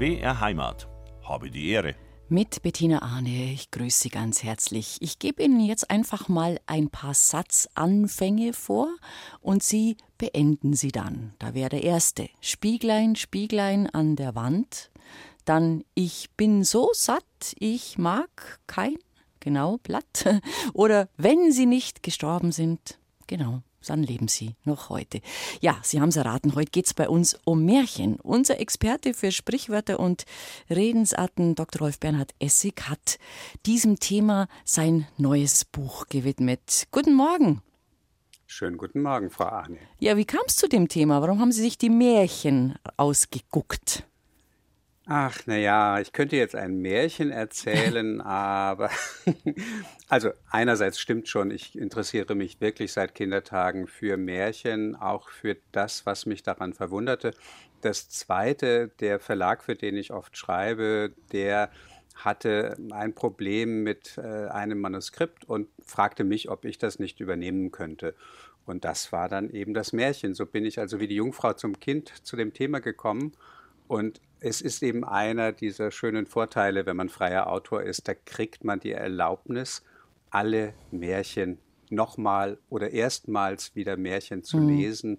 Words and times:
BR 0.00 0.40
Heimat. 0.40 0.88
Habe 1.22 1.50
die 1.50 1.68
Ehre. 1.68 1.94
Mit 2.30 2.62
Bettina 2.62 3.02
Arne, 3.02 3.52
ich 3.52 3.70
grüße 3.70 4.04
Sie 4.04 4.08
ganz 4.08 4.42
herzlich. 4.42 4.96
Ich 5.00 5.18
gebe 5.18 5.42
Ihnen 5.42 5.60
jetzt 5.60 5.90
einfach 5.90 6.26
mal 6.26 6.58
ein 6.64 6.88
paar 6.88 7.12
Satzanfänge 7.12 8.54
vor 8.54 8.88
und 9.42 9.62
Sie 9.62 9.98
beenden 10.16 10.72
sie 10.72 10.90
dann. 10.90 11.34
Da 11.38 11.52
wäre 11.52 11.68
der 11.68 11.82
erste. 11.82 12.30
Spieglein, 12.40 13.14
Spieglein 13.14 13.90
an 13.90 14.16
der 14.16 14.34
Wand. 14.34 14.90
Dann 15.44 15.84
Ich 15.92 16.30
bin 16.34 16.64
so 16.64 16.88
satt, 16.94 17.54
ich 17.58 17.98
mag 17.98 18.58
kein, 18.66 18.96
genau, 19.38 19.76
Blatt. 19.82 20.24
Oder 20.72 21.10
wenn 21.18 21.52
Sie 21.52 21.66
nicht 21.66 22.02
gestorben 22.02 22.52
sind, 22.52 22.98
genau, 23.26 23.60
dann 23.86 24.02
leben 24.02 24.28
Sie 24.28 24.54
noch 24.64 24.90
heute. 24.90 25.20
Ja, 25.60 25.78
Sie 25.82 26.00
haben 26.00 26.10
es 26.10 26.16
erraten, 26.16 26.54
heute 26.54 26.70
geht 26.70 26.86
es 26.86 26.94
bei 26.94 27.08
uns 27.08 27.38
um 27.44 27.64
Märchen. 27.64 28.16
Unser 28.20 28.60
Experte 28.60 29.14
für 29.14 29.32
Sprichwörter 29.32 30.00
und 30.00 30.24
Redensarten, 30.68 31.54
Dr. 31.54 31.82
Rolf 31.82 31.98
Bernhard 31.98 32.32
Essig, 32.38 32.88
hat 32.88 33.18
diesem 33.66 33.98
Thema 33.98 34.48
sein 34.64 35.06
neues 35.16 35.64
Buch 35.64 36.06
gewidmet. 36.08 36.86
Guten 36.90 37.14
Morgen. 37.14 37.62
Schönen 38.46 38.78
guten 38.78 39.02
Morgen, 39.02 39.30
Frau 39.30 39.44
Arne. 39.44 39.78
Ja, 40.00 40.16
wie 40.16 40.24
kam 40.24 40.42
es 40.46 40.56
zu 40.56 40.68
dem 40.68 40.88
Thema? 40.88 41.22
Warum 41.22 41.40
haben 41.40 41.52
Sie 41.52 41.62
sich 41.62 41.78
die 41.78 41.88
Märchen 41.88 42.74
ausgeguckt? 42.96 44.04
Ach, 45.12 45.44
naja, 45.46 45.98
ich 45.98 46.12
könnte 46.12 46.36
jetzt 46.36 46.54
ein 46.54 46.76
Märchen 46.76 47.32
erzählen, 47.32 48.20
aber 48.20 48.90
also 50.08 50.30
einerseits 50.48 51.00
stimmt 51.00 51.26
schon, 51.26 51.50
ich 51.50 51.76
interessiere 51.76 52.36
mich 52.36 52.60
wirklich 52.60 52.92
seit 52.92 53.16
Kindertagen 53.16 53.88
für 53.88 54.16
Märchen, 54.16 54.94
auch 54.94 55.28
für 55.30 55.56
das, 55.72 56.06
was 56.06 56.26
mich 56.26 56.44
daran 56.44 56.74
verwunderte. 56.74 57.34
Das 57.80 58.08
zweite, 58.08 58.92
der 59.00 59.18
Verlag, 59.18 59.64
für 59.64 59.74
den 59.74 59.96
ich 59.96 60.12
oft 60.12 60.36
schreibe, 60.36 61.12
der 61.32 61.70
hatte 62.14 62.76
ein 62.92 63.12
Problem 63.12 63.82
mit 63.82 64.16
äh, 64.16 64.46
einem 64.46 64.78
Manuskript 64.78 65.44
und 65.44 65.66
fragte 65.84 66.22
mich, 66.22 66.48
ob 66.50 66.64
ich 66.64 66.78
das 66.78 67.00
nicht 67.00 67.18
übernehmen 67.18 67.72
könnte. 67.72 68.14
Und 68.64 68.84
das 68.84 69.10
war 69.10 69.28
dann 69.28 69.50
eben 69.50 69.74
das 69.74 69.92
Märchen. 69.92 70.34
So 70.34 70.46
bin 70.46 70.64
ich 70.64 70.78
also 70.78 71.00
wie 71.00 71.08
die 71.08 71.16
Jungfrau 71.16 71.54
zum 71.54 71.80
Kind 71.80 72.12
zu 72.24 72.36
dem 72.36 72.54
Thema 72.54 72.78
gekommen. 72.78 73.32
Und 73.88 74.20
es 74.40 74.60
ist 74.60 74.82
eben 74.82 75.04
einer 75.04 75.52
dieser 75.52 75.90
schönen 75.90 76.26
Vorteile, 76.26 76.86
wenn 76.86 76.96
man 76.96 77.08
freier 77.08 77.46
Autor 77.48 77.82
ist, 77.82 78.08
da 78.08 78.14
kriegt 78.14 78.64
man 78.64 78.80
die 78.80 78.92
Erlaubnis, 78.92 79.84
alle 80.30 80.74
Märchen 80.90 81.58
nochmal 81.90 82.58
oder 82.68 82.90
erstmals 82.90 83.74
wieder 83.74 83.96
Märchen 83.96 84.42
zu 84.42 84.58
mhm. 84.58 84.68
lesen 84.68 85.18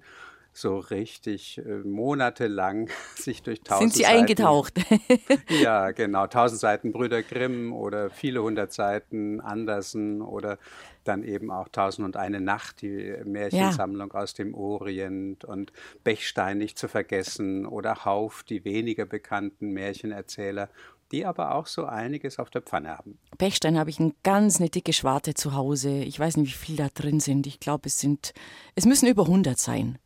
so 0.54 0.78
richtig 0.78 1.60
äh, 1.60 1.80
monatelang 1.84 2.90
sich 3.16 3.42
durch 3.42 3.62
tausend 3.62 3.94
Sind 3.94 3.98
Sie 3.98 4.04
Seiten, 4.04 4.20
eingetaucht? 4.20 4.74
ja, 5.62 5.92
genau. 5.92 6.28
Tausend 6.28 6.60
Seiten 6.60 6.92
Brüder 6.92 7.24
Grimm 7.24 7.74
oder 7.74 8.10
viele 8.10 8.44
hundert 8.44 8.74
Seiten 8.74 9.40
Andersen 9.40 10.22
oder 10.22 10.58
dann 11.04 11.24
eben 11.24 11.50
auch 11.52 11.68
Tausend 11.70 12.06
und 12.06 12.16
eine 12.16 12.42
Nacht, 12.42 12.82
die 12.82 13.16
Märchensammlung 13.24 14.12
ja. 14.14 14.20
aus 14.20 14.34
dem 14.34 14.54
Orient 14.54 15.44
und 15.46 15.72
Bechstein 16.04 16.60
nicht 16.60 16.78
zu 16.78 16.88
vergessen 16.88 17.66
oder 17.66 18.06
Hauf, 18.06 18.44
die 18.44 18.66
weniger 18.66 19.06
bekannten 19.06 19.72
Märchenerzähler 19.72 20.70
die 21.12 21.26
aber 21.26 21.56
auch 21.56 21.68
so 21.68 21.84
einiges 21.84 22.40
auf 22.40 22.50
der 22.50 22.62
Pfanne 22.62 22.98
haben. 22.98 23.20
Bechstein 23.38 23.78
habe 23.78 23.90
ich 23.90 24.00
eine 24.00 24.14
ganz 24.24 24.62
eine 24.62 24.70
dicke 24.70 24.94
Schwarte 24.94 25.34
zu 25.34 25.54
Hause. 25.54 25.90
Ich 25.90 26.18
weiß 26.18 26.38
nicht, 26.38 26.54
wie 26.54 26.66
viel 26.66 26.76
da 26.78 26.88
drin 26.88 27.20
sind. 27.20 27.48
Ich 27.48 27.60
glaube, 27.60 27.88
es 27.88 28.00
sind, 28.00 28.34
es 28.76 28.86
müssen 28.86 29.08
über 29.08 29.24
100 29.24 29.58
sein 29.60 29.98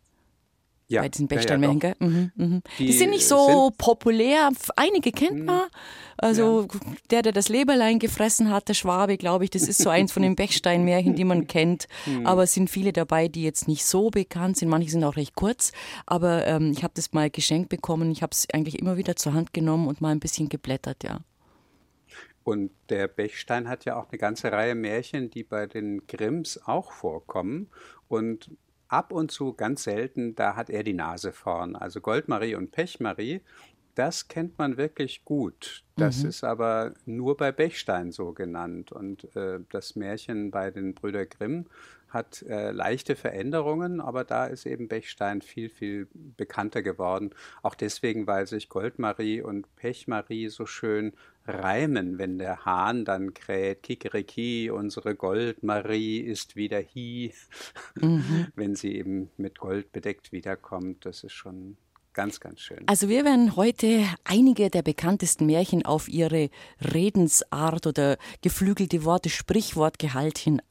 ja, 0.88 1.02
bei 1.02 1.10
diesen 1.10 1.28
Bechsteinmärchen. 1.28 1.82
Ja, 1.82 1.90
ja, 1.90 1.96
mhm, 2.00 2.32
mhm. 2.36 2.62
Die, 2.78 2.88
die, 2.88 2.94
sind 2.94 3.10
nicht 3.10 3.28
so 3.28 3.66
sind 3.68 3.78
populär. 3.78 4.52
Einige 4.76 5.12
kennt 5.12 5.40
mhm. 5.40 5.46
man. 5.46 5.64
Also 6.18 6.68
der, 7.12 7.24
der 7.24 7.32
das 7.32 7.50
Leberlein 7.50 8.00
gefressen 8.00 8.52
hat, 8.52 8.70
der 8.70 8.74
Schwabe, 8.74 9.18
glaube 9.18 9.44
ich, 9.44 9.50
das 9.50 9.64
ist 9.68 9.80
so 9.80 9.90
eins 9.90 10.12
von 10.12 10.24
den 10.24 10.36
Bechsteinmärchen, 10.38 11.16
die 11.16 11.24
man 11.24 11.48
kennt. 11.48 11.88
Mhm. 12.06 12.26
Aber 12.26 12.44
es 12.44 12.54
sind 12.54 12.70
viele 12.70 12.94
dabei, 12.94 13.28
die 13.28 13.44
jetzt 13.44 13.68
nicht 13.68 13.86
so 13.86 14.10
bekannt 14.12 14.58
sind. 14.58 14.70
Manche 14.70 14.92
sind 14.92 15.04
auch 15.04 15.18
recht 15.18 15.36
kurz. 15.36 15.72
Aber 16.06 16.46
ähm, 16.46 16.72
ich 16.72 16.84
habe 16.84 16.94
das 16.96 17.14
mal 17.14 17.30
geschenkt 17.30 17.70
bekommen. 17.70 18.12
Ich 18.12 18.22
habe 18.22 18.32
es 18.32 18.48
eigentlich 18.54 18.80
immer 18.80 18.98
wieder 18.98 19.16
zur 19.16 19.34
Hand 19.34 19.54
genommen 19.54 19.88
und 19.88 20.02
mal 20.02 20.12
ein 20.12 20.20
bisschen 20.20 20.50
geblättert, 20.50 21.04
ja. 21.04 21.20
Und 22.44 22.70
der 22.90 23.08
Bechstein 23.08 23.68
hat 23.68 23.86
ja 23.86 24.00
auch 24.00 24.12
eine 24.12 24.20
ganze 24.20 24.52
Reihe 24.52 24.76
Märchen, 24.76 25.32
die 25.32 25.44
bei 25.44 25.66
den 25.66 26.06
Grimms 26.06 26.62
auch 26.64 26.92
vorkommen. 26.92 27.72
Und 28.08 28.52
ab 28.96 29.12
und 29.12 29.30
zu, 29.30 29.54
ganz 29.54 29.84
selten, 29.84 30.36
da 30.36 30.56
hat 30.56 30.70
er 30.70 30.84
die 30.84 30.94
Nase 30.94 31.34
vorn. 31.34 31.76
Also 31.76 32.00
Goldmarie 32.00 32.56
und 32.56 32.72
Pechmarie, 32.72 33.42
das 33.96 34.28
kennt 34.28 34.58
man 34.58 34.78
wirklich 34.78 35.24
gut. 35.26 35.84
Das 35.96 36.24
mhm. 36.24 36.30
ist 36.30 36.44
aber 36.44 36.94
nur 37.06 37.38
bei 37.38 37.52
Bechstein 37.52 38.12
so 38.12 38.34
genannt. 38.34 38.92
Und 38.92 39.36
äh, 39.36 39.60
das 39.72 39.96
Märchen 39.96 40.52
bei 40.52 40.70
den 40.70 40.94
Brüder 40.94 41.26
Grimm 41.26 41.66
hat 42.10 42.44
äh, 42.44 42.72
leichte 42.72 43.16
Veränderungen, 43.16 44.00
aber 44.00 44.24
da 44.24 44.46
ist 44.46 44.66
eben 44.66 44.88
Bechstein 44.88 45.42
viel, 45.42 45.70
viel 45.70 46.08
bekannter 46.14 46.82
geworden. 46.82 47.32
Auch 47.62 47.76
deswegen, 47.76 48.28
weil 48.28 48.48
sich 48.48 48.70
Goldmarie 48.70 49.42
und 49.42 49.74
Pechmarie 49.76 50.50
so 50.50 50.66
schön 50.66 51.14
reimen, 51.46 52.18
wenn 52.18 52.38
der 52.38 52.66
Hahn 52.66 53.06
dann 53.06 53.34
kräht, 53.34 53.84
Kikeriki, 53.84 54.70
unsere 54.72 55.16
Goldmarie 55.16 56.20
ist 56.20 56.56
wieder 56.56 56.82
hi, 56.82 57.34
mhm. 57.96 58.48
wenn 58.56 58.76
sie 58.76 58.96
eben 58.96 59.30
mit 59.38 59.60
Gold 59.60 59.92
bedeckt 59.92 60.32
wiederkommt. 60.32 61.06
Das 61.06 61.24
ist 61.24 61.34
schon 61.34 61.78
ganz, 62.16 62.40
ganz 62.40 62.62
schön. 62.62 62.84
Also 62.88 63.08
wir 63.10 63.24
werden 63.24 63.56
heute 63.56 64.04
einige 64.24 64.72
der 64.72 64.82
bekanntesten 64.82 65.46
Märchen 65.46 65.86
auf 65.86 66.08
ihre 66.08 66.50
Redensart 66.82 67.86
oder 67.86 68.18
geflügelte 68.42 69.04
Worte, 69.04 69.30
Sprichwortgehalt 69.30 70.40
hin 70.40 70.62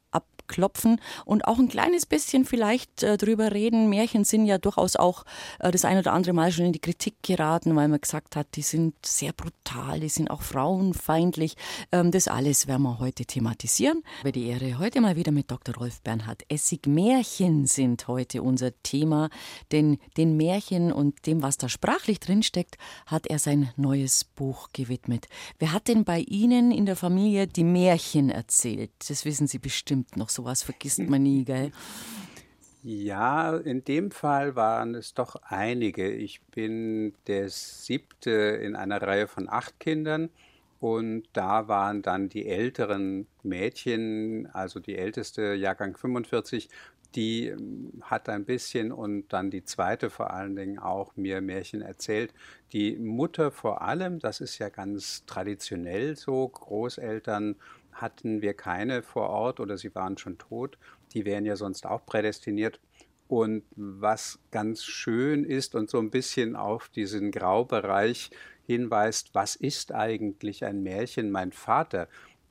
klopfen 0.48 1.00
und 1.24 1.46
auch 1.46 1.58
ein 1.58 1.68
kleines 1.68 2.06
bisschen 2.06 2.44
vielleicht 2.44 3.02
äh, 3.02 3.16
drüber 3.16 3.52
reden. 3.52 3.88
Märchen 3.88 4.24
sind 4.24 4.46
ja 4.46 4.58
durchaus 4.58 4.96
auch 4.96 5.24
äh, 5.58 5.70
das 5.70 5.84
ein 5.84 5.98
oder 5.98 6.12
andere 6.12 6.34
Mal 6.34 6.52
schon 6.52 6.66
in 6.66 6.72
die 6.72 6.80
Kritik 6.80 7.14
geraten, 7.22 7.74
weil 7.76 7.88
man 7.88 8.00
gesagt 8.00 8.36
hat, 8.36 8.48
die 8.54 8.62
sind 8.62 8.94
sehr 9.04 9.32
brutal, 9.32 10.00
die 10.00 10.08
sind 10.08 10.30
auch 10.30 10.42
frauenfeindlich. 10.42 11.56
Ähm, 11.92 12.10
das 12.10 12.28
alles 12.28 12.66
werden 12.66 12.82
wir 12.82 12.98
heute 12.98 13.24
thematisieren. 13.24 14.02
Bei 14.22 14.32
die 14.32 14.46
Ehre 14.46 14.78
heute 14.78 15.00
mal 15.00 15.16
wieder 15.16 15.32
mit 15.32 15.50
Dr. 15.50 15.74
Rolf 15.76 16.00
Bernhard 16.02 16.42
Essig. 16.48 16.86
Märchen 16.86 17.66
sind 17.66 18.08
heute 18.08 18.42
unser 18.42 18.70
Thema, 18.82 19.30
denn 19.72 19.98
den 20.16 20.36
Märchen 20.36 20.92
und 20.92 21.26
dem, 21.26 21.42
was 21.42 21.58
da 21.58 21.68
sprachlich 21.68 22.20
drinsteckt, 22.20 22.76
hat 23.06 23.26
er 23.26 23.38
sein 23.38 23.70
neues 23.76 24.24
Buch 24.24 24.68
gewidmet. 24.72 25.28
Wer 25.58 25.72
hat 25.72 25.88
denn 25.88 26.04
bei 26.04 26.20
Ihnen 26.20 26.70
in 26.70 26.86
der 26.86 26.96
Familie 26.96 27.46
die 27.46 27.64
Märchen 27.64 28.30
erzählt? 28.30 28.90
Das 29.08 29.24
wissen 29.24 29.46
Sie 29.46 29.58
bestimmt 29.58 30.16
noch 30.16 30.28
sowas 30.34 30.62
vergisst 30.62 30.98
man 31.08 31.22
nie, 31.22 31.44
gell? 31.44 31.72
Ja, 32.82 33.56
in 33.56 33.82
dem 33.84 34.10
Fall 34.10 34.56
waren 34.56 34.94
es 34.94 35.14
doch 35.14 35.36
einige. 35.44 36.10
Ich 36.10 36.42
bin 36.42 37.14
der 37.26 37.48
siebte 37.48 38.30
in 38.30 38.76
einer 38.76 39.00
Reihe 39.00 39.26
von 39.26 39.48
acht 39.48 39.80
Kindern 39.80 40.28
und 40.80 41.22
da 41.32 41.66
waren 41.66 42.02
dann 42.02 42.28
die 42.28 42.46
älteren 42.46 43.26
Mädchen, 43.42 44.46
also 44.52 44.80
die 44.80 44.98
älteste 44.98 45.54
Jahrgang 45.54 45.96
45, 45.96 46.68
die 47.14 47.46
ähm, 47.48 48.02
hat 48.02 48.28
ein 48.28 48.44
bisschen 48.44 48.92
und 48.92 49.28
dann 49.32 49.50
die 49.50 49.64
zweite 49.64 50.10
vor 50.10 50.32
allen 50.32 50.56
Dingen 50.56 50.78
auch 50.78 51.16
mir 51.16 51.40
Märchen 51.40 51.80
erzählt. 51.80 52.34
Die 52.72 52.96
Mutter 52.96 53.50
vor 53.50 53.82
allem, 53.82 54.18
das 54.18 54.40
ist 54.40 54.58
ja 54.58 54.68
ganz 54.68 55.24
traditionell 55.26 56.16
so, 56.16 56.48
Großeltern 56.48 57.56
hatten 57.94 58.42
wir 58.42 58.54
keine 58.54 59.02
vor 59.02 59.30
Ort 59.30 59.60
oder 59.60 59.78
sie 59.78 59.94
waren 59.94 60.18
schon 60.18 60.38
tot. 60.38 60.78
Die 61.12 61.24
wären 61.24 61.44
ja 61.44 61.56
sonst 61.56 61.86
auch 61.86 62.04
prädestiniert. 62.04 62.80
Und 63.26 63.64
was 63.74 64.38
ganz 64.50 64.84
schön 64.84 65.44
ist 65.44 65.74
und 65.74 65.88
so 65.88 65.98
ein 65.98 66.10
bisschen 66.10 66.56
auf 66.56 66.88
diesen 66.88 67.30
Graubereich 67.30 68.30
hinweist, 68.66 69.30
was 69.34 69.56
ist 69.56 69.92
eigentlich 69.92 70.64
ein 70.64 70.82
Märchen? 70.82 71.30
Mein 71.30 71.52
Vater, 71.52 72.08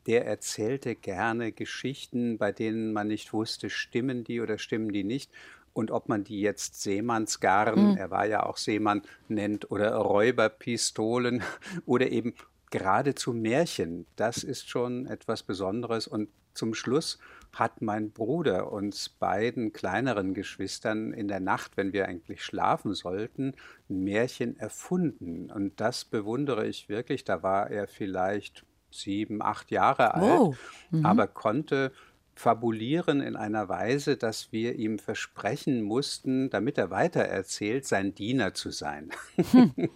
der 0.07 0.25
erzählte 0.25 0.95
gerne 0.95 1.51
Geschichten, 1.51 2.37
bei 2.37 2.51
denen 2.51 2.91
man 2.91 3.07
nicht 3.07 3.33
wusste, 3.33 3.69
stimmen 3.69 4.23
die 4.23 4.41
oder 4.41 4.57
stimmen 4.57 4.91
die 4.91 5.03
nicht. 5.03 5.31
Und 5.73 5.89
ob 5.89 6.07
man 6.07 6.23
die 6.23 6.39
jetzt 6.39 6.81
Seemannsgarn, 6.81 7.91
mhm. 7.91 7.97
er 7.97 8.11
war 8.11 8.25
ja 8.25 8.43
auch 8.43 8.57
Seemann, 8.57 9.01
nennt, 9.27 9.71
oder 9.71 9.95
Räuberpistolen 9.95 11.43
oder 11.85 12.11
eben 12.11 12.35
geradezu 12.73 13.33
Märchen. 13.33 14.07
Das 14.15 14.43
ist 14.43 14.67
schon 14.67 15.05
etwas 15.05 15.43
Besonderes. 15.43 16.07
Und 16.07 16.29
zum 16.55 16.73
Schluss 16.73 17.19
hat 17.53 17.83
mein 17.83 18.09
Bruder 18.09 18.71
uns 18.71 19.09
beiden 19.09 19.73
kleineren 19.73 20.33
Geschwistern 20.33 21.13
in 21.13 21.27
der 21.27 21.39
Nacht, 21.39 21.77
wenn 21.77 21.93
wir 21.93 22.07
eigentlich 22.07 22.43
schlafen 22.43 22.95
sollten, 22.95 23.53
ein 23.91 24.03
Märchen 24.03 24.57
erfunden. 24.57 25.51
Und 25.51 25.79
das 25.79 26.03
bewundere 26.03 26.65
ich 26.65 26.89
wirklich. 26.89 27.23
Da 27.23 27.43
war 27.43 27.69
er 27.69 27.87
vielleicht 27.87 28.65
sieben, 28.89 29.43
acht 29.43 29.69
Jahre 29.69 30.15
alt, 30.15 30.39
oh. 30.39 30.55
mhm. 30.89 31.05
aber 31.05 31.27
konnte 31.27 31.91
fabulieren 32.33 33.21
in 33.21 33.35
einer 33.35 33.69
Weise, 33.69 34.17
dass 34.17 34.51
wir 34.51 34.73
ihm 34.73 34.97
versprechen 34.97 35.83
mussten, 35.83 36.49
damit 36.49 36.79
er 36.79 36.89
weitererzählt, 36.89 37.85
sein 37.85 38.15
Diener 38.15 38.55
zu 38.55 38.71
sein. 38.71 39.11
Hm. 39.51 39.73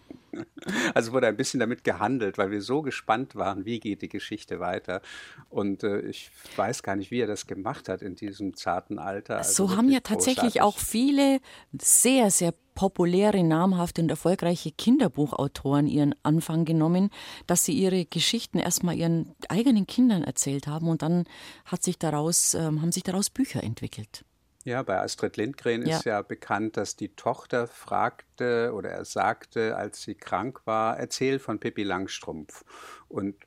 Also 0.94 1.12
wurde 1.12 1.28
ein 1.28 1.38
bisschen 1.38 1.60
damit 1.60 1.84
gehandelt, 1.84 2.38
weil 2.38 2.51
wir 2.51 2.62
so 2.62 2.81
gespannt 2.81 3.36
waren, 3.36 3.66
wie 3.66 3.80
geht 3.80 4.01
die 4.01 4.10
Geschichte 4.10 4.60
weiter. 4.60 5.01
Und 5.50 5.84
äh, 5.84 6.01
ich 6.01 6.31
weiß 6.56 6.84
gar 6.84 6.95
nicht, 6.95 7.12
wie 7.12 7.22
er 7.22 7.28
das 7.28 7.48
gemacht 7.48 7.89
hat 7.89 8.01
in 8.01 8.16
diesem 8.16 8.56
zarten 8.56 9.00
Alter. 9.00 9.38
Also 9.38 9.68
so 9.68 9.75
haben 9.75 9.89
ja 9.89 10.00
tatsächlich 10.00 10.56
großartig. 10.56 10.62
auch 10.62 10.78
viele 10.78 11.39
sehr, 11.80 12.31
sehr 12.31 12.54
populäre, 12.78 13.44
namhafte 13.44 14.04
und 14.04 14.10
erfolgreiche 14.10 14.72
Kinderbuchautoren 14.72 15.88
ihren 15.88 16.13
Anfang 16.22 16.63
genommen, 16.63 17.10
dass 17.48 17.66
sie 17.66 17.74
ihre 17.74 18.06
Geschichten 18.06 18.60
erstmal 18.60 18.95
ihren 18.95 19.33
eigenen 19.50 19.88
Kindern 19.88 20.24
erzählt 20.24 20.68
haben 20.68 20.88
und 20.88 21.01
dann 21.01 21.25
hat 21.66 21.81
sich 21.81 21.98
daraus, 21.98 22.54
ähm, 22.54 22.81
haben 22.83 22.92
sich 22.92 23.01
daraus 23.01 23.31
Bücher 23.31 23.63
entwickelt. 23.63 24.24
Ja, 24.68 24.84
bei 24.84 25.00
Astrid 25.00 25.38
Lindgren 25.38 25.86
ja. 25.86 25.96
ist 25.96 26.04
ja 26.04 26.22
bekannt, 26.22 26.75
dass 26.75 26.98
die 26.98 27.16
Tochter 27.16 27.68
fragte 27.68 28.74
oder 28.74 28.90
er 28.90 29.06
sagte, 29.06 29.78
als 29.78 30.02
sie 30.02 30.14
krank 30.14 30.60
war, 30.66 30.98
erzähl 30.98 31.40
von 31.40 31.58
Pippi 31.58 31.84
Langstrumpf. 31.84 32.66
Und 33.08 33.38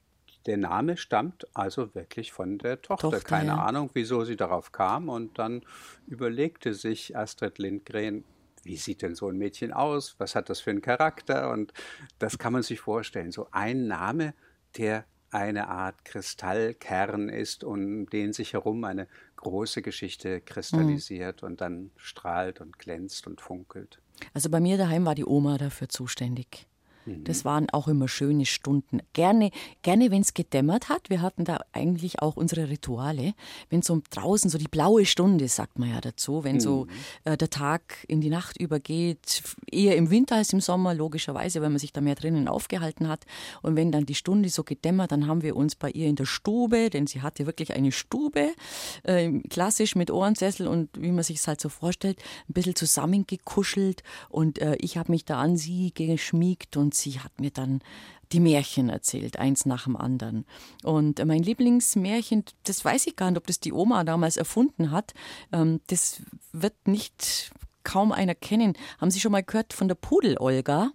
der 0.46 0.56
Name 0.56 0.96
stammt 0.96 1.46
also 1.52 1.94
wirklich 1.94 2.32
von 2.32 2.56
der 2.56 2.80
Tochter. 2.80 3.10
Tochter 3.10 3.20
Keine 3.20 3.48
ja. 3.48 3.62
Ahnung, 3.62 3.90
wieso 3.92 4.24
sie 4.24 4.36
darauf 4.36 4.72
kam. 4.72 5.10
Und 5.10 5.38
dann 5.38 5.62
überlegte 6.06 6.72
sich 6.72 7.14
Astrid 7.14 7.58
Lindgren, 7.58 8.24
wie 8.62 8.78
sieht 8.78 9.02
denn 9.02 9.14
so 9.14 9.28
ein 9.28 9.36
Mädchen 9.36 9.74
aus? 9.74 10.14
Was 10.16 10.34
hat 10.34 10.48
das 10.48 10.60
für 10.60 10.70
einen 10.70 10.80
Charakter? 10.80 11.50
Und 11.50 11.74
das 12.18 12.38
kann 12.38 12.54
man 12.54 12.62
sich 12.62 12.80
vorstellen. 12.80 13.30
So 13.30 13.46
ein 13.50 13.86
Name, 13.86 14.32
der 14.78 15.04
eine 15.30 15.68
Art 15.68 16.04
Kristallkern 16.04 17.28
ist, 17.28 17.62
um 17.62 18.06
den 18.06 18.32
sich 18.32 18.54
herum 18.54 18.84
eine 18.84 19.06
große 19.40 19.82
Geschichte 19.82 20.40
kristallisiert 20.40 21.42
mhm. 21.42 21.48
und 21.48 21.60
dann 21.60 21.90
strahlt 21.96 22.60
und 22.60 22.78
glänzt 22.78 23.26
und 23.26 23.40
funkelt. 23.40 24.00
Also 24.34 24.50
bei 24.50 24.60
mir 24.60 24.76
daheim 24.76 25.06
war 25.06 25.14
die 25.14 25.24
Oma 25.24 25.58
dafür 25.58 25.88
zuständig. 25.88 26.66
Das 27.06 27.44
waren 27.44 27.68
auch 27.70 27.88
immer 27.88 28.08
schöne 28.08 28.46
Stunden. 28.46 29.00
Gerne, 29.12 29.50
gerne 29.82 30.10
wenn 30.10 30.22
es 30.22 30.34
gedämmert 30.34 30.88
hat. 30.88 31.10
Wir 31.10 31.22
hatten 31.22 31.44
da 31.44 31.60
eigentlich 31.72 32.20
auch 32.20 32.36
unsere 32.36 32.68
Rituale. 32.68 33.34
Wenn 33.68 33.82
so 33.82 34.00
draußen 34.10 34.50
so 34.50 34.58
die 34.58 34.68
blaue 34.68 35.06
Stunde, 35.06 35.48
sagt 35.48 35.78
man 35.78 35.90
ja 35.90 36.00
dazu, 36.00 36.44
wenn 36.44 36.60
so 36.60 36.84
mhm. 36.84 37.32
äh, 37.32 37.36
der 37.36 37.50
Tag 37.50 38.04
in 38.06 38.20
die 38.20 38.30
Nacht 38.30 38.60
übergeht, 38.60 39.42
eher 39.70 39.96
im 39.96 40.10
Winter 40.10 40.36
als 40.36 40.52
im 40.52 40.60
Sommer, 40.60 40.94
logischerweise, 40.94 41.62
weil 41.62 41.70
man 41.70 41.78
sich 41.78 41.92
da 41.92 42.00
mehr 42.00 42.14
drinnen 42.14 42.48
aufgehalten 42.48 43.08
hat. 43.08 43.24
Und 43.62 43.76
wenn 43.76 43.92
dann 43.92 44.06
die 44.06 44.14
Stunde 44.14 44.48
so 44.48 44.62
gedämmert, 44.62 45.12
dann 45.12 45.26
haben 45.26 45.42
wir 45.42 45.56
uns 45.56 45.76
bei 45.76 45.90
ihr 45.90 46.06
in 46.06 46.16
der 46.16 46.26
Stube, 46.26 46.90
denn 46.90 47.06
sie 47.06 47.22
hatte 47.22 47.46
wirklich 47.46 47.74
eine 47.74 47.92
Stube, 47.92 48.50
äh, 49.04 49.40
klassisch 49.48 49.96
mit 49.96 50.10
Ohrensessel 50.10 50.66
und 50.68 50.90
wie 50.98 51.12
man 51.12 51.24
sich 51.24 51.38
es 51.38 51.48
halt 51.48 51.60
so 51.60 51.68
vorstellt, 51.68 52.18
ein 52.48 52.52
bisschen 52.52 52.76
zusammengekuschelt. 52.76 54.02
Und 54.28 54.58
äh, 54.60 54.76
ich 54.80 54.96
habe 54.96 55.12
mich 55.12 55.24
da 55.24 55.40
an 55.40 55.56
sie 55.56 55.92
geschmiegt 55.94 56.76
und 56.76 56.89
sie 56.94 57.20
hat 57.20 57.40
mir 57.40 57.50
dann 57.50 57.80
die 58.32 58.40
Märchen 58.40 58.88
erzählt, 58.88 59.38
eins 59.38 59.66
nach 59.66 59.84
dem 59.84 59.96
anderen. 59.96 60.46
Und 60.84 61.24
mein 61.24 61.42
Lieblingsmärchen, 61.42 62.44
das 62.64 62.84
weiß 62.84 63.06
ich 63.06 63.16
gar 63.16 63.30
nicht, 63.30 63.38
ob 63.38 63.46
das 63.46 63.60
die 63.60 63.72
Oma 63.72 64.04
damals 64.04 64.36
erfunden 64.36 64.90
hat. 64.90 65.14
Ähm, 65.52 65.80
das 65.88 66.22
wird 66.52 66.74
nicht 66.86 67.50
kaum 67.82 68.12
einer 68.12 68.34
kennen. 68.34 68.74
Haben 69.00 69.10
Sie 69.10 69.20
schon 69.20 69.32
mal 69.32 69.42
gehört 69.42 69.72
von 69.72 69.88
der 69.88 69.94
Pudel-Olga? 69.96 70.92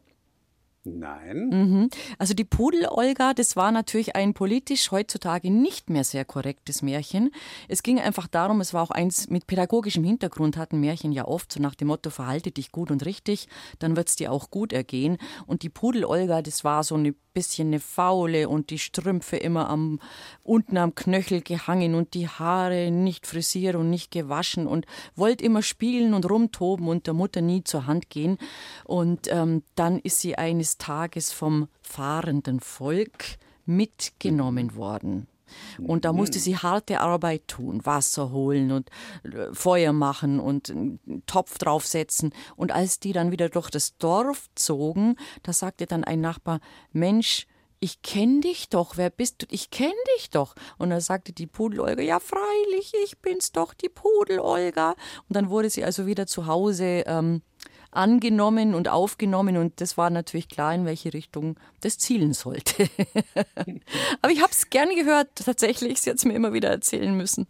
Nein. 0.85 1.49
Mhm. 1.49 1.89
Also 2.19 2.33
die 2.33 2.43
Pudel-Olga, 2.43 3.33
das 3.33 3.55
war 3.55 3.71
natürlich 3.71 4.15
ein 4.15 4.33
politisch 4.33 4.91
heutzutage 4.91 5.49
nicht 5.51 5.89
mehr 5.89 6.03
sehr 6.03 6.25
korrektes 6.25 6.81
Märchen. 6.81 7.31
Es 7.67 7.81
ging 7.81 7.99
einfach 7.99 8.27
darum, 8.27 8.61
es 8.61 8.73
war 8.73 8.83
auch 8.83 8.91
eins 8.91 9.29
mit 9.29 9.47
pädagogischem 9.47 10.03
Hintergrund, 10.03 10.57
hatten 10.57 10.79
Märchen 10.79 11.11
ja 11.11 11.25
oft, 11.25 11.51
so 11.51 11.59
nach 11.59 11.75
dem 11.75 11.87
Motto, 11.87 12.11
verhalte 12.11 12.51
dich 12.51 12.71
gut 12.71 12.91
und 12.91 13.03
richtig, 13.05 13.47
dann 13.79 13.95
wird 13.95 14.09
es 14.09 14.15
dir 14.15 14.31
auch 14.31 14.51
gut 14.51 14.73
ergehen. 14.73 15.17
Und 15.47 15.63
die 15.63 15.69
Pudel-Olga, 15.69 16.41
das 16.41 16.63
war 16.63 16.83
so 16.83 16.95
eine 16.95 17.15
bisschen 17.35 17.67
eine 17.67 17.79
Faule 17.79 18.49
und 18.49 18.71
die 18.71 18.79
Strümpfe 18.79 19.37
immer 19.37 19.69
am, 19.69 19.99
unten 20.41 20.77
am 20.77 20.95
Knöchel 20.95 21.41
gehangen 21.41 21.93
und 21.93 22.15
die 22.15 22.27
Haare 22.27 22.89
nicht 22.89 23.27
frisiert 23.27 23.75
und 23.75 23.91
nicht 23.91 24.09
gewaschen 24.09 24.65
und 24.65 24.87
wollte 25.15 25.43
immer 25.43 25.61
spielen 25.61 26.15
und 26.15 26.27
rumtoben 26.27 26.87
und 26.87 27.05
der 27.05 27.13
Mutter 27.13 27.41
nie 27.41 27.63
zur 27.63 27.85
Hand 27.85 28.09
gehen. 28.09 28.39
Und 28.85 29.27
ähm, 29.29 29.61
dann 29.75 29.99
ist 29.99 30.21
sie 30.21 30.35
eines 30.35 30.79
Tages 30.79 31.31
vom 31.31 31.67
fahrenden 31.83 32.59
Volk 32.59 33.37
mitgenommen 33.65 34.75
worden. 34.75 35.27
Und 35.81 36.05
da 36.05 36.13
musste 36.13 36.39
sie 36.39 36.57
harte 36.57 37.01
Arbeit 37.01 37.47
tun, 37.47 37.85
Wasser 37.85 38.31
holen 38.31 38.71
und 38.71 38.89
äh, 39.23 39.53
Feuer 39.53 39.93
machen 39.93 40.39
und 40.39 40.69
einen 40.69 41.23
Topf 41.25 41.57
draufsetzen. 41.57 42.33
Und 42.55 42.71
als 42.71 42.99
die 42.99 43.13
dann 43.13 43.31
wieder 43.31 43.49
durch 43.49 43.69
das 43.69 43.97
Dorf 43.97 44.47
zogen, 44.55 45.15
da 45.43 45.53
sagte 45.53 45.85
dann 45.85 46.03
ein 46.03 46.21
Nachbar, 46.21 46.59
Mensch, 46.91 47.47
ich 47.79 48.01
kenne 48.01 48.41
dich 48.41 48.69
doch, 48.69 48.97
wer 48.97 49.09
bist 49.09 49.43
du? 49.43 49.45
Ich 49.51 49.69
kenne 49.69 49.93
dich 50.17 50.29
doch. 50.29 50.55
Und 50.77 50.89
da 50.89 51.01
sagte 51.01 51.33
die 51.33 51.45
Pudel-Olga, 51.45 52.01
ja 52.01 52.19
freilich, 52.19 52.93
ich 53.03 53.19
bin's 53.19 53.51
doch, 53.51 53.73
die 53.73 53.89
Pudel-Olga. 53.89 54.91
Und 55.27 55.35
dann 55.35 55.49
wurde 55.49 55.69
sie 55.69 55.83
also 55.83 56.05
wieder 56.07 56.25
zu 56.25 56.47
Hause 56.47 57.03
ähm, 57.05 57.41
angenommen 57.95 58.75
und 58.75 58.87
aufgenommen 58.87 59.57
und 59.57 59.81
das 59.81 59.97
war 59.97 60.09
natürlich 60.09 60.49
klar, 60.49 60.73
in 60.73 60.85
welche 60.85 61.13
Richtung 61.13 61.57
das 61.81 61.97
zielen 61.97 62.33
sollte. 62.33 62.89
Aber 64.21 64.31
ich 64.31 64.41
habe 64.41 64.51
es 64.51 64.69
gern 64.69 64.89
gehört, 64.95 65.29
tatsächlich, 65.35 66.01
sie 66.01 66.09
hat 66.09 66.17
es 66.17 66.25
mir 66.25 66.33
immer 66.33 66.53
wieder 66.53 66.69
erzählen 66.69 67.15
müssen. 67.15 67.47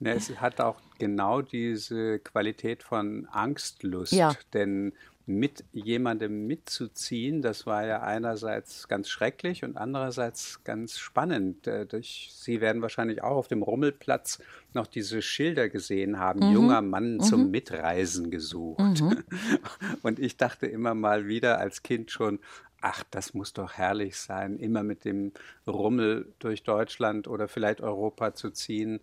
Ja, 0.00 0.12
es 0.12 0.30
hat 0.40 0.60
auch 0.60 0.80
genau 0.98 1.42
diese 1.42 2.18
Qualität 2.18 2.82
von 2.82 3.26
Angstlust, 3.30 4.12
ja. 4.12 4.34
denn 4.52 4.92
mit 5.26 5.64
jemandem 5.72 6.46
mitzuziehen, 6.46 7.42
das 7.42 7.66
war 7.66 7.84
ja 7.84 8.00
einerseits 8.02 8.86
ganz 8.86 9.08
schrecklich 9.08 9.64
und 9.64 9.76
andererseits 9.76 10.62
ganz 10.62 10.98
spannend. 10.98 11.66
Äh, 11.66 11.86
Sie 12.00 12.60
werden 12.60 12.80
wahrscheinlich 12.80 13.22
auch 13.24 13.36
auf 13.36 13.48
dem 13.48 13.62
Rummelplatz 13.62 14.38
noch 14.72 14.86
diese 14.86 15.22
Schilder 15.22 15.68
gesehen 15.68 16.20
haben, 16.20 16.48
mhm. 16.48 16.54
junger 16.54 16.80
Mann 16.80 17.14
mhm. 17.14 17.20
zum 17.22 17.50
Mitreisen 17.50 18.30
gesucht. 18.30 19.00
Mhm. 19.00 19.24
Und 20.02 20.20
ich 20.20 20.36
dachte 20.36 20.66
immer 20.66 20.94
mal 20.94 21.26
wieder 21.26 21.58
als 21.58 21.82
Kind 21.82 22.12
schon, 22.12 22.38
ach, 22.80 23.02
das 23.10 23.34
muss 23.34 23.52
doch 23.52 23.72
herrlich 23.72 24.16
sein, 24.16 24.58
immer 24.58 24.84
mit 24.84 25.04
dem 25.04 25.32
Rummel 25.66 26.32
durch 26.38 26.62
Deutschland 26.62 27.26
oder 27.26 27.48
vielleicht 27.48 27.80
Europa 27.80 28.34
zu 28.34 28.50
ziehen. 28.50 29.00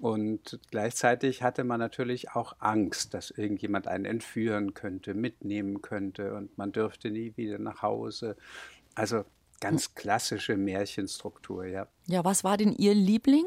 Und 0.00 0.58
gleichzeitig 0.70 1.42
hatte 1.42 1.64
man 1.64 1.78
natürlich 1.78 2.32
auch 2.32 2.56
Angst, 2.58 3.14
dass 3.14 3.30
irgendjemand 3.30 3.86
einen 3.86 4.04
entführen 4.04 4.74
könnte, 4.74 5.14
mitnehmen 5.14 5.82
könnte 5.82 6.34
und 6.34 6.56
man 6.58 6.72
dürfte 6.72 7.10
nie 7.10 7.32
wieder 7.36 7.58
nach 7.58 7.82
Hause. 7.82 8.36
Also 8.94 9.24
ganz 9.60 9.94
klassische 9.94 10.56
Märchenstruktur, 10.56 11.64
ja. 11.64 11.86
Ja, 12.06 12.24
was 12.24 12.44
war 12.44 12.56
denn 12.56 12.72
Ihr 12.72 12.94
Liebling? 12.94 13.46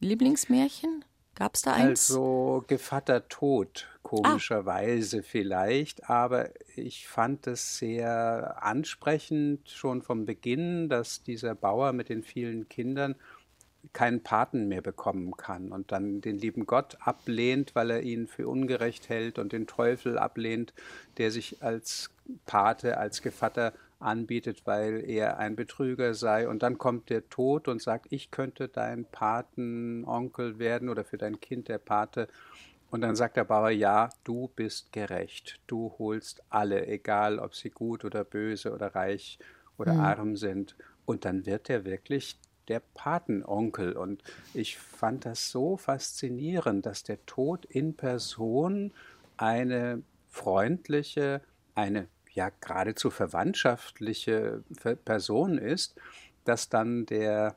Lieblingsmärchen? 0.00 1.04
Gab 1.34 1.54
es 1.54 1.62
da 1.62 1.72
eins? 1.72 2.10
Also 2.10 2.64
Gevatter 2.66 3.28
Tod, 3.28 3.86
komischerweise 4.02 5.18
ah. 5.18 5.24
vielleicht, 5.24 6.10
aber 6.10 6.50
ich 6.74 7.06
fand 7.06 7.46
es 7.46 7.78
sehr 7.78 8.60
ansprechend 8.60 9.70
schon 9.70 10.02
vom 10.02 10.26
Beginn, 10.26 10.88
dass 10.88 11.22
dieser 11.22 11.54
Bauer 11.54 11.92
mit 11.92 12.08
den 12.08 12.24
vielen 12.24 12.68
Kindern 12.68 13.14
keinen 13.92 14.22
Paten 14.22 14.68
mehr 14.68 14.82
bekommen 14.82 15.36
kann 15.36 15.72
und 15.72 15.92
dann 15.92 16.20
den 16.20 16.38
lieben 16.38 16.66
Gott 16.66 16.96
ablehnt, 17.00 17.74
weil 17.74 17.90
er 17.90 18.02
ihn 18.02 18.26
für 18.26 18.48
ungerecht 18.48 19.08
hält 19.08 19.38
und 19.38 19.52
den 19.52 19.66
Teufel 19.66 20.18
ablehnt, 20.18 20.72
der 21.16 21.30
sich 21.30 21.62
als 21.62 22.10
Pate, 22.46 22.98
als 22.98 23.22
Gevatter 23.22 23.72
anbietet, 24.00 24.62
weil 24.64 25.08
er 25.08 25.38
ein 25.38 25.56
Betrüger 25.56 26.14
sei. 26.14 26.48
Und 26.48 26.62
dann 26.62 26.78
kommt 26.78 27.10
der 27.10 27.28
Tod 27.28 27.68
und 27.68 27.82
sagt, 27.82 28.06
ich 28.10 28.30
könnte 28.30 28.68
dein 28.68 29.04
Patenonkel 29.04 30.58
werden 30.58 30.88
oder 30.88 31.04
für 31.04 31.18
dein 31.18 31.40
Kind 31.40 31.68
der 31.68 31.78
Pate. 31.78 32.28
Und 32.90 33.02
dann 33.02 33.16
sagt 33.16 33.36
der 33.36 33.44
Bauer, 33.44 33.70
ja, 33.70 34.10
du 34.24 34.50
bist 34.54 34.92
gerecht. 34.92 35.60
Du 35.66 35.94
holst 35.98 36.42
alle, 36.48 36.86
egal 36.86 37.38
ob 37.38 37.54
sie 37.54 37.70
gut 37.70 38.04
oder 38.04 38.24
böse 38.24 38.72
oder 38.72 38.94
reich 38.94 39.38
oder 39.76 39.94
mhm. 39.94 40.00
arm 40.00 40.36
sind. 40.36 40.74
Und 41.04 41.24
dann 41.24 41.44
wird 41.46 41.68
er 41.68 41.84
wirklich 41.84 42.38
der 42.68 42.80
Patenonkel. 42.94 43.92
Und 43.92 44.22
ich 44.54 44.78
fand 44.78 45.24
das 45.24 45.50
so 45.50 45.76
faszinierend, 45.76 46.86
dass 46.86 47.02
der 47.02 47.24
Tod 47.26 47.64
in 47.66 47.94
Person 47.94 48.92
eine 49.36 50.02
freundliche, 50.28 51.40
eine 51.74 52.08
ja 52.32 52.50
geradezu 52.60 53.10
verwandtschaftliche 53.10 54.62
Person 55.04 55.58
ist, 55.58 55.96
dass 56.44 56.68
dann 56.68 57.06
der 57.06 57.56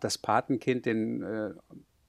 das 0.00 0.18
Patenkind 0.18 0.84
den, 0.84 1.22
äh, 1.22 1.50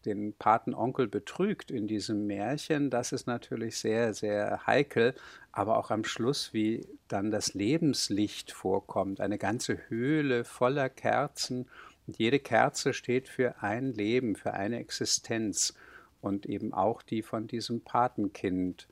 den 0.05 0.34
Patenonkel 0.34 1.08
betrügt 1.08 1.72
in 1.72 1.88
diesem 1.88 2.27
Märchen, 2.27 2.89
das 2.89 3.13
ist 3.13 3.25
natürlich 3.25 3.77
sehr, 3.77 4.13
sehr 4.13 4.67
heikel, 4.67 5.15
aber 5.51 5.77
auch 5.77 5.89
am 5.89 6.03
Schluss, 6.03 6.53
wie 6.53 6.86
dann 7.08 7.32
das 7.32 7.53
Lebenslicht 7.53 8.51
vorkommt, 8.51 9.22
eine 9.22 9.38
ganze 9.38 9.77
Höhle 9.88 10.43
voller 10.43 10.89
Kerzen 10.89 11.70
und 12.07 12.17
jede 12.17 12.39
Kerze 12.39 12.93
steht 12.93 13.27
für 13.29 13.62
ein 13.62 13.93
Leben, 13.93 14.36
für 14.36 14.53
eine 14.53 14.79
Existenz 14.79 15.74
und 16.22 16.45
eben 16.45 16.74
auch 16.74 17.01
die 17.01 17.22
von 17.22 17.48
diesem 17.48 17.81
Patenkind. 17.81 18.88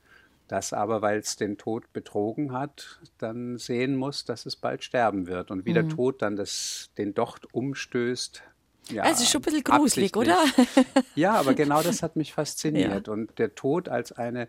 das 0.48 0.74
aber, 0.74 1.00
weil 1.00 1.18
es 1.18 1.36
den 1.36 1.56
Tod 1.56 1.90
betrogen 1.94 2.52
hat, 2.52 3.00
dann 3.16 3.56
sehen 3.56 3.96
muss, 3.96 4.26
dass 4.26 4.44
es 4.44 4.54
bald 4.54 4.84
sterben 4.84 5.26
wird 5.26 5.50
und 5.50 5.64
wie 5.64 5.70
mhm. 5.70 5.74
der 5.74 5.88
Tod 5.88 6.20
dann 6.20 6.36
das, 6.36 6.90
den 6.98 7.14
Docht 7.14 7.46
umstößt. 7.54 8.42
Ja, 8.90 9.08
ist 9.08 9.30
schon 9.30 9.40
ein 9.40 9.44
bisschen 9.44 9.64
gruselig, 9.64 10.14
oder? 10.14 10.36
ja, 11.14 11.34
aber 11.34 11.54
genau 11.54 11.82
das 11.82 12.02
hat 12.02 12.16
mich 12.16 12.32
fasziniert. 12.34 13.06
Ja. 13.06 13.12
Und 13.12 13.38
der 13.38 13.54
Tod 13.54 13.88
als 13.88 14.12
eine, 14.12 14.48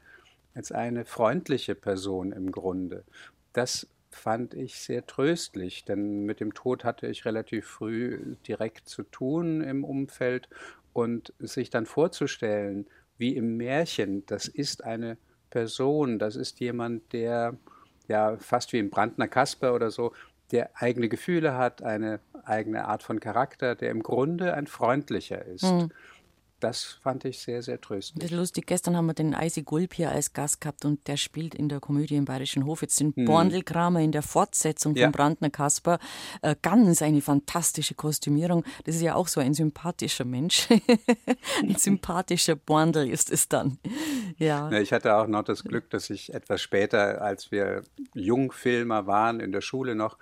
als 0.55 0.72
eine 0.74 1.05
freundliche 1.05 1.75
Person 1.75 2.34
im 2.34 2.51
Grunde, 2.51 3.05
das 3.53 3.88
fand 4.13 4.53
ich 4.53 4.75
sehr 4.75 5.05
tröstlich, 5.05 5.86
denn 5.86 6.25
mit 6.25 6.39
dem 6.39 6.53
Tod 6.53 6.84
hatte 6.84 7.08
ich 7.08 7.25
relativ 7.25 7.67
früh 7.67 8.36
direkt 8.48 8.88
zu 8.88 9.03
tun 9.03 9.62
im 9.62 9.84
Umfeld 9.84 10.50
und 10.93 11.34
sich 11.39 11.70
dann 11.70 11.86
vorzustellen, 11.86 12.88
wie 13.17 13.36
im 13.36 13.58
Märchen, 13.58 14.25
das 14.25 14.48
ist 14.48 14.84
eine 14.84 15.17
Person, 15.50 16.20
das 16.20 16.36
ist 16.36 16.60
jemand, 16.60 17.13
der 17.13 17.58
ja 18.08 18.38
fast 18.38 18.74
wie 18.74 18.79
im 18.79 18.89
Brandner 18.89 19.27
Kasper 19.27 19.74
oder 19.74 19.91
so, 19.91 20.13
der 20.51 20.72
eigene 20.75 21.10
Gefühle 21.10 21.55
hat, 21.55 21.82
eine 21.82 22.20
eigene 22.43 22.86
Art 22.86 23.03
von 23.03 23.20
Charakter, 23.20 23.75
der 23.75 23.91
im 23.91 24.03
Grunde 24.03 24.53
ein 24.53 24.67
freundlicher 24.67 25.43
ist. 25.46 25.63
Mhm 25.63 25.91
das 26.63 26.98
fand 27.01 27.25
ich 27.25 27.39
sehr, 27.39 27.62
sehr 27.62 27.79
tröstlich. 27.82 28.22
Das 28.22 28.32
ist 28.32 28.38
lustig. 28.38 28.65
Gestern 28.67 28.96
haben 28.96 29.08
wir 29.08 29.13
den 29.13 29.36
Eisi 29.36 29.63
Gulp 29.63 29.93
hier 29.93 30.12
als 30.12 30.32
Gast 30.32 30.62
gehabt 30.62 30.86
und 30.86 31.08
der 31.08 31.17
spielt 31.17 31.55
in 31.55 31.67
der 31.67 31.79
Komödie 31.79 32.15
im 32.15 32.25
Bayerischen 32.25 32.65
Hof 32.65 32.82
jetzt 32.82 33.00
den 33.00 33.13
hm. 33.13 33.25
Borndelkramer 33.25 34.00
in 34.00 34.13
der 34.13 34.22
Fortsetzung 34.22 34.96
ja. 34.96 35.05
von 35.05 35.12
Brandner 35.12 35.50
Kasper. 35.50 36.00
Äh, 36.41 36.55
ganz 36.62 37.01
eine 37.01 37.22
fantastische 37.22 37.96
Kostümierung. 37.96 38.63
Das 38.86 38.96
ist 38.96 39.01
ja 39.01 39.15
auch 39.15 39.27
so 39.27 39.41
ein 39.41 39.53
sympathischer 39.53 40.24
Mensch. 40.24 40.70
ein 41.62 41.75
sympathischer 41.75 42.55
Borndel 42.55 43.10
ist 43.10 43.32
es 43.32 43.50
dann. 43.50 43.77
Ja. 44.38 44.72
Ich 44.72 44.93
hatte 44.93 45.15
auch 45.15 45.27
noch 45.27 45.43
das 45.43 45.63
Glück, 45.63 45.89
dass 45.89 46.10
ich 46.10 46.34
etwas 46.34 46.62
später, 46.62 47.22
als 47.22 47.51
wir 47.51 47.84
Jungfilmer 48.13 49.05
waren, 49.05 49.41
in 49.41 49.51
der 49.51 49.62
Schule 49.62 49.96
noch, 49.96 50.17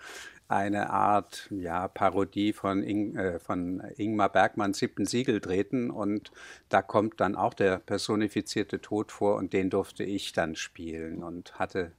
eine 0.51 0.89
Art 0.89 1.47
ja, 1.49 1.87
Parodie 1.87 2.51
von, 2.51 2.83
Ing, 2.83 3.15
äh, 3.15 3.39
von 3.39 3.81
Ingmar 3.95 4.29
Bergmanns 4.29 4.79
Siebten 4.79 5.05
Siegel 5.05 5.39
treten 5.39 5.89
und 5.89 6.31
da 6.67 6.81
kommt 6.81 7.21
dann 7.21 7.35
auch 7.35 7.53
der 7.53 7.77
personifizierte 7.77 8.81
Tod 8.81 9.11
vor 9.11 9.37
und 9.37 9.53
den 9.53 9.69
durfte 9.69 10.03
ich 10.03 10.33
dann 10.33 10.55
spielen 10.55 11.23
und 11.23 11.57
hatte 11.57 11.93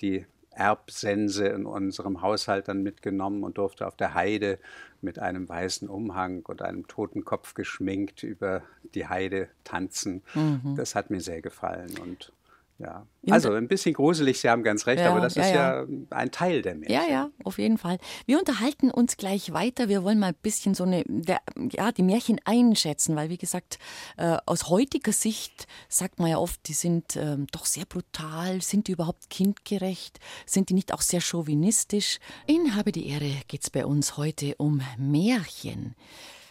die 0.00 0.24
Erbsense 0.50 1.46
in 1.46 1.66
unserem 1.66 2.22
Haushalt 2.22 2.68
dann 2.68 2.82
mitgenommen 2.82 3.44
und 3.44 3.58
durfte 3.58 3.86
auf 3.86 3.96
der 3.96 4.14
Heide 4.14 4.58
mit 5.00 5.18
einem 5.18 5.48
weißen 5.48 5.88
Umhang 5.88 6.44
und 6.46 6.62
einem 6.62 6.88
toten 6.88 7.24
Kopf 7.24 7.54
geschminkt 7.54 8.22
über 8.22 8.62
die 8.94 9.06
Heide 9.06 9.48
tanzen. 9.64 10.22
Mhm. 10.34 10.74
Das 10.76 10.94
hat 10.94 11.10
mir 11.10 11.20
sehr 11.20 11.42
gefallen 11.42 11.96
und 12.02 12.32
ja, 12.78 13.06
also 13.28 13.52
ein 13.52 13.66
bisschen 13.66 13.92
gruselig, 13.92 14.40
Sie 14.40 14.48
haben 14.48 14.62
ganz 14.62 14.86
recht, 14.86 15.00
ja, 15.00 15.10
aber 15.10 15.20
das 15.20 15.34
ja, 15.34 15.42
ist 15.42 15.50
ja, 15.50 15.82
ja, 15.82 15.86
ein 16.10 16.30
Teil 16.30 16.62
der 16.62 16.76
Märchen. 16.76 16.94
Ja, 16.94 17.10
ja, 17.10 17.30
auf 17.42 17.58
jeden 17.58 17.76
Fall. 17.76 17.98
Wir 18.26 18.38
unterhalten 18.38 18.92
uns 18.92 19.16
gleich 19.16 19.52
weiter. 19.52 19.88
Wir 19.88 20.04
wollen 20.04 20.20
mal 20.20 20.28
ein 20.28 20.36
bisschen 20.40 20.74
so 20.74 20.84
eine, 20.84 21.02
der, 21.08 21.40
ja, 21.72 21.90
die 21.90 22.04
Märchen 22.04 22.40
einschätzen, 22.44 23.16
weil 23.16 23.30
wie 23.30 23.36
gesagt, 23.36 23.80
äh, 24.16 24.36
aus 24.46 24.68
heutiger 24.68 25.12
Sicht 25.12 25.66
sagt 25.88 26.20
man 26.20 26.30
ja 26.30 26.38
oft, 26.38 26.68
die 26.68 26.72
sind 26.72 27.16
äh, 27.16 27.36
doch 27.50 27.66
sehr 27.66 27.84
brutal. 27.84 28.62
Sind 28.62 28.86
die 28.86 28.92
überhaupt 28.92 29.28
kindgerecht? 29.28 30.20
Sind 30.46 30.68
die 30.68 30.74
nicht 30.74 30.94
auch 30.94 31.02
sehr 31.02 31.20
chauvinistisch? 31.20 32.20
In 32.46 32.76
Habe 32.76 32.92
die 32.92 33.08
Ehre 33.08 33.32
geht 33.48 33.64
es 33.64 33.70
bei 33.70 33.84
uns 33.86 34.16
heute 34.16 34.54
um 34.56 34.82
Märchen. 34.96 35.96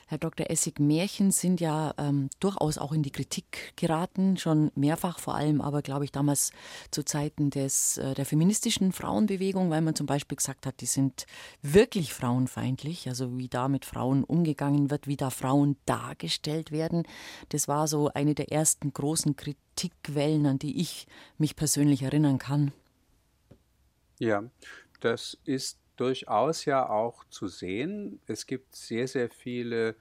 Herr 0.10 0.18
Dr. 0.18 0.50
Essig, 0.50 0.80
Märchen 0.80 1.32
sind 1.32 1.60
ja 1.60 1.94
ähm, 1.98 2.30
durchaus 2.40 2.78
auch 2.78 2.94
in 2.94 3.04
die 3.04 3.12
Kritik 3.12 3.74
geraten, 3.76 4.38
schon 4.38 4.72
mehrfach, 4.74 5.20
vor 5.20 5.36
allem 5.36 5.60
aber, 5.60 5.82
glaube 5.82 6.06
ich, 6.06 6.14
damals 6.14 6.52
zu 6.92 7.04
Zeiten 7.04 7.50
des, 7.50 7.98
äh, 7.98 8.14
der 8.14 8.26
feministischen 8.26 8.94
Frauenbewegung, 8.94 9.70
weil 9.70 9.82
man 9.82 9.96
zum 9.96 10.06
Beispiel 10.06 10.38
gesagt 10.38 10.66
hat, 10.66 10.80
die 10.80 10.86
sind 10.86 11.26
wirklich 11.62 12.14
frauenfeindlich, 12.14 13.10
also 13.10 13.38
wie 13.38 13.50
da 13.50 13.68
mit 13.68 13.84
Frauen 13.84 14.24
umgegangen 14.24 14.90
wird, 14.90 15.08
wie 15.08 15.18
da 15.18 15.30
Frauen 15.30 15.76
dargestellt 15.86 16.72
werden. 16.72 17.04
Das 17.50 17.68
war 17.68 17.90
so 17.90 18.10
eine 18.14 18.34
der 18.34 18.50
ersten 18.50 18.94
großen 18.94 19.36
Kritikwellen, 19.36 20.46
an 20.46 20.58
die 20.58 20.80
ich 20.80 21.06
mich 21.38 21.58
persönlich 21.58 22.04
erinnern 22.04 22.38
kann. 22.38 22.72
Ja, 24.20 24.46
das 25.02 25.38
ist 25.44 25.78
durchaus 25.98 26.66
ja 26.66 26.88
auch 26.88 27.26
zu 27.26 27.48
sehen. 27.48 28.20
Es 28.28 28.46
gibt 28.46 28.76
sehr, 28.76 29.08
sehr 29.08 29.30
viele 29.30 29.96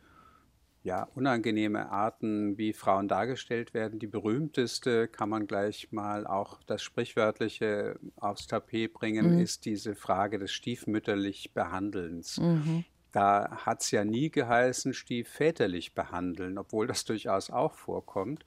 ja, 0.87 1.09
unangenehme 1.17 1.91
Arten, 1.91 2.57
wie 2.59 2.73
Frauen 2.73 3.09
dargestellt 3.09 3.75
werden. 3.75 3.99
Die 3.99 4.07
berühmteste 4.07 5.09
kann 5.09 5.29
man 5.29 5.49
gleich 5.49 5.91
mal 5.91 6.29
auch 6.29 6.62
das 6.62 6.81
Sprichwörtliche 6.81 7.99
aufs 8.15 8.47
Tapet 8.47 8.95
bringen, 8.95 9.35
mhm. 9.35 9.41
ist 9.41 9.65
diese 9.65 9.97
Frage 9.97 10.38
des 10.38 10.53
stiefmütterlich 10.53 11.53
Behandelns. 11.53 12.38
Mhm. 12.38 12.85
Da 13.11 13.65
hat 13.67 13.83
es 13.83 13.91
ja 13.91 14.05
nie 14.05 14.31
geheißen, 14.31 14.95
stiefväterlich 14.95 15.95
behandeln, 15.95 16.57
obwohl 16.57 16.87
das 16.87 17.05
durchaus 17.05 17.50
auch 17.50 17.75
vorkommt. 17.75 18.45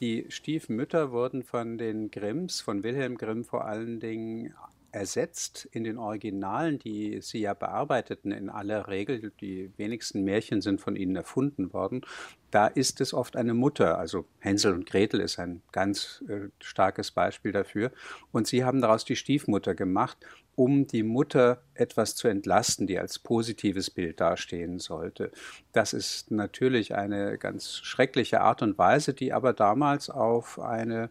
Die 0.00 0.26
Stiefmütter 0.28 1.10
wurden 1.10 1.42
von 1.42 1.78
den 1.78 2.10
Grimms, 2.10 2.60
von 2.60 2.82
Wilhelm 2.82 3.16
Grimm 3.16 3.44
vor 3.44 3.64
allen 3.64 3.98
Dingen 3.98 4.52
ersetzt 4.90 5.68
in 5.72 5.84
den 5.84 5.98
Originalen, 5.98 6.78
die 6.78 7.20
sie 7.20 7.40
ja 7.40 7.54
bearbeiteten 7.54 8.32
in 8.32 8.48
aller 8.48 8.88
Regel. 8.88 9.32
Die 9.40 9.70
wenigsten 9.76 10.24
Märchen 10.24 10.62
sind 10.62 10.80
von 10.80 10.96
ihnen 10.96 11.16
erfunden 11.16 11.72
worden. 11.72 12.02
Da 12.50 12.66
ist 12.66 13.00
es 13.00 13.12
oft 13.12 13.36
eine 13.36 13.52
Mutter, 13.52 13.98
also 13.98 14.24
Hänsel 14.38 14.72
und 14.72 14.86
Gretel 14.86 15.20
ist 15.20 15.38
ein 15.38 15.62
ganz 15.72 16.24
äh, 16.28 16.48
starkes 16.60 17.10
Beispiel 17.10 17.52
dafür. 17.52 17.92
Und 18.32 18.46
sie 18.46 18.64
haben 18.64 18.80
daraus 18.80 19.04
die 19.04 19.16
Stiefmutter 19.16 19.74
gemacht, 19.74 20.16
um 20.54 20.86
die 20.86 21.02
Mutter 21.02 21.62
etwas 21.74 22.16
zu 22.16 22.26
entlasten, 22.26 22.86
die 22.86 22.98
als 22.98 23.18
positives 23.18 23.90
Bild 23.90 24.20
dastehen 24.20 24.78
sollte. 24.78 25.30
Das 25.72 25.92
ist 25.92 26.30
natürlich 26.30 26.94
eine 26.94 27.38
ganz 27.38 27.76
schreckliche 27.76 28.40
Art 28.40 28.62
und 28.62 28.78
Weise, 28.78 29.12
die 29.12 29.32
aber 29.32 29.52
damals 29.52 30.08
auf 30.08 30.58
eine 30.58 31.10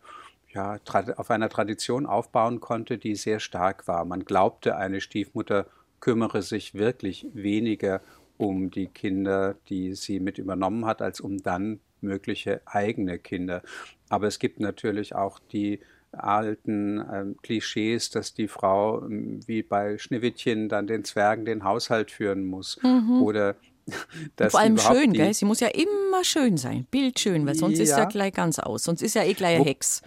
ja, 0.58 0.80
auf 1.18 1.30
einer 1.30 1.50
Tradition 1.50 2.08
aufbauen 2.08 2.60
konnte, 2.60 2.98
die 2.98 3.14
sehr 3.14 3.40
stark 3.40 3.88
war. 3.88 4.06
Man 4.06 4.26
glaubte, 4.26 4.76
eine 4.76 5.02
Stiefmutter 5.02 5.68
kümmere 6.00 6.42
sich 6.42 6.74
wirklich 6.74 7.28
weniger 7.34 8.02
um 8.38 8.72
die 8.72 8.88
Kinder, 8.88 9.56
die 9.70 9.94
sie 9.94 10.20
mit 10.20 10.40
übernommen 10.40 10.86
hat, 10.86 11.02
als 11.02 11.22
um 11.22 11.38
dann 11.38 11.80
mögliche 12.02 12.62
eigene 12.66 13.20
Kinder. 13.20 13.62
Aber 14.10 14.28
es 14.28 14.40
gibt 14.40 14.60
natürlich 14.60 15.14
auch 15.14 15.40
die 15.52 15.80
alten 16.12 17.00
äh, 17.00 17.26
Klischees, 17.44 18.10
dass 18.10 18.34
die 18.34 18.48
Frau 18.48 19.06
äh, 19.06 19.40
wie 19.46 19.62
bei 19.62 20.00
Schneewittchen 20.00 20.70
dann 20.70 20.88
den 20.88 21.04
Zwergen 21.04 21.46
den 21.46 21.64
Haushalt 21.64 22.10
führen 22.10 22.46
muss 22.46 22.80
mhm. 22.82 23.22
oder 23.22 23.56
dass 24.36 24.52
vor 24.52 24.60
allem 24.62 24.78
schön, 24.78 25.14
gell? 25.14 25.34
Sie 25.34 25.46
muss 25.46 25.60
ja 25.60 25.70
immer 25.70 26.24
schön 26.24 26.58
sein, 26.58 26.88
bildschön, 26.90 27.46
weil 27.46 27.56
sonst 27.56 27.78
ja. 27.78 27.84
ist 27.84 27.92
ja 27.92 28.06
gleich 28.06 28.34
ganz 28.34 28.60
aus, 28.60 28.84
sonst 28.84 29.02
ist 29.02 29.16
ja 29.16 29.24
eh 29.24 29.34
gleich 29.34 29.56
eine 29.56 29.66
Hex. 29.66 30.02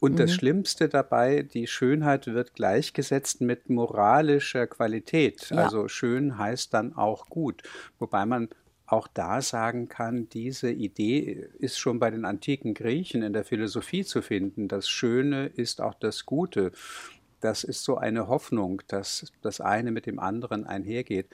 Und 0.00 0.12
mhm. 0.12 0.16
das 0.16 0.32
Schlimmste 0.32 0.88
dabei, 0.88 1.42
die 1.42 1.66
Schönheit 1.66 2.26
wird 2.26 2.54
gleichgesetzt 2.54 3.40
mit 3.40 3.70
moralischer 3.70 4.66
Qualität. 4.66 5.50
Ja. 5.50 5.64
Also 5.64 5.88
schön 5.88 6.38
heißt 6.38 6.74
dann 6.74 6.94
auch 6.94 7.28
gut. 7.28 7.62
Wobei 7.98 8.26
man 8.26 8.48
auch 8.86 9.08
da 9.08 9.42
sagen 9.42 9.88
kann, 9.88 10.28
diese 10.28 10.70
Idee 10.70 11.48
ist 11.58 11.78
schon 11.78 11.98
bei 11.98 12.10
den 12.10 12.24
antiken 12.24 12.74
Griechen 12.74 13.22
in 13.22 13.32
der 13.32 13.44
Philosophie 13.44 14.04
zu 14.04 14.22
finden. 14.22 14.68
Das 14.68 14.88
Schöne 14.88 15.46
ist 15.46 15.80
auch 15.80 15.94
das 15.94 16.24
Gute. 16.24 16.72
Das 17.40 17.64
ist 17.64 17.82
so 17.82 17.96
eine 17.96 18.28
Hoffnung, 18.28 18.82
dass 18.88 19.32
das 19.42 19.60
eine 19.60 19.90
mit 19.90 20.06
dem 20.06 20.18
anderen 20.18 20.66
einhergeht. 20.66 21.26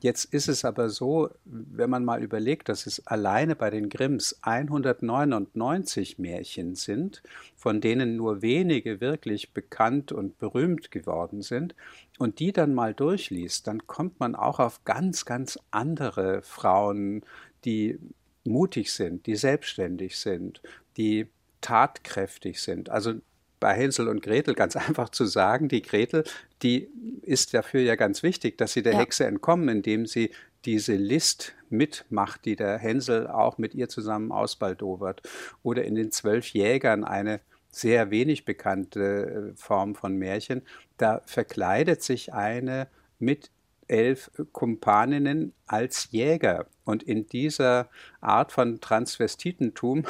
Jetzt 0.00 0.26
ist 0.26 0.48
es 0.48 0.64
aber 0.64 0.90
so, 0.90 1.30
wenn 1.44 1.88
man 1.88 2.04
mal 2.04 2.22
überlegt, 2.22 2.68
dass 2.68 2.86
es 2.86 3.06
alleine 3.06 3.56
bei 3.56 3.70
den 3.70 3.88
Grimms 3.88 4.38
199 4.42 6.18
Märchen 6.18 6.74
sind, 6.74 7.22
von 7.56 7.80
denen 7.80 8.16
nur 8.16 8.42
wenige 8.42 9.00
wirklich 9.00 9.52
bekannt 9.52 10.12
und 10.12 10.38
berühmt 10.38 10.90
geworden 10.90 11.42
sind, 11.42 11.74
und 12.18 12.38
die 12.40 12.52
dann 12.52 12.74
mal 12.74 12.94
durchliest, 12.94 13.66
dann 13.66 13.86
kommt 13.86 14.20
man 14.20 14.34
auch 14.34 14.58
auf 14.58 14.84
ganz, 14.84 15.24
ganz 15.24 15.58
andere 15.70 16.42
Frauen, 16.42 17.22
die 17.64 17.98
mutig 18.44 18.92
sind, 18.92 19.26
die 19.26 19.36
selbstständig 19.36 20.18
sind, 20.18 20.60
die 20.96 21.26
tatkräftig 21.60 22.60
sind. 22.60 22.90
Also 22.90 23.14
bei 23.60 23.74
Hänsel 23.74 24.08
und 24.08 24.22
Gretel 24.22 24.54
ganz 24.54 24.76
einfach 24.76 25.08
zu 25.08 25.24
sagen, 25.24 25.68
die 25.68 25.82
Gretel, 25.82 26.24
die 26.62 26.88
ist 27.22 27.54
dafür 27.54 27.80
ja 27.80 27.96
ganz 27.96 28.22
wichtig, 28.22 28.58
dass 28.58 28.72
sie 28.72 28.82
der 28.82 28.94
ja. 28.94 29.00
Hexe 29.00 29.26
entkommen, 29.26 29.68
indem 29.68 30.06
sie 30.06 30.30
diese 30.64 30.96
List 30.96 31.54
mitmacht, 31.70 32.44
die 32.44 32.56
der 32.56 32.78
Hänsel 32.78 33.28
auch 33.28 33.58
mit 33.58 33.74
ihr 33.74 33.88
zusammen 33.88 34.32
ausbaldowert. 34.32 35.22
Oder 35.62 35.84
in 35.84 35.94
den 35.94 36.10
zwölf 36.10 36.48
Jägern 36.48 37.04
eine 37.04 37.40
sehr 37.70 38.10
wenig 38.10 38.44
bekannte 38.44 39.52
äh, 39.52 39.56
Form 39.56 39.94
von 39.94 40.16
Märchen. 40.16 40.62
Da 40.96 41.22
verkleidet 41.26 42.02
sich 42.02 42.32
eine 42.32 42.88
mit 43.18 43.50
elf 43.88 44.30
Kumpaninnen 44.52 45.52
als 45.66 46.08
Jäger. 46.10 46.66
Und 46.84 47.02
in 47.02 47.26
dieser 47.26 47.88
Art 48.20 48.50
von 48.52 48.80
Transvestitentum 48.80 50.04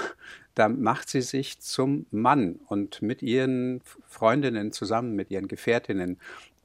da 0.57 0.69
macht 0.69 1.11
sie 1.11 1.21
sich 1.21 1.61
zum 1.61 2.07
Mann 2.11 2.59
und 2.67 3.03
mit 3.03 3.23
ihren 3.23 3.83
Freundinnen 4.09 4.73
zusammen, 4.73 5.15
mit 5.15 5.31
ihren 5.31 5.49
Gefährtinnen, 5.49 6.19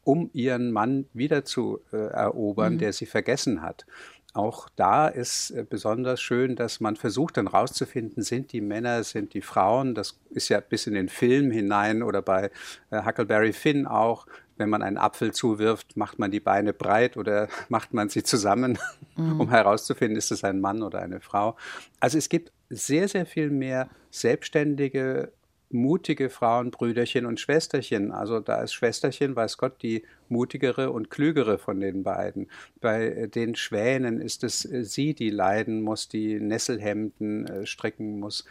um 0.03 0.29
ihren 0.33 0.71
Mann 0.71 1.05
wieder 1.13 1.43
zu 1.45 1.81
äh, 1.91 1.97
erobern, 1.97 2.75
mhm. 2.75 2.77
der 2.79 2.93
sie 2.93 3.05
vergessen 3.05 3.61
hat. 3.61 3.85
Auch 4.33 4.69
da 4.77 5.09
ist 5.09 5.51
äh, 5.51 5.65
besonders 5.69 6.21
schön, 6.21 6.55
dass 6.55 6.79
man 6.79 6.95
versucht 6.95 7.35
dann 7.35 7.47
rauszufinden, 7.47 8.23
sind 8.23 8.53
die 8.53 8.61
Männer, 8.61 9.03
sind 9.03 9.33
die 9.33 9.41
Frauen. 9.41 9.93
Das 9.93 10.21
ist 10.29 10.47
ja 10.47 10.61
bis 10.61 10.87
in 10.87 10.93
den 10.93 11.09
Film 11.09 11.51
hinein 11.51 12.01
oder 12.01 12.21
bei 12.21 12.49
äh, 12.91 13.05
Huckleberry 13.05 13.51
Finn 13.51 13.85
auch. 13.87 14.25
Wenn 14.55 14.69
man 14.69 14.83
einen 14.83 14.97
Apfel 14.97 15.33
zuwirft, 15.33 15.97
macht 15.97 16.17
man 16.17 16.31
die 16.31 16.39
Beine 16.39 16.71
breit 16.71 17.17
oder 17.17 17.49
macht 17.69 17.93
man 17.93 18.07
sie 18.07 18.23
zusammen, 18.23 18.79
mhm. 19.17 19.41
um 19.41 19.49
herauszufinden, 19.49 20.17
ist 20.17 20.31
es 20.31 20.45
ein 20.45 20.61
Mann 20.61 20.81
oder 20.81 21.01
eine 21.01 21.19
Frau. 21.19 21.57
Also 21.99 22.17
es 22.17 22.29
gibt 22.29 22.53
sehr, 22.71 23.07
sehr 23.07 23.25
viel 23.25 23.49
mehr 23.49 23.89
selbstständige 24.09 25.31
mutige 25.73 26.29
Frauen, 26.29 26.71
Brüderchen 26.71 27.25
und 27.25 27.39
Schwesterchen. 27.39 28.11
Also 28.11 28.39
da 28.39 28.61
ist 28.61 28.73
Schwesterchen, 28.73 29.35
weiß 29.35 29.57
Gott, 29.57 29.81
die 29.81 30.03
mutigere 30.29 30.91
und 30.91 31.09
klügere 31.09 31.57
von 31.57 31.79
den 31.79 32.03
beiden. 32.03 32.49
Bei 32.79 33.07
äh, 33.07 33.27
den 33.27 33.55
Schwänen 33.55 34.21
ist 34.21 34.43
es 34.43 34.65
äh, 34.65 34.83
sie, 34.83 35.13
die 35.13 35.29
leiden 35.29 35.81
muss, 35.81 36.07
die 36.07 36.39
Nesselhemden 36.39 37.47
äh, 37.47 37.65
stricken 37.65 38.19
muss. 38.19 38.45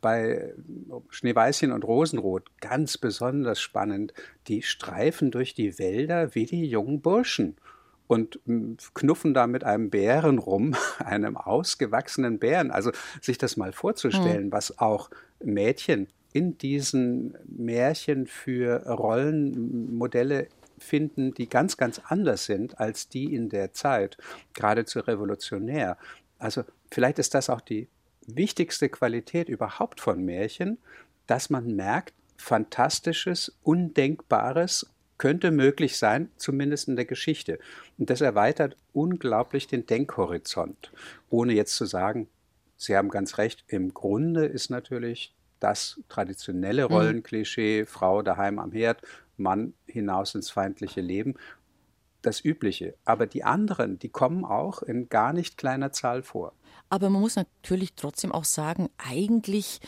Bei 0.00 0.54
Schneeweißchen 1.10 1.70
und 1.70 1.84
Rosenrot 1.84 2.44
ganz 2.62 2.96
besonders 2.96 3.60
spannend, 3.60 4.14
die 4.48 4.62
streifen 4.62 5.30
durch 5.30 5.52
die 5.52 5.78
Wälder 5.78 6.34
wie 6.34 6.46
die 6.46 6.64
jungen 6.64 7.02
Burschen 7.02 7.56
und 8.06 8.40
hm, 8.46 8.76
knuffen 8.94 9.34
da 9.34 9.46
mit 9.46 9.64
einem 9.64 9.90
Bären 9.90 10.38
rum, 10.38 10.74
einem 10.98 11.36
ausgewachsenen 11.36 12.38
Bären. 12.38 12.70
Also 12.70 12.92
sich 13.20 13.38
das 13.38 13.56
mal 13.56 13.72
vorzustellen, 13.72 14.46
mhm. 14.46 14.52
was 14.52 14.78
auch 14.78 15.10
Mädchen 15.42 16.08
in 16.32 16.58
diesen 16.58 17.36
Märchen 17.46 18.26
für 18.26 18.86
Rollenmodelle 18.86 20.48
finden, 20.78 21.32
die 21.32 21.48
ganz, 21.48 21.76
ganz 21.76 22.00
anders 22.04 22.44
sind 22.44 22.78
als 22.78 23.08
die 23.08 23.34
in 23.34 23.48
der 23.48 23.72
Zeit, 23.72 24.18
geradezu 24.52 25.00
revolutionär. 25.00 25.96
Also 26.38 26.64
vielleicht 26.90 27.18
ist 27.18 27.34
das 27.34 27.48
auch 27.48 27.62
die 27.62 27.88
wichtigste 28.26 28.90
Qualität 28.90 29.48
überhaupt 29.48 30.00
von 30.00 30.22
Märchen, 30.24 30.78
dass 31.26 31.48
man 31.48 31.74
merkt, 31.74 32.12
Fantastisches, 32.38 33.56
Undenkbares 33.62 34.86
könnte 35.18 35.50
möglich 35.50 35.96
sein, 35.96 36.30
zumindest 36.36 36.88
in 36.88 36.96
der 36.96 37.04
Geschichte. 37.04 37.58
Und 37.98 38.10
das 38.10 38.20
erweitert 38.20 38.76
unglaublich 38.92 39.66
den 39.66 39.86
Denkhorizont, 39.86 40.92
ohne 41.28 41.52
jetzt 41.52 41.74
zu 41.76 41.86
sagen, 41.86 42.28
Sie 42.76 42.96
haben 42.96 43.08
ganz 43.08 43.38
recht, 43.38 43.64
im 43.68 43.94
Grunde 43.94 44.44
ist 44.44 44.70
natürlich 44.70 45.34
das 45.60 46.00
traditionelle 46.08 46.84
mhm. 46.84 46.94
Rollenklischee. 46.94 47.86
Frau 47.86 48.22
daheim 48.22 48.58
am 48.58 48.72
Herd, 48.72 49.00
Mann 49.36 49.74
hinaus 49.86 50.34
ins 50.34 50.50
feindliche 50.50 51.00
Leben, 51.00 51.34
das 52.22 52.44
Übliche. 52.44 52.94
Aber 53.04 53.26
die 53.26 53.44
anderen, 53.44 53.98
die 53.98 54.08
kommen 54.08 54.44
auch 54.44 54.82
in 54.82 55.08
gar 55.08 55.32
nicht 55.32 55.56
kleiner 55.56 55.92
Zahl 55.92 56.22
vor. 56.22 56.52
Aber 56.88 57.10
man 57.10 57.22
muss 57.22 57.36
natürlich 57.36 57.94
trotzdem 57.94 58.32
auch 58.32 58.44
sagen, 58.44 58.90
eigentlich 58.98 59.80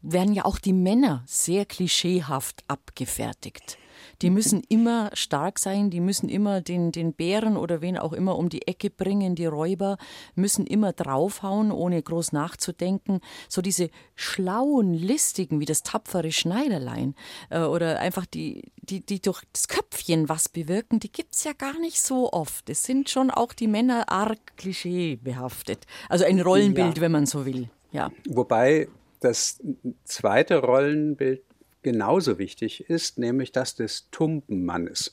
werden 0.00 0.34
ja 0.34 0.44
auch 0.44 0.58
die 0.58 0.72
Männer 0.72 1.24
sehr 1.26 1.64
klischeehaft 1.64 2.62
abgefertigt. 2.68 3.78
Die 4.22 4.30
müssen 4.30 4.62
immer 4.68 5.10
stark 5.14 5.58
sein, 5.58 5.90
die 5.90 6.00
müssen 6.00 6.28
immer 6.28 6.60
den, 6.60 6.92
den 6.92 7.12
Bären 7.12 7.56
oder 7.56 7.80
wen 7.80 7.98
auch 7.98 8.12
immer 8.12 8.36
um 8.36 8.48
die 8.48 8.66
Ecke 8.66 8.90
bringen, 8.90 9.34
die 9.34 9.46
Räuber 9.46 9.98
müssen 10.34 10.66
immer 10.66 10.92
draufhauen, 10.92 11.72
ohne 11.72 12.02
groß 12.02 12.32
nachzudenken. 12.32 13.20
So 13.48 13.62
diese 13.62 13.90
schlauen, 14.14 14.94
listigen, 14.94 15.60
wie 15.60 15.64
das 15.64 15.82
tapfere 15.82 16.32
Schneiderlein 16.32 17.14
äh, 17.50 17.60
oder 17.60 18.00
einfach 18.00 18.26
die, 18.26 18.72
die, 18.76 19.04
die 19.04 19.20
durch 19.20 19.42
das 19.52 19.68
Köpfchen 19.68 20.28
was 20.28 20.48
bewirken, 20.48 21.00
die 21.00 21.12
gibt 21.12 21.34
es 21.34 21.44
ja 21.44 21.52
gar 21.52 21.78
nicht 21.78 22.00
so 22.00 22.32
oft. 22.32 22.68
Es 22.70 22.82
sind 22.82 23.10
schon 23.10 23.30
auch 23.30 23.52
die 23.52 23.68
Männer 23.68 24.10
arg 24.10 24.56
klischeebehaftet. 24.56 25.86
Also 26.08 26.24
ein 26.24 26.40
Rollenbild, 26.40 26.96
ja. 26.96 27.02
wenn 27.02 27.12
man 27.12 27.26
so 27.26 27.46
will. 27.46 27.68
Ja. 27.92 28.10
Wobei 28.28 28.88
das 29.20 29.60
zweite 30.04 30.58
Rollenbild 30.58 31.42
genauso 31.82 32.38
wichtig 32.38 32.88
ist, 32.88 33.18
nämlich 33.18 33.52
das 33.52 33.74
des 33.74 34.10
tumpen 34.10 34.64
Mannes, 34.64 35.12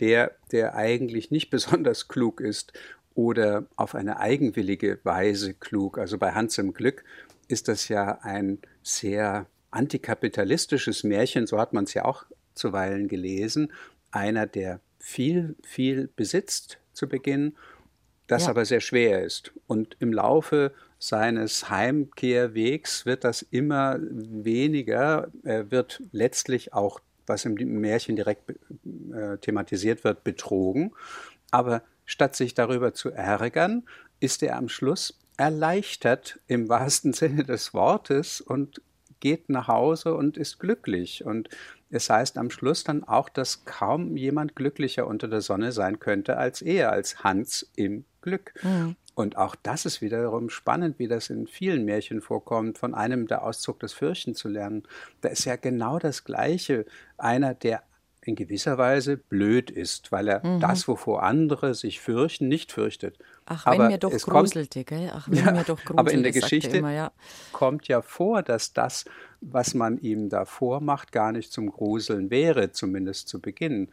der, 0.00 0.32
der 0.52 0.74
eigentlich 0.74 1.30
nicht 1.30 1.50
besonders 1.50 2.08
klug 2.08 2.40
ist 2.40 2.72
oder 3.14 3.66
auf 3.76 3.94
eine 3.94 4.18
eigenwillige 4.18 4.98
Weise 5.04 5.54
klug. 5.54 5.98
Also 5.98 6.18
bei 6.18 6.32
Hans 6.32 6.58
im 6.58 6.72
Glück 6.72 7.04
ist 7.48 7.68
das 7.68 7.88
ja 7.88 8.18
ein 8.22 8.58
sehr 8.82 9.46
antikapitalistisches 9.70 11.04
Märchen, 11.04 11.46
so 11.46 11.58
hat 11.58 11.72
man 11.72 11.84
es 11.84 11.94
ja 11.94 12.04
auch 12.04 12.24
zuweilen 12.54 13.08
gelesen. 13.08 13.72
Einer, 14.10 14.46
der 14.46 14.80
viel, 14.98 15.56
viel 15.62 16.08
besitzt 16.16 16.78
zu 16.92 17.08
Beginn, 17.08 17.56
das 18.26 18.44
ja. 18.44 18.50
aber 18.50 18.64
sehr 18.64 18.80
schwer 18.80 19.22
ist. 19.22 19.52
Und 19.66 19.96
im 20.00 20.12
Laufe 20.12 20.72
seines 20.98 21.68
Heimkehrwegs 21.70 23.06
wird 23.06 23.24
das 23.24 23.42
immer 23.42 23.98
weniger. 24.00 25.28
Er 25.42 25.70
wird 25.70 26.02
letztlich 26.12 26.72
auch, 26.72 27.00
was 27.26 27.44
im 27.44 27.54
Märchen 27.54 28.16
direkt 28.16 28.50
äh, 28.50 29.38
thematisiert 29.38 30.04
wird, 30.04 30.24
betrogen. 30.24 30.92
Aber 31.50 31.82
statt 32.04 32.36
sich 32.36 32.54
darüber 32.54 32.94
zu 32.94 33.10
ärgern, 33.10 33.84
ist 34.20 34.42
er 34.42 34.56
am 34.56 34.68
Schluss 34.68 35.18
erleichtert 35.36 36.40
im 36.46 36.68
wahrsten 36.68 37.12
Sinne 37.12 37.44
des 37.44 37.74
Wortes 37.74 38.40
und 38.40 38.80
geht 39.20 39.48
nach 39.48 39.68
Hause 39.68 40.14
und 40.14 40.36
ist 40.36 40.58
glücklich. 40.58 41.24
Und 41.24 41.48
es 41.90 42.10
heißt 42.10 42.36
am 42.38 42.50
Schluss 42.50 42.84
dann 42.84 43.04
auch, 43.04 43.28
dass 43.28 43.64
kaum 43.64 44.16
jemand 44.16 44.56
glücklicher 44.56 45.06
unter 45.06 45.28
der 45.28 45.40
Sonne 45.40 45.72
sein 45.72 45.98
könnte 45.98 46.36
als 46.36 46.60
er, 46.60 46.92
als 46.92 47.24
Hans 47.24 47.70
im 47.76 48.04
Glück. 48.20 48.52
Mhm. 48.62 48.96
Und 49.14 49.36
auch 49.36 49.54
das 49.54 49.86
ist 49.86 50.00
wiederum 50.00 50.50
spannend, 50.50 50.98
wie 50.98 51.06
das 51.06 51.30
in 51.30 51.46
vielen 51.46 51.84
Märchen 51.84 52.20
vorkommt, 52.20 52.78
von 52.78 52.94
einem 52.94 53.26
der 53.26 53.44
Auszug 53.44 53.78
des 53.80 53.92
Fürchten 53.92 54.34
zu 54.34 54.48
lernen. 54.48 54.82
Da 55.20 55.28
ist 55.28 55.44
ja 55.44 55.56
genau 55.56 55.98
das 55.98 56.24
Gleiche. 56.24 56.84
Einer, 57.16 57.54
der 57.54 57.84
in 58.26 58.36
gewisser 58.36 58.78
Weise 58.78 59.16
blöd 59.16 59.70
ist, 59.70 60.10
weil 60.10 60.28
er 60.28 60.44
mhm. 60.44 60.60
das, 60.60 60.88
wovor 60.88 61.22
andere 61.22 61.74
sich 61.74 62.00
fürchten, 62.00 62.48
nicht 62.48 62.72
fürchtet. 62.72 63.18
Ach, 63.46 63.66
wenn 63.66 63.74
aber 63.74 63.88
mir 63.88 63.98
doch 63.98 64.10
gruselte, 64.10 64.84
kommt, 64.84 65.00
gell? 65.00 65.12
Ach, 65.12 65.28
wenn 65.28 65.44
ja, 65.44 65.52
mir 65.52 65.64
doch 65.64 65.76
gruselte, 65.76 65.98
aber 65.98 66.12
in 66.12 66.22
der 66.22 66.32
Geschichte 66.32 66.78
immer, 66.78 66.92
ja. 66.92 67.12
kommt 67.52 67.86
ja 67.88 68.02
vor, 68.02 68.42
dass 68.42 68.72
das, 68.72 69.04
was 69.40 69.74
man 69.74 69.98
ihm 69.98 70.28
da 70.28 70.44
vormacht, 70.44 71.12
gar 71.12 71.32
nicht 71.32 71.52
zum 71.52 71.70
Gruseln 71.70 72.30
wäre, 72.30 72.72
zumindest 72.72 73.28
zu 73.28 73.40
Beginn. 73.40 73.90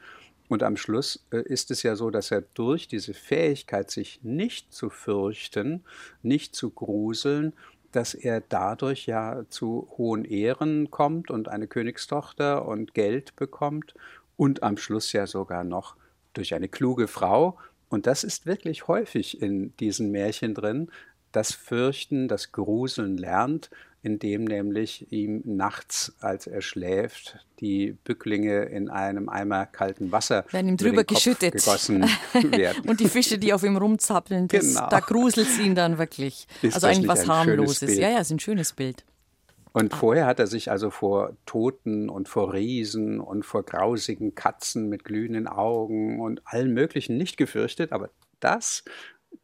Und 0.52 0.64
am 0.64 0.76
Schluss 0.76 1.26
äh, 1.32 1.44
ist 1.44 1.72
es 1.72 1.82
ja 1.82 1.96
so, 1.96 2.10
dass 2.10 2.30
er 2.30 2.42
durch 2.42 2.90
diese 2.90 3.14
Fähigkeit, 3.14 3.90
sich 3.90 4.20
nicht 4.22 4.74
zu 4.74 4.90
fürchten, 4.90 5.86
nicht 6.24 6.56
zu 6.56 6.72
gruseln, 6.72 7.54
dass 7.94 8.14
er 8.14 8.42
dadurch 8.42 9.06
ja 9.06 9.46
zu 9.48 9.88
hohen 9.98 10.26
Ehren 10.26 10.92
kommt 10.92 11.32
und 11.32 11.48
eine 11.48 11.68
Königstochter 11.68 12.68
und 12.68 12.94
Geld 12.94 13.38
bekommt 13.38 13.94
und 14.36 14.62
am 14.62 14.76
Schluss 14.76 15.14
ja 15.14 15.26
sogar 15.26 15.64
noch 15.64 15.96
durch 16.34 16.54
eine 16.54 16.68
kluge 16.68 17.08
Frau. 17.08 17.58
Und 17.88 18.06
das 18.06 18.26
ist 18.26 18.46
wirklich 18.46 18.90
häufig 18.90 19.42
in 19.42 19.74
diesen 19.78 20.12
Märchen 20.12 20.54
drin, 20.54 20.92
das 21.32 21.54
Fürchten, 21.54 22.28
das 22.28 22.52
Gruseln 22.52 23.16
lernt 23.16 23.70
in 24.04 24.18
dem 24.18 24.46
nämlich 24.46 25.12
ihm 25.12 25.42
nachts, 25.46 26.14
als 26.22 26.48
er 26.48 26.62
schläft, 26.62 27.46
die 27.60 27.96
Bücklinge 28.04 28.64
in 28.64 28.90
einem 28.90 29.30
Eimer 29.30 29.68
kalten 29.68 30.12
Wasser 30.12 30.44
werden 30.52 30.70
ihm 30.70 30.78
drüber 30.78 31.04
geschüttet 31.04 31.54
gegossen 31.54 32.02
werden. 32.34 32.90
Und 32.90 33.00
die 33.00 33.08
Fische, 33.08 33.38
die 33.38 33.54
auf 33.54 33.64
ihm 33.64 33.78
rumzappeln, 33.78 34.48
das, 34.48 34.74
genau. 34.74 34.90
da 34.90 35.00
gruselt 35.00 35.48
es 35.48 35.60
ihn 35.60 35.76
dann 35.76 36.00
wirklich. 36.00 36.48
Ist 36.64 36.76
also 36.76 36.88
eigentlich 36.88 37.08
was 37.08 37.28
harmloses. 37.28 37.96
Ja, 37.98 38.10
ja, 38.10 38.20
ist 38.20 38.32
ein 38.32 38.40
schönes 38.40 38.74
Bild. 38.74 39.06
Und 39.74 39.94
ah. 39.94 39.98
vorher 39.98 40.26
hat 40.26 40.40
er 40.40 40.48
sich 40.48 40.72
also 40.72 40.90
vor 40.90 41.38
Toten 41.46 42.10
und 42.10 42.28
vor 42.28 42.54
Riesen 42.54 43.20
und 43.20 43.46
vor 43.46 43.64
grausigen 43.64 44.34
Katzen 44.34 44.90
mit 44.90 45.04
glühenden 45.04 45.48
Augen 45.48 46.20
und 46.20 46.42
allen 46.46 46.74
möglichen 46.74 47.18
nicht 47.18 47.38
gefürchtet, 47.38 47.92
aber 47.92 48.10
das 48.40 48.84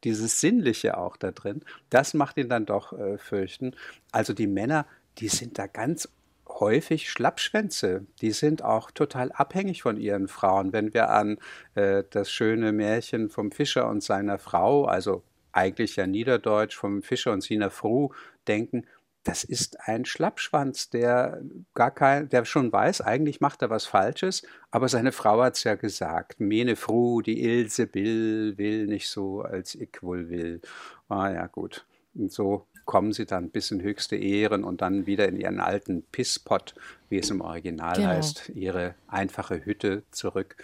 dieses 0.04 0.41
Sinnliche 0.41 0.97
auch 0.97 1.17
da 1.17 1.32
drin, 1.32 1.62
das 1.89 2.13
macht 2.13 2.38
ihn 2.38 2.50
dann 2.50 2.65
doch 2.65 2.93
äh, 2.93 3.17
fürchten. 3.17 3.76
Also 4.12 4.34
die 4.34 4.47
Männer, 4.47 4.86
die 5.17 5.30
sind 5.30 5.58
da 5.58 5.67
ganz 5.67 6.10
häufig 6.47 7.10
Schlappschwänze. 7.10 8.06
Die 8.21 8.32
sind 8.32 8.63
auch 8.63 8.91
total 8.91 9.32
abhängig 9.32 9.82
von 9.82 9.97
ihren 9.97 10.28
Frauen. 10.28 10.73
Wenn 10.73 10.93
wir 10.93 11.10
an 11.10 11.38
äh, 11.76 12.04
das 12.10 12.32
schöne 12.32 12.71
Märchen 12.71 13.30
vom 13.30 13.52
Fischer 13.52 13.89
und 13.89 14.04
seiner 14.04 14.39
Frau, 14.39 14.86
also 14.86 15.23
eigentlich 15.52 15.95
ja 15.95 16.08
Niederdeutsch 16.08 16.76
vom 16.76 17.02
Fischer 17.02 17.32
und 17.32 17.41
seiner 17.41 17.71
Frau 17.71 18.13
denken, 18.47 18.86
das 19.28 19.44
ist 19.44 19.78
ein 19.82 20.06
Schlappschwanz, 20.06 20.90
der 20.90 21.42
gar 21.74 21.92
kein, 21.92 22.30
der 22.30 22.46
schon 22.46 22.72
weiß, 22.72 23.02
eigentlich 23.02 23.42
macht 23.42 23.62
er 23.62 23.70
was 23.70 23.86
Falsches, 23.86 24.44
aber 24.72 24.88
seine 24.88 25.12
Frau 25.12 25.42
hat 25.44 25.56
es 25.56 25.66
ja 25.66 25.76
gesagt. 25.76 26.40
Mene 26.40 26.78
Fru, 26.78 27.22
die 27.22 27.44
Ilse 27.44 27.88
Bill 27.88 28.58
will 28.58 28.88
nicht 28.88 29.10
so, 29.10 29.42
als 29.42 29.76
ich 29.76 30.02
wohl 30.02 30.30
will. 30.30 30.62
Ah 31.10 31.30
ja, 31.30 31.48
gut. 31.48 31.86
Und 32.16 32.32
so 32.32 32.68
kommen 32.86 33.12
sie 33.12 33.26
dann 33.26 33.50
bis 33.50 33.70
in 33.72 33.82
höchste 33.82 34.16
Ehren 34.16 34.63
und 34.63 34.82
dann 34.82 35.06
wieder 35.08 35.28
in 35.28 35.36
ihren 35.36 35.60
alten 35.60 36.04
Pisspot, 36.04 36.74
wie 37.10 37.20
es 37.20 37.30
im 37.30 37.42
Original 37.42 37.96
Genau. 37.96 38.08
heißt, 38.08 38.50
ihre 38.56 38.96
einfache 39.08 39.66
Hütte 39.66 40.04
zurück. 40.12 40.56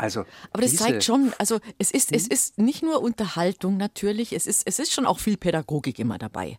Also 0.00 0.24
Aber 0.52 0.62
das 0.62 0.76
zeigt 0.76 1.04
schon, 1.04 1.34
also 1.38 1.58
es 1.78 1.90
ist, 1.90 2.10
Hm? 2.10 2.16
es 2.16 2.26
ist 2.26 2.56
nicht 2.56 2.82
nur 2.82 3.02
Unterhaltung 3.02 3.76
natürlich, 3.76 4.32
es 4.32 4.46
ist, 4.46 4.62
es 4.66 4.78
ist 4.78 4.92
schon 4.92 5.04
auch 5.04 5.18
viel 5.18 5.36
Pädagogik 5.36 5.98
immer 5.98 6.16
dabei. 6.16 6.58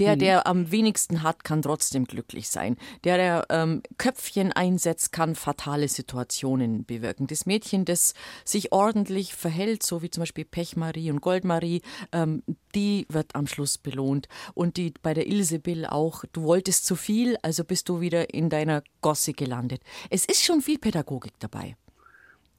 Der, 0.00 0.12
Hm. 0.14 0.18
der 0.18 0.46
am 0.48 0.72
wenigsten 0.72 1.22
hat, 1.22 1.44
kann 1.44 1.62
trotzdem 1.62 2.06
glücklich 2.06 2.48
sein. 2.48 2.76
Der, 3.04 3.18
der 3.18 3.46
ähm, 3.50 3.82
Köpfchen 3.98 4.50
einsetzt, 4.52 5.12
kann 5.12 5.36
fatale 5.36 5.86
Situationen 5.86 6.84
bewirken. 6.84 7.28
Das 7.28 7.46
Mädchen, 7.46 7.84
das 7.84 8.14
sich 8.44 8.72
ordentlich 8.72 9.32
verhält, 9.36 9.84
so 9.84 10.02
wie 10.02 10.10
zum 10.10 10.22
Beispiel 10.22 10.44
Pechmarie 10.44 11.12
und 11.12 11.20
Goldmarie, 11.20 11.82
ähm, 12.10 12.42
die 12.74 13.06
wird 13.08 13.36
am 13.36 13.46
Schluss 13.46 13.78
belohnt. 13.78 14.26
Und 14.54 14.76
die 14.76 14.92
bei 15.02 15.14
der 15.14 15.28
Ilse 15.28 15.60
Bill 15.60 15.86
auch, 15.86 16.24
du 16.32 16.42
wolltest 16.42 16.84
zu 16.86 16.96
viel, 16.96 17.36
also 17.42 17.62
bist 17.62 17.88
du 17.88 18.00
wieder 18.00 18.34
in 18.34 18.50
deiner 18.50 18.82
Gosse 19.02 19.34
gelandet. 19.34 19.82
Es 20.10 20.24
ist 20.24 20.42
schon 20.42 20.62
viel 20.62 20.78
Pädagogik 20.78 21.34
dabei. 21.38 21.76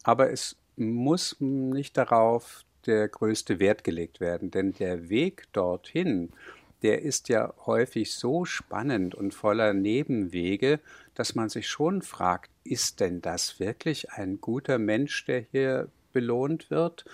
Aber 0.03 0.31
es 0.31 0.55
muss 0.75 1.37
nicht 1.39 1.97
darauf 1.97 2.65
der 2.85 3.07
größte 3.07 3.59
Wert 3.59 3.83
gelegt 3.83 4.19
werden, 4.19 4.51
denn 4.51 4.73
der 4.73 5.09
Weg 5.09 5.47
dorthin, 5.53 6.31
der 6.81 7.01
ist 7.01 7.29
ja 7.29 7.53
häufig 7.65 8.13
so 8.13 8.43
spannend 8.43 9.15
und 9.15 9.33
voller 9.33 9.73
Nebenwege, 9.73 10.79
dass 11.15 11.33
man 11.33 11.47
sich 11.47 11.67
schon 11.69 12.01
fragt, 12.01 12.51
ist 12.65 12.99
denn 12.99 13.21
das 13.21 13.59
wirklich 13.59 14.11
ein 14.11 14.41
guter 14.41 14.79
Mensch, 14.79 15.25
der 15.25 15.45
hier 15.51 15.87
belohnt 16.11 16.69
wird? 16.69 17.05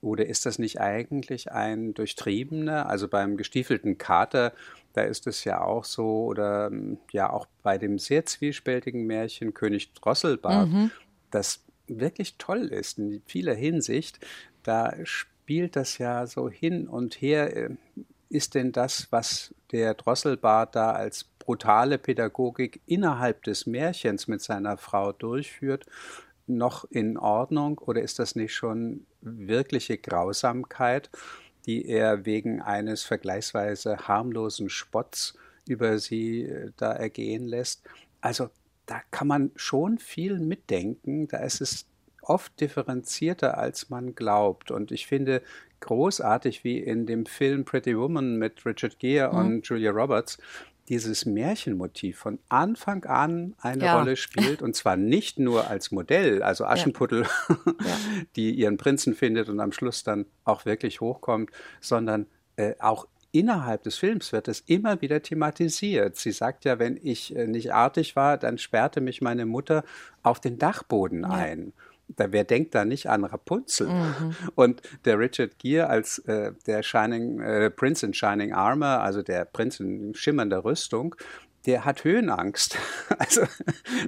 Oder 0.00 0.26
ist 0.26 0.46
das 0.46 0.60
nicht 0.60 0.80
eigentlich 0.80 1.50
ein 1.50 1.94
durchtriebener? 1.94 2.88
Also 2.88 3.08
beim 3.08 3.36
gestiefelten 3.36 3.98
Kater, 3.98 4.52
da 4.92 5.02
ist 5.02 5.26
es 5.26 5.42
ja 5.42 5.60
auch 5.60 5.84
so, 5.84 6.26
oder 6.26 6.70
ja 7.10 7.30
auch 7.30 7.46
bei 7.64 7.78
dem 7.78 7.98
sehr 7.98 8.24
zwiespältigen 8.26 9.06
Märchen 9.06 9.54
König 9.54 9.92
Drosselbart, 9.94 10.68
das 11.32 11.64
wirklich 11.88 12.36
toll 12.38 12.66
ist 12.66 12.98
in 12.98 13.22
vieler 13.26 13.54
Hinsicht, 13.54 14.18
da 14.62 14.94
spielt 15.04 15.76
das 15.76 15.98
ja 15.98 16.26
so 16.26 16.48
hin 16.48 16.88
und 16.88 17.20
her. 17.20 17.56
äh, 17.56 17.70
Ist 18.28 18.54
denn 18.54 18.72
das, 18.72 19.06
was 19.12 19.54
der 19.70 19.94
Drosselbart 19.94 20.74
da 20.74 20.90
als 20.90 21.24
brutale 21.24 21.96
Pädagogik 21.96 22.80
innerhalb 22.86 23.44
des 23.44 23.66
Märchens 23.66 24.26
mit 24.26 24.42
seiner 24.42 24.76
Frau 24.76 25.12
durchführt, 25.12 25.86
noch 26.48 26.84
in 26.90 27.16
Ordnung 27.18 27.78
oder 27.78 28.02
ist 28.02 28.18
das 28.18 28.34
nicht 28.34 28.52
schon 28.52 29.06
wirkliche 29.20 29.98
Grausamkeit, 29.98 31.08
die 31.66 31.86
er 31.86 32.24
wegen 32.24 32.60
eines 32.60 33.04
vergleichsweise 33.04 34.08
harmlosen 34.08 34.68
Spotts 34.70 35.34
über 35.68 35.98
sie 35.98 36.42
äh, 36.42 36.72
da 36.76 36.92
ergehen 36.92 37.46
lässt? 37.46 37.82
Also 38.20 38.50
da 38.86 39.00
kann 39.10 39.26
man 39.28 39.50
schon 39.56 39.98
viel 39.98 40.38
mitdenken. 40.38 41.28
Da 41.28 41.38
ist 41.38 41.60
es 41.60 41.86
oft 42.22 42.60
differenzierter, 42.60 43.58
als 43.58 43.90
man 43.90 44.14
glaubt. 44.14 44.70
Und 44.70 44.90
ich 44.92 45.06
finde 45.06 45.42
großartig, 45.80 46.64
wie 46.64 46.78
in 46.78 47.06
dem 47.06 47.26
Film 47.26 47.64
Pretty 47.64 47.96
Woman 47.98 48.36
mit 48.36 48.64
Richard 48.66 48.98
Gere 48.98 49.32
Mhm. 49.32 49.38
und 49.38 49.66
Julia 49.68 49.90
Roberts 49.90 50.38
dieses 50.88 51.26
Märchenmotiv 51.26 52.16
von 52.18 52.38
Anfang 52.48 53.04
an 53.06 53.54
eine 53.60 53.84
Ja. 53.86 53.98
Rolle 53.98 54.14
spielt. 54.16 54.62
Und 54.62 54.76
zwar 54.76 54.96
nicht 54.96 55.36
nur 55.38 55.68
als 55.68 55.90
Modell, 55.90 56.42
also 56.44 56.64
Aschenputtel, 56.64 57.26
die 58.36 58.52
ihren 58.52 58.76
Prinzen 58.76 59.14
findet 59.14 59.48
und 59.48 59.58
am 59.60 59.72
Schluss 59.72 60.04
dann 60.04 60.26
auch 60.44 60.64
wirklich 60.64 61.00
hochkommt, 61.00 61.50
sondern 61.80 62.26
äh, 62.56 62.74
auch 62.78 63.06
innerhalb 63.38 63.82
des 63.82 63.96
Films 63.96 64.32
wird 64.32 64.48
es 64.48 64.60
immer 64.60 65.00
wieder 65.00 65.22
thematisiert. 65.22 66.16
Sie 66.16 66.32
sagt 66.32 66.64
ja, 66.64 66.78
wenn 66.78 66.98
ich 67.02 67.34
äh, 67.36 67.46
nicht 67.46 67.72
artig 67.72 68.16
war, 68.16 68.38
dann 68.38 68.58
sperrte 68.58 69.00
mich 69.00 69.20
meine 69.20 69.46
Mutter 69.46 69.84
auf 70.22 70.40
den 70.40 70.58
Dachboden 70.58 71.24
ein. 71.24 71.72
Da, 72.08 72.30
wer 72.30 72.44
denkt 72.44 72.74
da 72.74 72.84
nicht 72.84 73.08
an 73.08 73.24
Rapunzel? 73.24 73.88
Und 74.54 74.80
der 75.04 75.18
Richard 75.18 75.58
Gere 75.58 75.88
als 75.88 76.18
äh, 76.20 76.52
der 76.66 76.84
Shining, 76.84 77.40
äh, 77.40 77.68
Prince 77.68 78.06
in 78.06 78.14
Shining 78.14 78.52
Armor, 78.52 79.00
also 79.00 79.22
der 79.22 79.44
Prinz 79.44 79.80
in 79.80 80.14
schimmernder 80.14 80.64
Rüstung, 80.64 81.16
der 81.66 81.84
hat 81.84 82.04
Höhenangst. 82.04 82.78
Also 83.18 83.42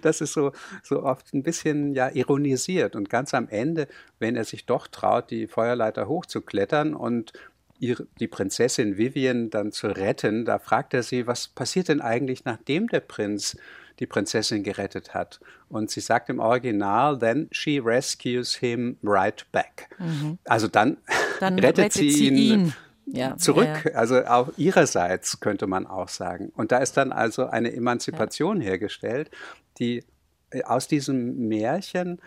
das 0.03 0.21
ist 0.21 0.33
so, 0.33 0.53
so 0.83 1.03
oft 1.03 1.33
ein 1.35 1.43
bisschen 1.43 1.93
ja 1.93 2.09
ironisiert. 2.09 2.95
Und 2.95 3.11
ganz 3.11 3.35
am 3.35 3.49
Ende, 3.49 3.89
wenn 4.19 4.37
er 4.37 4.45
sich 4.45 4.67
doch 4.67 4.87
traut, 4.87 5.31
die 5.31 5.47
Feuerleiter 5.47 6.09
hochzuklettern 6.09 6.95
und 6.95 7.33
ihre, 7.79 8.07
die 8.21 8.29
Prinzessin 8.29 8.97
Vivian 8.99 9.51
dann 9.51 9.73
zu 9.73 9.89
retten, 9.89 10.45
da 10.45 10.59
fragt 10.59 10.95
er 10.95 11.03
sie, 11.03 11.27
was 11.27 11.49
passiert 11.49 11.89
denn 11.89 12.01
eigentlich, 12.01 12.45
nachdem 12.45 12.89
der 12.89 13.01
Prinz 13.01 13.57
die 13.99 14.07
Prinzessin 14.07 14.63
gerettet 14.63 15.15
hat? 15.15 15.41
Und 15.69 15.91
sie 15.91 16.01
sagt 16.01 16.29
im 16.31 16.39
Original, 16.39 17.19
then 17.19 17.49
she 17.51 17.79
rescues 17.79 18.55
him 18.55 18.97
right 19.03 19.45
back. 19.53 19.89
Also 20.45 20.69
dann, 20.69 20.91
Mhm. 20.91 20.97
Dann 21.41 21.59
rettet, 21.59 21.93
sie 21.93 22.29
ihn, 22.29 22.73
Ja, 23.07 23.37
zurück. 23.37 23.67
ja, 23.85 23.91
ja. 23.93 23.97
Also 23.97 24.25
auch 24.27 24.51
ihrerseits 24.57 25.41
könnte 25.41 25.67
man 25.67 25.87
auch 25.87 26.09
sagen. 26.09 26.53
Und 26.57 26.73
da 26.73 26.79
ist 26.79 26.97
dann 26.97 27.13
also 27.13 27.47
eine 27.47 27.73
Emanzipation 27.73 28.61
hergestellt, 28.61 29.31
die 29.79 30.05
aus 30.65 30.89
diesem 30.89 31.49
Märchen 31.49 32.21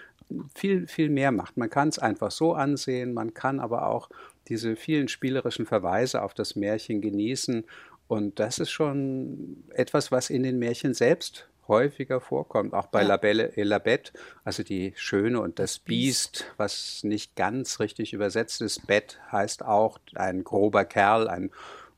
viel, 0.56 0.88
viel 0.88 1.10
mehr 1.10 1.32
macht. 1.32 1.58
Man 1.58 1.70
kann 1.70 1.90
es 1.90 2.00
einfach 2.00 2.32
so 2.32 2.54
ansehen, 2.54 3.14
man 3.14 3.34
kann 3.34 3.60
aber 3.60 3.88
auch 3.88 4.10
diese 4.48 4.76
vielen 4.76 5.08
spielerischen 5.08 5.66
Verweise 5.66 6.22
auf 6.22 6.34
das 6.34 6.56
Märchen 6.56 7.02
genießen. 7.02 7.66
Und 8.08 8.40
das 8.40 8.60
ist 8.60 8.72
schon 8.72 9.64
etwas, 9.70 10.12
was 10.12 10.30
in 10.30 10.44
den 10.44 10.60
Märchen 10.60 10.94
selbst 10.94 11.48
häufiger 11.68 12.20
vorkommt, 12.20 12.74
auch 12.74 12.88
bei 12.88 13.02
Ja. 13.02 13.10
La 13.10 13.18
Belle 13.18 13.56
et 13.56 13.66
la 13.66 13.78
Bête, 13.78 14.12
also 14.44 14.64
die 14.64 14.94
Schöne 14.96 15.40
und 15.40 15.60
das 15.60 15.80
Biest, 15.80 16.46
was 16.58 17.04
nicht 17.04 17.36
ganz 17.36 17.80
richtig 17.80 18.14
übersetzt 18.14 18.62
ist. 18.62 18.88
Bett 18.88 19.20
heißt 19.32 19.64
auch 19.64 20.00
ein 20.16 20.44
grober 20.44 20.84
Kerl, 20.86 21.30
ein 21.30 21.52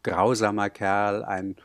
grausamer 0.03 0.69
Kerl, 0.69 1.23
ein 1.23 1.55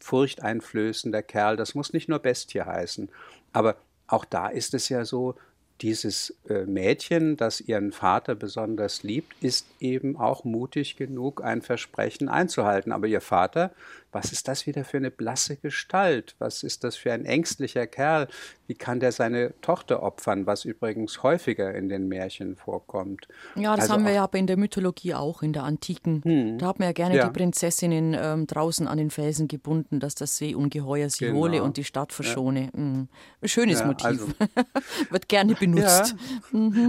furchteinflößender 0.00 1.22
Kerl. 1.22 1.56
Das 1.56 1.74
muss 1.74 1.92
nicht 1.94 2.08
nur 2.08 2.18
Bestie 2.18 2.60
heißen. 2.60 3.10
Aber 3.52 3.76
auch 4.06 4.26
da 4.26 4.48
ist 4.48 4.74
es 4.74 4.90
ja 4.90 5.04
so, 5.04 5.36
dieses 5.80 6.34
äh, 6.48 6.64
Mädchen, 6.66 7.36
das 7.36 7.60
ihren 7.60 7.92
Vater 7.92 8.34
besonders 8.34 9.02
liebt, 9.02 9.34
ist 9.42 9.66
eben 9.80 10.16
auch 10.16 10.44
mutig 10.44 10.96
genug, 10.96 11.42
ein 11.42 11.62
Versprechen 11.62 12.28
einzuhalten. 12.28 12.92
Aber 12.92 13.06
ihr 13.06 13.20
Vater, 13.20 13.72
was 14.14 14.32
ist 14.32 14.48
das 14.48 14.66
wieder 14.66 14.84
für 14.84 14.96
eine 14.98 15.10
blasse 15.10 15.56
Gestalt? 15.56 16.34
Was 16.38 16.62
ist 16.62 16.84
das 16.84 16.96
für 16.96 17.12
ein 17.12 17.24
ängstlicher 17.24 17.86
Kerl? 17.86 18.28
Wie 18.66 18.74
kann 18.74 18.98
der 19.00 19.12
seine 19.12 19.52
Tochter 19.60 20.02
opfern, 20.02 20.46
was 20.46 20.64
übrigens 20.64 21.22
häufiger 21.22 21.74
in 21.74 21.88
den 21.90 22.08
Märchen 22.08 22.56
vorkommt? 22.56 23.28
Ja, 23.56 23.72
das 23.76 23.82
Also 23.84 23.94
haben 23.94 24.06
wir 24.06 24.12
ja 24.12 24.24
aber 24.24 24.38
in 24.38 24.46
der 24.46 24.56
Mythologie 24.56 25.14
auch, 25.14 25.42
in 25.42 25.52
der 25.52 25.64
Antiken. 25.64 26.56
Da 26.58 26.66
hat 26.68 26.78
man 26.78 26.88
ja 26.88 26.92
gerne 26.92 27.16
Ja. 27.16 27.26
die 27.26 27.32
Prinzessinnen 27.38 28.16
ähm, 28.18 28.46
draußen 28.46 28.88
an 28.88 28.96
den 28.96 29.10
Felsen 29.10 29.48
gebunden, 29.48 30.00
dass 30.00 30.14
das 30.14 30.38
Seeungeheuer 30.38 31.10
sie 31.10 31.26
Genau. 31.26 31.40
hole 31.40 31.62
und 31.62 31.76
die 31.76 31.84
Stadt 31.84 32.12
verschone. 32.12 32.70
Mhm. 32.74 33.08
Ein 33.42 33.48
schönes 33.48 33.80
Ja, 33.80 33.86
Motiv. 33.86 34.06
also- 34.06 34.28
Wird 35.10 35.28
gerne 35.28 35.54
benutzt. 35.54 36.14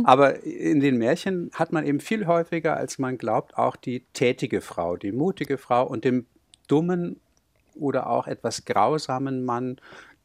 Aber 0.04 0.44
in 0.44 0.80
den 0.80 0.98
Märchen 0.98 1.50
hat 1.54 1.74
man 1.74 1.86
eben 1.86 2.00
viel 2.00 2.28
häufiger, 2.28 2.78
als 2.78 3.00
man 3.00 3.18
glaubt, 3.18 3.58
auch 3.58 3.76
die 3.76 4.06
tätige 4.14 4.62
Frau, 4.62 4.96
die 4.96 5.12
mutige 5.12 5.58
Frau 5.58 5.86
und 5.88 6.06
den 6.06 6.28
dummen 6.68 7.20
oder 7.76 8.08
auch 8.10 8.28
etwas 8.28 8.66
grausamen 8.66 9.44
Mann, 9.46 9.78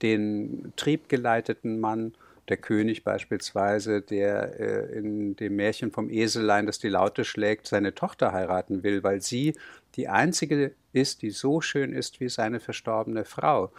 den 0.02 0.72
triebgeleiteten 0.76 1.80
Mann, 1.80 2.14
der 2.48 2.56
König 2.56 3.04
beispielsweise, 3.04 4.00
der 4.02 4.58
äh, 4.58 4.98
in 4.98 5.36
dem 5.36 5.56
Märchen 5.56 5.92
vom 5.92 6.10
Eselein, 6.10 6.66
das 6.66 6.78
die 6.78 6.88
Laute 6.88 7.24
schlägt, 7.24 7.66
seine 7.68 7.94
Tochter 7.94 8.32
heiraten 8.32 8.82
will, 8.82 9.02
weil 9.02 9.20
sie 9.20 9.54
die 9.94 10.08
einzige 10.08 10.72
ist, 10.92 11.22
die 11.22 11.30
so 11.30 11.60
schön 11.60 11.92
ist 11.92 12.20
wie 12.20 12.28
seine 12.28 12.58
verstorbene 12.60 13.24
Frau. 13.24 13.70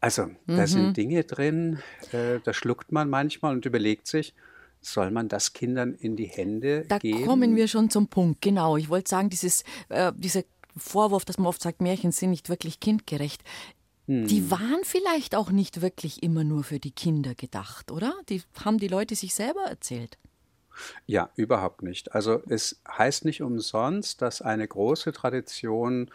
Also, 0.00 0.30
da 0.48 0.66
sind 0.66 0.96
Dinge 0.96 1.22
drin, 1.22 1.78
äh, 2.12 2.40
da 2.42 2.52
schluckt 2.52 2.90
man 2.90 3.08
manchmal 3.08 3.54
und 3.54 3.66
überlegt 3.66 4.08
sich, 4.08 4.34
soll 4.80 5.12
man 5.12 5.28
das 5.28 5.52
Kindern 5.52 5.94
in 5.94 6.16
die 6.16 6.26
Hände 6.26 6.84
Da 6.88 6.98
geben? 6.98 7.24
kommen 7.24 7.54
wir 7.54 7.68
schon 7.68 7.88
zum 7.88 8.08
Punkt, 8.08 8.40
genau. 8.42 8.76
Ich 8.76 8.88
wollte 8.88 9.08
sagen, 9.08 9.30
dieses, 9.30 9.62
äh, 9.88 10.12
dieser 10.16 10.42
Vorwurf, 10.76 11.24
dass 11.24 11.38
man 11.38 11.46
oft 11.46 11.62
sagt, 11.62 11.80
Märchen 11.80 12.12
sind 12.12 12.30
nicht 12.30 12.48
wirklich 12.48 12.80
kindgerecht. 12.80 13.42
Hm. 14.06 14.26
Die 14.26 14.50
waren 14.50 14.80
vielleicht 14.84 15.34
auch 15.34 15.50
nicht 15.50 15.80
wirklich 15.80 16.22
immer 16.22 16.44
nur 16.44 16.64
für 16.64 16.80
die 16.80 16.90
Kinder 16.90 17.34
gedacht, 17.34 17.90
oder? 17.90 18.14
Die 18.28 18.42
haben 18.64 18.78
die 18.78 18.88
Leute 18.88 19.14
sich 19.14 19.34
selber 19.34 19.62
erzählt. 19.62 20.18
Ja, 21.06 21.30
überhaupt 21.36 21.82
nicht. 21.82 22.14
Also 22.14 22.42
es 22.48 22.80
heißt 22.88 23.24
nicht 23.24 23.42
umsonst, 23.42 24.22
dass 24.22 24.42
eine 24.42 24.66
große 24.66 25.12
Tradition 25.12 26.10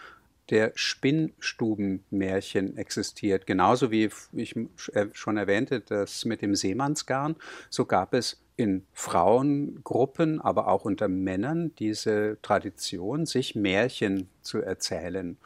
der 0.49 0.71
Spinnstubenmärchen 0.75 2.77
existiert. 2.77 3.45
Genauso 3.45 3.91
wie 3.91 4.10
ich 4.33 4.55
äh, 4.93 5.07
schon 5.13 5.38
erwähnte, 5.38 5.81
das 5.81 6.25
mit 6.25 6.41
dem 6.41 6.55
Seemannsgarn, 6.55 7.36
so 7.69 7.86
gab 7.86 8.13
es 8.13 8.41
in 8.55 8.86
Frauengruppen, 8.93 10.41
aber 10.41 10.67
auch 10.67 10.86
unter 10.86 11.07
Männern 11.07 11.73
diese 11.77 12.38
Tradition, 12.41 13.25
sich 13.25 13.55
Märchen 13.55 14.29
zu 14.41 14.62
erzählen. 14.62 15.38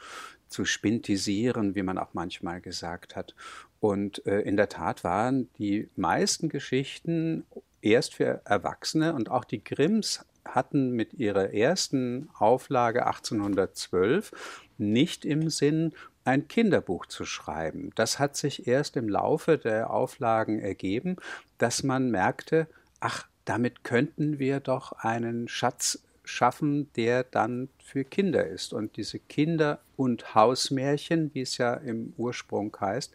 zu 0.48 0.64
spintisieren, 0.66 1.74
wie 1.74 1.82
man 1.82 1.96
auch 1.96 2.12
manchmal 2.12 2.60
gesagt 2.60 3.16
hat. 3.16 3.34
Und 3.80 4.26
äh, 4.26 4.42
in 4.42 4.56
der 4.56 4.68
Tat 4.68 5.02
waren 5.02 5.48
die 5.58 5.88
meisten 5.96 6.50
Geschichten 6.50 7.44
erst 7.80 8.14
für 8.14 8.42
Erwachsene 8.44 9.14
und 9.14 9.30
auch 9.30 9.44
die 9.44 9.64
Grimms 9.64 10.24
hatten 10.44 10.90
mit 10.90 11.14
ihrer 11.14 11.52
ersten 11.52 12.28
Auflage 12.38 13.06
1812 13.06 14.32
nicht 14.78 15.24
im 15.24 15.50
Sinn, 15.50 15.92
ein 16.24 16.48
Kinderbuch 16.48 17.06
zu 17.06 17.24
schreiben. 17.24 17.90
Das 17.94 18.18
hat 18.18 18.36
sich 18.36 18.66
erst 18.66 18.96
im 18.96 19.08
Laufe 19.08 19.58
der 19.58 19.90
Auflagen 19.90 20.60
ergeben, 20.60 21.16
dass 21.58 21.82
man 21.82 22.10
merkte, 22.10 22.68
ach, 23.00 23.26
damit 23.44 23.82
könnten 23.82 24.38
wir 24.38 24.60
doch 24.60 24.92
einen 24.92 25.48
Schatz 25.48 26.02
schaffen, 26.24 26.92
der 26.94 27.24
dann 27.24 27.68
für 27.82 28.04
Kinder 28.04 28.46
ist. 28.46 28.72
Und 28.72 28.96
diese 28.96 29.18
Kinder- 29.18 29.80
und 29.96 30.34
Hausmärchen, 30.34 31.34
wie 31.34 31.40
es 31.40 31.58
ja 31.58 31.74
im 31.74 32.12
Ursprung 32.16 32.76
heißt, 32.78 33.12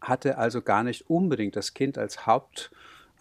hatte 0.00 0.38
also 0.38 0.62
gar 0.62 0.82
nicht 0.82 1.08
unbedingt 1.08 1.54
das 1.54 1.74
Kind 1.74 1.96
als 1.96 2.26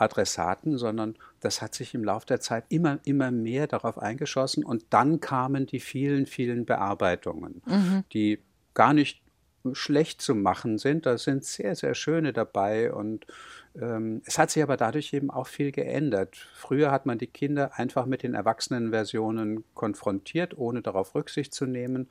Hauptadressaten, 0.01 0.77
sondern 0.77 1.15
das 1.39 1.61
hat 1.61 1.73
sich 1.75 1.93
im 1.93 2.03
Laufe 2.03 2.25
der 2.25 2.39
Zeit 2.39 2.65
immer, 2.69 2.99
immer 3.05 3.31
mehr 3.31 3.67
darauf 3.67 3.97
eingeschossen. 3.97 4.63
Und 4.63 4.85
dann 4.89 5.19
kamen 5.19 5.65
die 5.65 5.79
vielen, 5.79 6.25
vielen 6.25 6.65
Bearbeitungen, 6.65 7.61
mhm. 7.65 8.03
die 8.11 8.39
gar 8.73 8.93
nicht 8.93 9.21
schlecht 9.73 10.21
zu 10.21 10.33
machen 10.33 10.79
sind. 10.79 11.05
Da 11.05 11.17
sind 11.17 11.45
sehr, 11.45 11.75
sehr 11.75 11.93
schöne 11.93 12.33
dabei 12.33 12.91
und 12.91 13.27
ähm, 13.79 14.23
es 14.25 14.39
hat 14.39 14.49
sich 14.49 14.63
aber 14.63 14.75
dadurch 14.75 15.13
eben 15.13 15.29
auch 15.29 15.45
viel 15.45 15.71
geändert. 15.71 16.35
Früher 16.55 16.91
hat 16.91 17.05
man 17.05 17.19
die 17.19 17.27
Kinder 17.27 17.77
einfach 17.77 18.07
mit 18.07 18.23
den 18.23 18.33
Erwachsenenversionen 18.33 19.63
konfrontiert, 19.75 20.57
ohne 20.57 20.81
darauf 20.81 21.13
Rücksicht 21.13 21.53
zu 21.53 21.67
nehmen. 21.67 22.09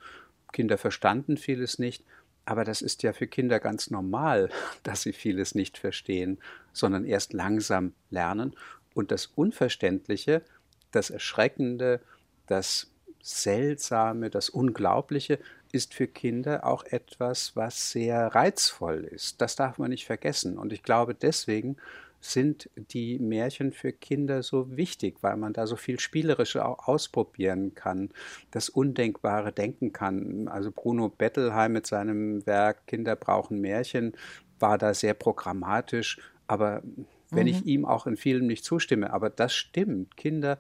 Kinder 0.53 0.79
verstanden 0.79 1.37
vieles 1.37 1.81
nicht. 1.81 2.05
Aber 2.45 2.65
das 2.65 2.83
ist 2.83 3.03
ja 3.03 3.13
für 3.13 3.27
Kinder 3.27 3.59
ganz 3.59 3.91
normal, 3.91 4.49
dass 4.85 5.03
sie 5.03 5.13
vieles 5.13 5.57
nicht 5.57 5.77
verstehen, 5.77 6.39
sondern 6.73 7.05
erst 7.05 7.33
langsam 7.33 7.95
lernen. 8.11 8.55
Und 8.95 9.11
das 9.11 9.27
Unverständliche, 9.27 10.43
das 10.91 11.11
Erschreckende, 11.11 12.01
das 12.47 12.91
Seltsame, 13.23 14.31
das 14.31 14.49
Unglaubliche 14.49 15.39
ist 15.73 15.95
für 15.95 16.09
Kinder 16.09 16.67
auch 16.67 16.85
etwas, 16.85 17.55
was 17.55 17.93
sehr 17.93 18.35
reizvoll 18.35 19.05
ist. 19.05 19.41
Das 19.41 19.57
darf 19.57 19.79
man 19.79 19.91
nicht 19.91 20.07
vergessen. 20.07 20.59
Und 20.59 20.73
ich 20.73 20.83
glaube, 20.83 21.15
deswegen 21.15 21.77
sind 22.21 22.69
die 22.77 23.19
Märchen 23.19 23.73
für 23.73 23.93
Kinder 23.93 24.43
so 24.43 24.77
wichtig, 24.77 25.17
weil 25.23 25.37
man 25.37 25.53
da 25.53 25.67
so 25.67 25.77
viel 25.77 25.99
Spielerische 25.99 26.65
auch 26.65 26.87
ausprobieren 26.87 27.75
kann, 27.75 28.11
das 28.51 28.69
Undenkbare 28.69 29.53
denken 29.53 29.93
kann. 29.93 30.49
Also 30.49 30.71
Bruno 30.71 31.09
Bettelheim 31.09 31.73
mit 31.73 31.87
seinem 31.87 32.45
Werk 32.47 32.87
Kinder 32.87 33.17
brauchen 33.17 33.61
Märchen 33.61 34.13
war 34.59 34.77
da 34.77 34.93
sehr 34.93 35.15
programmatisch, 35.15 36.19
aber 36.51 36.83
wenn 37.31 37.47
mhm. 37.47 37.53
ich 37.53 37.65
ihm 37.65 37.85
auch 37.85 38.09
in 38.09 38.17
vielen 38.17 38.49
nicht 38.49 38.65
zustimme, 38.65 39.13
aber 39.13 39.31
das 39.31 39.55
stimmt. 39.55 40.17
Kinder 40.17 40.59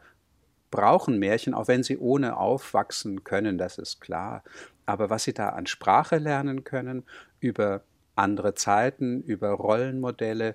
brauchen 0.70 1.18
Märchen, 1.18 1.52
auch 1.52 1.66
wenn 1.66 1.82
sie 1.82 1.98
ohne 1.98 2.36
aufwachsen 2.36 3.24
können, 3.24 3.58
das 3.58 3.76
ist 3.76 4.00
klar. 4.00 4.44
Aber 4.86 5.10
was 5.10 5.24
sie 5.24 5.34
da 5.34 5.48
an 5.48 5.66
Sprache 5.66 6.18
lernen 6.18 6.62
können, 6.62 7.02
über 7.40 7.82
andere 8.14 8.54
Zeiten, 8.54 9.22
über 9.22 9.50
Rollenmodelle, 9.50 10.54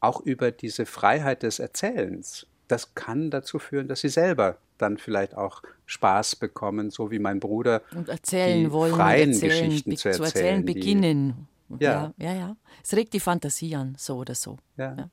auch 0.00 0.20
über 0.20 0.50
diese 0.50 0.84
Freiheit 0.84 1.44
des 1.44 1.60
Erzählens, 1.60 2.48
das 2.66 2.96
kann 2.96 3.30
dazu 3.30 3.60
führen, 3.60 3.86
dass 3.86 4.00
sie 4.00 4.08
selber 4.08 4.56
dann 4.78 4.98
vielleicht 4.98 5.36
auch 5.36 5.62
Spaß 5.86 6.34
bekommen, 6.36 6.90
so 6.90 7.12
wie 7.12 7.20
mein 7.20 7.38
Bruder 7.38 7.82
und 7.94 8.08
erzählen 8.08 8.64
die 8.64 8.72
wollen, 8.72 8.92
freien 8.92 9.30
erzählen, 9.30 9.68
Geschichten 9.68 9.96
zu 9.96 10.08
erzählen, 10.08 10.28
zu 10.28 10.36
erzählen 10.36 10.64
beginnen. 10.64 11.48
Ja. 11.68 12.12
ja, 12.18 12.32
ja, 12.32 12.34
ja. 12.34 12.56
Es 12.82 12.94
regt 12.94 13.12
die 13.12 13.20
Fantasie 13.20 13.74
an, 13.74 13.96
so 13.98 14.16
oder 14.16 14.34
so. 14.34 14.58
Ja. 14.76 14.94
ja. 14.96 15.10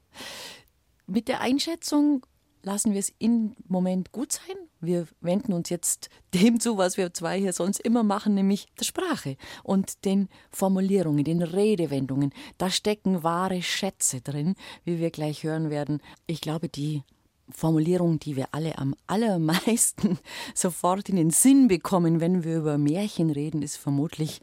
Mit 1.07 1.27
der 1.27 1.41
Einschätzung 1.41 2.25
lassen 2.63 2.93
wir 2.93 2.99
es 2.99 3.13
im 3.19 3.55
Moment 3.67 4.11
gut 4.11 4.31
sein. 4.31 4.55
Wir 4.79 5.07
wenden 5.21 5.53
uns 5.53 5.69
jetzt 5.69 6.09
dem 6.33 6.59
zu, 6.59 6.77
was 6.77 6.97
wir 6.97 7.13
zwei 7.13 7.39
hier 7.39 7.53
sonst 7.53 7.79
immer 7.79 8.03
machen, 8.03 8.33
nämlich 8.33 8.67
der 8.79 8.85
Sprache 8.85 9.37
und 9.63 10.05
den 10.05 10.29
Formulierungen, 10.49 11.23
den 11.23 11.41
Redewendungen. 11.41 12.33
Da 12.57 12.69
stecken 12.69 13.23
wahre 13.23 13.61
Schätze 13.61 14.21
drin, 14.21 14.55
wie 14.85 14.99
wir 14.99 15.11
gleich 15.11 15.43
hören 15.43 15.69
werden. 15.69 16.01
Ich 16.25 16.41
glaube, 16.41 16.69
die 16.69 17.03
Formulierung, 17.49 18.19
die 18.19 18.36
wir 18.36 18.47
alle 18.51 18.77
am 18.77 18.95
allermeisten 19.08 20.19
sofort 20.56 21.10
in 21.10 21.15
den 21.15 21.29
Sinn 21.29 21.67
bekommen, 21.67 22.19
wenn 22.19 22.43
wir 22.43 22.58
über 22.58 22.77
Märchen 22.77 23.29
reden, 23.29 23.62
ist 23.62 23.77
vermutlich 23.77 24.41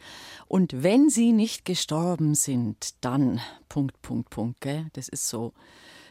und 0.49 0.83
wenn 0.83 1.11
sie 1.11 1.33
nicht 1.33 1.65
gestorben 1.65 2.35
sind, 2.35 2.95
dann 3.05 3.41
Punkt 3.69 4.01
Punkt 4.03 4.31
Punkt, 4.31 4.61
gell? 4.61 4.87
Das 4.95 5.09
ist 5.09 5.29
so 5.29 5.53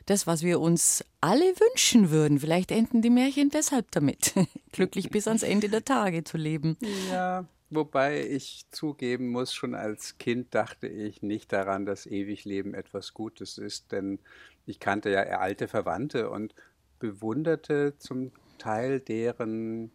das, 0.06 0.26
was 0.26 0.44
wir 0.44 0.60
uns 0.60 1.06
alle 1.22 1.44
wünschen 1.44 2.10
würden. 2.10 2.40
Vielleicht 2.40 2.72
enden 2.72 3.02
die 3.02 3.10
Märchen 3.10 3.50
deshalb 3.50 3.92
damit, 3.92 4.34
glücklich 4.72 5.10
bis 5.10 5.28
ans 5.28 5.44
Ende 5.44 5.70
der 5.70 5.86
Tage 5.86 6.24
zu 6.24 6.38
leben. 6.38 6.78
Ja, 7.12 7.46
wobei 7.70 8.26
ich 8.26 8.66
zugeben 8.72 9.30
muss, 9.30 9.54
schon 9.54 9.76
als 9.76 10.18
Kind 10.18 10.56
dachte 10.56 10.88
ich 10.88 11.22
nicht 11.22 11.54
daran, 11.54 11.86
dass 11.86 12.08
Ewigleben 12.08 12.74
etwas 12.74 13.14
Gutes 13.14 13.58
ist, 13.58 13.92
denn 13.92 14.20
ich 14.66 14.80
kannte 14.80 15.10
ja 15.10 15.24
alte 15.40 15.68
Verwandte 15.68 16.30
und 16.30 16.56
bewunderte 17.00 17.98
zum 17.98 18.32
Teil 18.58 19.00
deren 19.00 19.92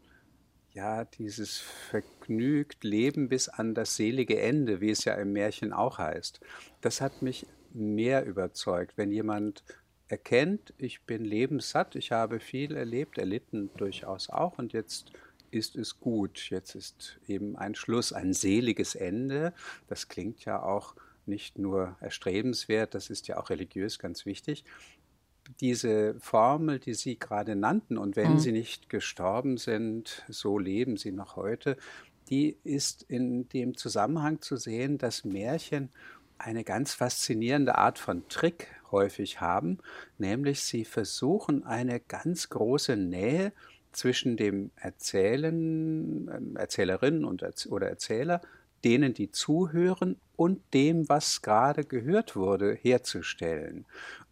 ja, 0.73 1.05
dieses 1.05 1.59
vergnügt 1.59 2.83
Leben 2.83 3.29
bis 3.29 3.49
an 3.49 3.75
das 3.75 3.95
selige 3.95 4.41
Ende, 4.41 4.81
wie 4.81 4.91
es 4.91 5.05
ja 5.05 5.15
im 5.15 5.33
Märchen 5.33 5.73
auch 5.73 5.99
heißt. 5.99 6.41
Das 6.81 7.01
hat 7.01 7.23
mich 7.23 7.47
mehr 7.73 8.27
überzeugt, 8.27 8.97
wenn 8.97 9.13
jemand 9.13 9.63
erkennt, 10.09 10.75
ich 10.79 11.03
bin 11.03 11.25
lebenssatt, 11.25 11.95
ich 11.95 12.13
habe 12.13 12.41
viel 12.41 12.75
erlebt, 12.75 13.19
erlitten 13.19 13.71
durchaus 13.77 14.31
auch 14.31 14.59
und 14.59 14.73
jetzt 14.73 15.13
ist 15.51 15.77
es 15.77 16.01
gut. 16.01 16.51
Jetzt 16.51 16.75
ist 16.75 17.21
eben 17.29 17.57
ein 17.57 17.77
Schluss, 17.77 18.13
ein 18.13 18.33
seliges 18.33 18.97
Ende. 18.97 19.55
Das 19.87 20.09
klingt 20.09 20.45
ja 20.45 20.61
auch 20.61 20.97
nicht 21.27 21.59
nur 21.59 21.97
erstrebenswert, 22.01 22.95
das 22.95 23.09
ist 23.09 23.29
ja 23.29 23.39
auch 23.39 23.49
religiös 23.51 23.99
ganz 23.99 24.27
wichtig. 24.27 24.65
Diese 25.61 26.15
Formel, 26.21 26.79
die 26.79 26.95
Sie 26.95 27.19
gerade 27.19 27.55
nannten, 27.55 27.99
und 27.99 28.17
wenn 28.17 28.35
mhm. 28.35 28.39
Sie 28.39 28.53
nicht 28.53 28.89
gestorben 28.89 29.57
sind, 29.57 30.25
so 30.29 30.59
leben 30.59 30.97
Sie 30.97 31.13
noch 31.13 31.37
heute, 31.37 31.77
die 32.31 32.57
ist 32.65 33.03
in 33.03 33.49
dem 33.51 33.77
Zusammenhang 33.77 34.41
zu 34.41 34.57
sehen, 34.57 34.99
dass 34.99 35.25
Märchen 35.25 35.91
eine 36.39 36.65
ganz 36.65 36.95
faszinierende 36.95 37.77
Art 37.77 37.99
von 37.99 38.29
Trick 38.29 38.69
häufig 38.91 39.41
haben, 39.41 39.79
nämlich 40.19 40.63
sie 40.63 40.85
versuchen 40.85 41.65
eine 41.65 42.01
ganz 42.01 42.49
große 42.49 42.97
Nähe 42.97 43.53
zwischen 43.93 44.37
dem 44.37 44.71
Erzählen, 44.77 46.29
ähm, 46.29 46.57
Erzählerin 46.57 47.25
und 47.25 47.45
oder 47.71 47.89
Erzähler, 47.89 48.41
denen 48.85 49.15
die 49.15 49.31
zuhören 49.31 50.17
und 50.37 50.61
dem, 50.75 51.09
was 51.09 51.43
gerade 51.43 51.85
gehört 51.85 52.37
wurde, 52.37 52.75
herzustellen. 52.75 53.87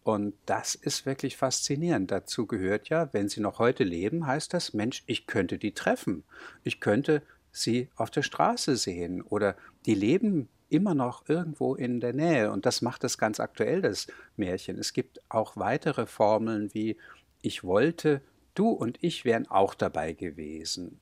Und 0.05 0.35
das 0.47 0.75
ist 0.75 1.07
wirklich 1.07 1.37
faszinierend. 1.37 2.11
Dazu 2.11 2.47
gehört 2.47 2.89
ja, 2.89 3.13
wenn 3.13 3.29
sie 3.29 3.41
noch 3.41 3.59
heute 3.59 3.85
leben, 3.85 4.27
heißt 4.27 4.53
das, 4.53 4.75
Mensch, 4.75 5.03
ich 5.07 5.27
könnte 5.27 5.59
die 5.59 5.73
treffen. 5.73 6.25
Ich 6.65 6.81
könnte 6.81 7.23
sie 7.53 7.89
auf 7.95 8.11
der 8.11 8.23
Straße 8.23 8.77
sehen 8.77 9.23
oder 9.23 9.57
die 9.87 9.95
leben 9.95 10.49
immer 10.71 10.95
noch 10.95 11.29
irgendwo 11.29 11.75
in 11.75 12.01
der 12.01 12.15
Nähe. 12.15 12.51
Und 12.51 12.67
das 12.67 12.83
macht 12.83 13.05
es 13.05 13.19
ganz 13.19 13.39
aktuell, 13.39 13.83
das 13.83 14.07
Märchen. 14.37 14.79
Es 14.79 14.93
gibt 14.93 15.21
auch 15.29 15.57
weitere 15.57 16.07
Formeln 16.07 16.73
wie 16.73 16.97
ich 17.43 17.63
wollte, 17.63 18.23
du 18.55 18.69
und 18.71 18.99
ich 19.03 19.25
wären 19.25 19.47
auch 19.49 19.75
dabei 19.75 20.13
gewesen. 20.15 20.99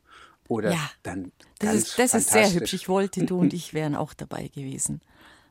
Oder 0.48 0.72
ja, 0.72 0.90
dann 1.04 1.30
das, 1.60 1.74
ist, 1.74 1.98
das 1.98 2.14
ist 2.14 2.30
sehr 2.30 2.52
hübsch. 2.52 2.72
Ich 2.72 2.88
wollte, 2.88 3.24
du 3.24 3.38
und 3.38 3.54
ich 3.54 3.72
wären 3.72 3.94
auch 3.94 4.12
dabei 4.12 4.48
gewesen. 4.48 5.00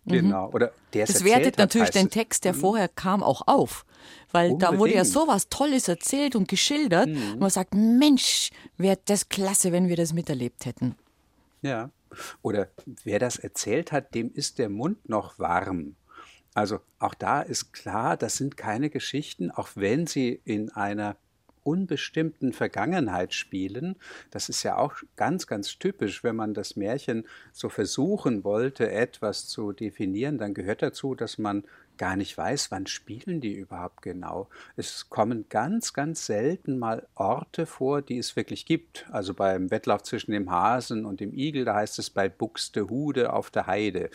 Mhm. 0.09 0.15
Genau. 0.15 0.49
Oder 0.51 0.71
der 0.93 1.05
das 1.05 1.23
wertet 1.23 1.53
hat, 1.53 1.57
natürlich 1.57 1.91
den 1.91 2.09
Text, 2.09 2.43
der 2.45 2.53
mhm. 2.53 2.59
vorher 2.59 2.87
kam, 2.87 3.23
auch 3.23 3.47
auf. 3.47 3.85
Weil 4.31 4.51
Unbedingt. 4.51 4.73
da 4.73 4.79
wurde 4.79 4.93
ja 4.93 5.05
sowas 5.05 5.49
Tolles 5.49 5.87
erzählt 5.87 6.35
und 6.35 6.47
geschildert. 6.47 7.09
Mhm. 7.09 7.33
Und 7.33 7.39
man 7.39 7.49
sagt, 7.49 7.73
Mensch, 7.73 8.51
wäre 8.77 8.99
das 9.05 9.29
klasse, 9.29 9.71
wenn 9.71 9.87
wir 9.87 9.95
das 9.95 10.13
miterlebt 10.13 10.65
hätten. 10.65 10.95
Ja. 11.61 11.89
Oder 12.41 12.69
wer 13.03 13.19
das 13.19 13.37
erzählt 13.37 13.91
hat, 13.91 14.15
dem 14.15 14.31
ist 14.33 14.57
der 14.57 14.69
Mund 14.69 15.07
noch 15.09 15.37
warm. 15.37 15.95
Also 16.55 16.79
auch 16.97 17.13
da 17.13 17.41
ist 17.41 17.71
klar, 17.71 18.17
das 18.17 18.35
sind 18.35 18.57
keine 18.57 18.89
Geschichten, 18.89 19.51
auch 19.51 19.69
wenn 19.75 20.07
sie 20.07 20.41
in 20.43 20.71
einer 20.71 21.15
unbestimmten 21.69 22.51
Vergangenheit 22.51 23.33
spielen. 23.33 23.95
Das 24.31 24.49
ist 24.49 24.63
ja 24.63 24.77
auch 24.77 24.95
ganz, 25.15 25.45
ganz 25.45 25.77
typisch, 25.77 26.23
wenn 26.23 26.35
man 26.35 26.53
das 26.53 26.75
Märchen 26.75 27.27
so 27.51 27.69
versuchen 27.69 28.43
wollte, 28.43 28.89
etwas 28.91 29.47
zu 29.47 29.71
definieren, 29.71 30.37
dann 30.37 30.53
gehört 30.53 30.81
dazu, 30.81 31.13
dass 31.13 31.37
man 31.37 31.63
gar 31.97 32.15
nicht 32.15 32.35
weiß, 32.35 32.71
wann 32.71 32.87
spielen 32.87 33.41
die 33.41 33.53
überhaupt 33.53 34.01
genau. 34.01 34.47
Es 34.77 35.09
kommen 35.09 35.45
ganz, 35.49 35.93
ganz 35.93 36.25
selten 36.25 36.79
mal 36.79 37.05
Orte 37.13 37.65
vor, 37.65 38.01
die 38.01 38.17
es 38.17 38.35
wirklich 38.35 38.65
gibt. 38.65 39.05
Also 39.11 39.33
beim 39.33 39.69
Wettlauf 39.69 40.03
zwischen 40.03 40.31
dem 40.31 40.49
Hasen 40.49 41.05
und 41.05 41.19
dem 41.19 41.33
Igel, 41.33 41.65
da 41.65 41.75
heißt 41.75 41.99
es 41.99 42.09
bei 42.09 42.29
Buxtehude 42.29 43.33
auf 43.33 43.51
der 43.51 43.67
Heide. 43.67 44.09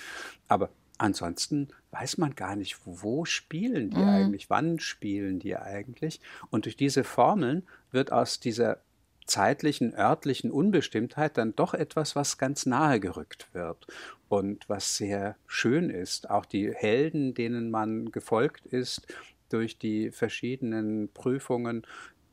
Aber 0.48 0.70
ansonsten 0.98 1.68
weiß 1.90 2.18
man 2.18 2.34
gar 2.34 2.56
nicht, 2.56 2.78
wo 2.84 3.24
spielen 3.24 3.90
die 3.90 3.96
mhm. 3.96 4.08
eigentlich, 4.08 4.50
wann 4.50 4.78
spielen 4.78 5.38
die 5.38 5.56
eigentlich. 5.56 6.20
Und 6.50 6.64
durch 6.64 6.76
diese 6.76 7.04
Formeln 7.04 7.64
wird 7.90 8.12
aus 8.12 8.40
dieser 8.40 8.78
zeitlichen, 9.26 9.94
örtlichen 9.94 10.50
Unbestimmtheit 10.50 11.38
dann 11.38 11.56
doch 11.56 11.74
etwas, 11.74 12.14
was 12.14 12.38
ganz 12.38 12.66
nahe 12.66 13.00
gerückt 13.00 13.48
wird 13.52 13.86
und 14.28 14.68
was 14.68 14.96
sehr 14.96 15.36
schön 15.46 15.90
ist. 15.90 16.30
Auch 16.30 16.44
die 16.44 16.72
Helden, 16.72 17.34
denen 17.34 17.70
man 17.70 18.12
gefolgt 18.12 18.66
ist 18.66 19.06
durch 19.48 19.78
die 19.78 20.10
verschiedenen 20.10 21.08
Prüfungen, 21.12 21.86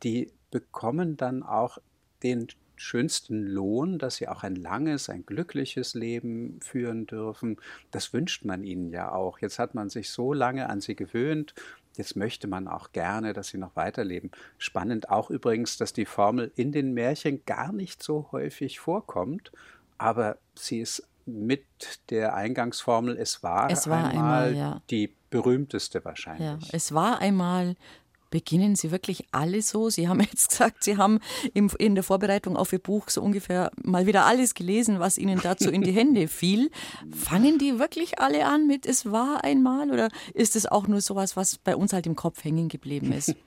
die 0.03 0.31
bekommen 0.49 1.17
dann 1.17 1.43
auch 1.43 1.77
den 2.23 2.47
schönsten 2.81 3.45
Lohn, 3.45 3.99
dass 3.99 4.15
sie 4.15 4.27
auch 4.27 4.43
ein 4.43 4.55
langes, 4.55 5.09
ein 5.09 5.25
glückliches 5.25 5.93
Leben 5.93 6.59
führen 6.61 7.05
dürfen. 7.05 7.57
Das 7.91 8.13
wünscht 8.13 8.43
man 8.45 8.63
ihnen 8.63 8.89
ja 8.89 9.11
auch. 9.11 9.39
Jetzt 9.39 9.59
hat 9.59 9.75
man 9.75 9.89
sich 9.89 10.09
so 10.09 10.33
lange 10.33 10.69
an 10.69 10.81
sie 10.81 10.95
gewöhnt 10.95 11.53
Jetzt 11.97 12.15
möchte 12.15 12.47
man 12.47 12.67
auch 12.67 12.91
gerne, 12.93 13.33
dass 13.33 13.49
sie 13.49 13.57
noch 13.57 13.75
weiterleben. 13.75 14.31
Spannend 14.57 15.09
auch 15.09 15.29
übrigens, 15.29 15.77
dass 15.77 15.91
die 15.93 16.05
Formel 16.05 16.51
in 16.55 16.71
den 16.71 16.93
Märchen 16.93 17.43
gar 17.45 17.73
nicht 17.73 18.01
so 18.01 18.29
häufig 18.31 18.79
vorkommt, 18.79 19.51
aber 19.97 20.37
sie 20.55 20.79
ist 20.79 21.07
mit 21.25 21.65
der 22.09 22.33
Eingangsformel 22.33 23.17
Es 23.17 23.43
war, 23.43 23.69
es 23.69 23.87
war 23.87 24.09
einmal, 24.09 24.47
einmal 24.47 24.55
ja. 24.55 24.81
die 24.89 25.13
berühmteste 25.29 26.03
wahrscheinlich. 26.03 26.47
Ja, 26.47 26.59
es 26.71 26.93
war 26.93 27.19
einmal 27.19 27.75
Beginnen 28.31 28.75
Sie 28.75 28.91
wirklich 28.91 29.25
alle 29.31 29.61
so? 29.61 29.89
Sie 29.89 30.07
haben 30.07 30.19
jetzt 30.31 30.49
gesagt, 30.49 30.83
Sie 30.83 30.97
haben 30.97 31.19
in 31.53 31.93
der 31.93 32.03
Vorbereitung 32.03 32.57
auf 32.57 32.73
Ihr 32.73 32.79
Buch 32.79 33.09
so 33.09 33.21
ungefähr 33.21 33.71
mal 33.83 34.07
wieder 34.07 34.25
alles 34.25 34.55
gelesen, 34.55 34.99
was 34.99 35.19
Ihnen 35.19 35.39
dazu 35.43 35.69
in 35.69 35.83
die 35.83 35.91
Hände 35.91 36.27
fiel. 36.27 36.71
Fangen 37.13 37.59
die 37.59 37.77
wirklich 37.77 38.19
alle 38.19 38.47
an 38.47 38.65
mit 38.65 38.85
Es 38.87 39.11
war 39.11 39.43
einmal 39.43 39.91
oder 39.91 40.09
ist 40.33 40.55
es 40.55 40.65
auch 40.65 40.87
nur 40.87 41.01
sowas, 41.01 41.35
was 41.35 41.57
bei 41.57 41.75
uns 41.75 41.93
halt 41.93 42.07
im 42.07 42.15
Kopf 42.15 42.43
hängen 42.43 42.67
geblieben 42.67 43.11
ist? 43.11 43.35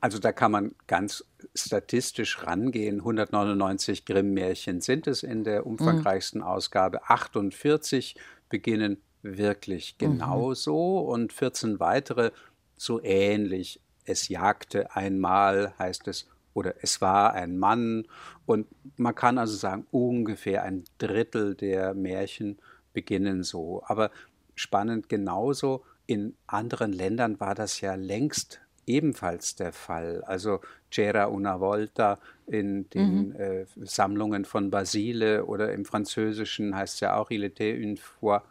Also 0.00 0.18
da 0.18 0.32
kann 0.32 0.50
man 0.50 0.74
ganz 0.88 1.24
statistisch 1.54 2.42
rangehen. 2.42 2.98
199 2.98 4.04
Grimm-Märchen 4.04 4.80
sind 4.80 5.06
es 5.06 5.22
in 5.22 5.44
der 5.44 5.64
umfangreichsten 5.64 6.40
mhm. 6.40 6.46
Ausgabe. 6.46 7.08
48 7.08 8.16
beginnen 8.48 8.98
wirklich 9.22 9.94
mhm. 9.94 10.04
genauso 10.04 11.02
mhm. 11.02 11.08
und 11.08 11.32
14 11.32 11.80
weitere 11.80 12.32
so 12.76 13.02
ähnlich 13.02 13.80
es 14.08 14.28
jagte 14.28 14.94
einmal, 14.96 15.74
heißt 15.78 16.08
es, 16.08 16.28
oder 16.54 16.74
es 16.82 17.00
war 17.00 17.34
ein 17.34 17.58
Mann. 17.58 18.06
Und 18.46 18.66
man 18.96 19.14
kann 19.14 19.38
also 19.38 19.54
sagen, 19.54 19.86
ungefähr 19.90 20.62
ein 20.64 20.84
Drittel 20.98 21.54
der 21.54 21.94
Märchen 21.94 22.58
beginnen 22.92 23.44
so. 23.44 23.82
Aber 23.86 24.10
spannend 24.54 25.08
genauso, 25.08 25.84
in 26.06 26.34
anderen 26.46 26.92
Ländern 26.92 27.38
war 27.38 27.54
das 27.54 27.80
ja 27.80 27.94
längst 27.94 28.60
ebenfalls 28.86 29.54
der 29.54 29.72
Fall. 29.72 30.24
Also 30.24 30.60
C'era 30.90 31.26
una 31.26 31.60
volta 31.60 32.18
in 32.46 32.88
den 32.90 33.28
mhm. 33.28 33.36
äh, 33.36 33.66
Sammlungen 33.76 34.46
von 34.46 34.70
Basile 34.70 35.44
oder 35.44 35.72
im 35.72 35.84
Französischen 35.84 36.74
heißt 36.74 36.94
es 36.94 37.00
ja 37.00 37.16
auch 37.16 37.30
Il 37.30 37.44
était 37.44 37.76
une 37.76 37.98
fois 37.98 38.42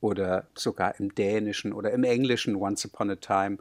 oder 0.00 0.44
sogar 0.54 0.98
im 0.98 1.14
Dänischen 1.14 1.72
oder 1.72 1.92
im 1.92 2.04
Englischen 2.04 2.56
Once 2.56 2.84
upon 2.84 3.10
a 3.10 3.16
time. 3.16 3.58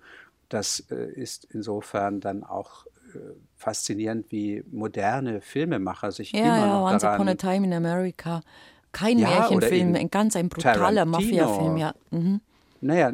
Das 0.53 0.81
äh, 0.91 1.11
ist 1.11 1.45
insofern 1.45 2.19
dann 2.19 2.43
auch 2.43 2.85
äh, 3.15 3.17
faszinierend, 3.55 4.31
wie 4.31 4.63
moderne 4.71 5.41
Filmemacher 5.41 6.11
sich 6.11 6.31
ja, 6.31 6.41
immer 6.41 6.57
ja, 6.57 6.67
noch 6.67 6.91
Once 6.91 7.01
daran... 7.01 7.21
Upon 7.21 7.29
a 7.29 7.35
Time 7.35 7.65
in 7.65 7.73
America. 7.73 8.41
Kein 8.91 9.17
ja, 9.17 9.29
Märchenfilm, 9.29 9.95
ein 9.95 10.11
ganz 10.11 10.35
ein 10.35 10.49
brutaler 10.49 11.05
Mafia-Film, 11.05 11.77
ja. 11.77 11.95
Mhm. 12.11 12.41
Naja, 12.83 13.13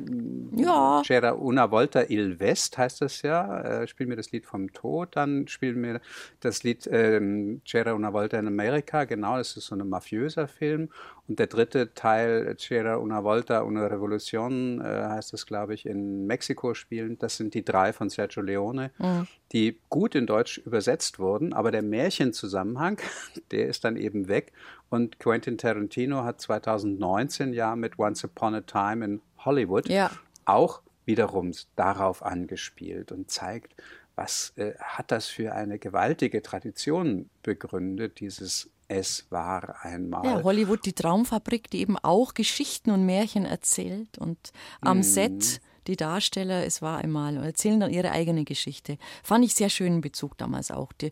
ja. 0.55 1.01
C'era 1.03 1.33
una 1.33 1.69
volta 1.69 2.03
il 2.09 2.39
West 2.39 2.77
heißt 2.77 3.01
das 3.01 3.21
ja. 3.21 3.61
Äh, 3.61 3.87
spiel 3.87 4.07
mir 4.07 4.15
das 4.15 4.31
Lied 4.31 4.45
vom 4.45 4.73
Tod, 4.73 5.15
dann 5.15 5.47
spiel 5.47 5.75
mir 5.75 6.01
das 6.39 6.63
Lied 6.63 6.89
ähm, 6.91 7.61
C'era 7.65 7.93
una 7.93 8.11
volta 8.11 8.39
in 8.39 8.47
America. 8.47 9.03
Genau, 9.05 9.37
das 9.37 9.55
ist 9.55 9.67
so 9.67 9.75
ein 9.75 9.87
mafiöser 9.87 10.47
Film. 10.47 10.89
Und 11.27 11.37
der 11.37 11.45
dritte 11.45 11.93
Teil, 11.93 12.55
C'era 12.57 12.97
una 12.97 13.23
volta 13.23 13.61
una 13.61 13.85
revolution, 13.85 14.81
äh, 14.81 15.09
heißt 15.09 15.33
das, 15.33 15.45
glaube 15.45 15.75
ich, 15.75 15.85
in 15.85 16.25
Mexiko 16.25 16.73
spielen. 16.73 17.19
Das 17.19 17.37
sind 17.37 17.53
die 17.53 17.63
drei 17.63 17.93
von 17.93 18.09
Sergio 18.09 18.41
Leone, 18.41 18.91
mhm. 18.97 19.27
die 19.51 19.79
gut 19.89 20.15
in 20.15 20.25
Deutsch 20.25 20.57
übersetzt 20.57 21.19
wurden. 21.19 21.53
Aber 21.53 21.69
der 21.69 21.83
Märchenzusammenhang, 21.83 22.97
der 23.51 23.67
ist 23.67 23.83
dann 23.83 23.95
eben 23.95 24.27
weg. 24.27 24.51
Und 24.89 25.19
Quentin 25.19 25.59
Tarantino 25.59 26.23
hat 26.23 26.41
2019 26.41 27.53
ja 27.53 27.75
mit 27.75 27.99
Once 27.99 28.23
Upon 28.23 28.55
a 28.55 28.61
Time 28.61 29.05
in 29.05 29.21
Hollywood 29.45 29.89
ja. 29.89 30.11
auch 30.45 30.81
wiederum 31.05 31.51
darauf 31.75 32.23
angespielt 32.23 33.11
und 33.11 33.31
zeigt, 33.31 33.73
was 34.15 34.53
äh, 34.57 34.73
hat 34.79 35.11
das 35.11 35.27
für 35.27 35.53
eine 35.53 35.79
gewaltige 35.79 36.41
Tradition 36.41 37.29
begründet, 37.41 38.19
dieses 38.19 38.69
es 38.91 39.27
war 39.29 39.85
einmal. 39.85 40.25
Ja, 40.25 40.43
Hollywood, 40.43 40.83
die 40.83 40.93
Traumfabrik, 40.93 41.69
die 41.69 41.79
eben 41.79 41.97
auch 41.99 42.33
Geschichten 42.33 42.89
und 42.89 43.05
Märchen 43.05 43.45
erzählt 43.45 44.17
und 44.17 44.51
am 44.81 44.99
mm. 44.99 45.03
Set 45.03 45.61
die 45.85 45.95
Darsteller, 45.95 46.65
es 46.65 46.81
war 46.81 46.97
einmal 46.97 47.37
und 47.37 47.43
erzählen 47.43 47.79
dann 47.79 47.91
ihre 47.91 48.11
eigene 48.11 48.43
Geschichte. 48.43 48.97
Fand 49.23 49.45
ich 49.45 49.55
sehr 49.55 49.69
schönen 49.69 50.01
Bezug 50.01 50.37
damals 50.37 50.71
auch. 50.71 50.91
Die, 50.93 51.11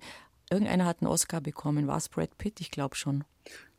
irgendeiner 0.49 0.85
hat 0.85 1.01
einen 1.01 1.11
Oscar 1.11 1.39
bekommen, 1.39 1.87
war 1.87 1.97
es 1.97 2.09
Brad 2.09 2.37
Pitt? 2.37 2.61
Ich 2.61 2.71
glaube 2.71 2.95
schon. 2.95 3.23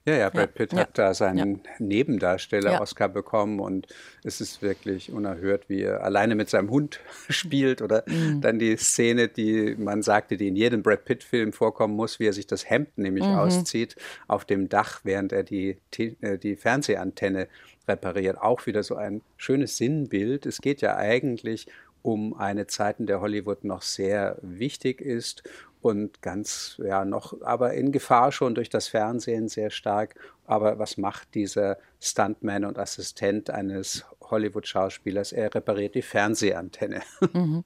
Ja, 0.09 0.17
ja, 0.17 0.31
Brad 0.31 0.55
Pitt 0.55 0.73
ja. 0.73 0.79
hat 0.81 0.97
da 0.97 1.13
seinen 1.13 1.57
ja. 1.57 1.71
Nebendarsteller-Oscar 1.81 3.11
bekommen 3.11 3.61
und 3.61 3.87
es 4.25 4.41
ist 4.41 4.63
wirklich 4.63 5.13
unerhört, 5.13 5.69
wie 5.69 5.83
er 5.83 6.03
alleine 6.03 6.35
mit 6.35 6.49
seinem 6.49 6.71
Hund 6.71 7.01
spielt 7.29 7.83
oder 7.83 8.05
mhm. 8.07 8.41
dann 8.41 8.59
die 8.59 8.75
Szene, 8.79 9.29
die 9.29 9.77
man 9.79 10.03
sagte, 10.03 10.39
die 10.39 10.49
in 10.49 10.57
jedem 10.57 10.83
Brad 10.83 11.05
Pitt-Film 11.05 11.53
vorkommen 11.53 11.95
muss, 11.95 12.19
wie 12.21 12.27
er 12.27 12.33
sich 12.33 12.47
das 12.47 12.71
Hemd 12.71 12.97
nämlich 12.97 13.25
mhm. 13.25 13.35
auszieht 13.35 13.97
auf 14.29 14.47
dem 14.47 14.71
Dach, 14.71 15.01
während 15.05 15.33
er 15.33 15.43
die, 15.43 15.77
äh, 15.99 16.39
die 16.39 16.57
Fernsehantenne 16.57 17.49
repariert. 17.87 18.39
Auch 18.39 18.65
wieder 18.65 18.83
so 18.83 18.97
ein 18.97 19.21
schönes 19.37 19.77
Sinnbild. 19.77 20.47
Es 20.47 20.63
geht 20.63 20.81
ja 20.81 20.97
eigentlich 20.97 21.67
um 22.01 22.33
eine 22.33 22.67
Zeit, 22.67 23.01
in 23.01 23.07
der 23.07 23.21
Hollywood 23.21 23.65
noch 23.65 23.83
sehr 23.83 24.39
wichtig 24.41 25.03
ist 25.03 25.43
und 25.81 26.23
ganz, 26.23 26.81
ja, 26.85 27.05
noch, 27.05 27.41
aber 27.43 27.75
in 27.75 27.93
Gefahr 27.93 28.33
schon 28.33 28.55
durch 28.55 28.69
das 28.69 28.89
Fernsehen 28.89 29.49
sehr 29.49 29.71
stark. 29.71 30.15
Aber 30.47 30.79
was 30.79 30.97
macht 30.97 31.35
dieser 31.35 31.79
Stuntman 32.01 32.65
und 32.65 32.79
Assistent 32.79 33.51
eines 33.51 34.05
Hollywood-Schauspielers? 34.31 35.33
Er 35.33 35.55
repariert 35.55 35.95
die 35.95 36.03
Fernsehantenne. 36.03 37.03
Mhm. 37.33 37.65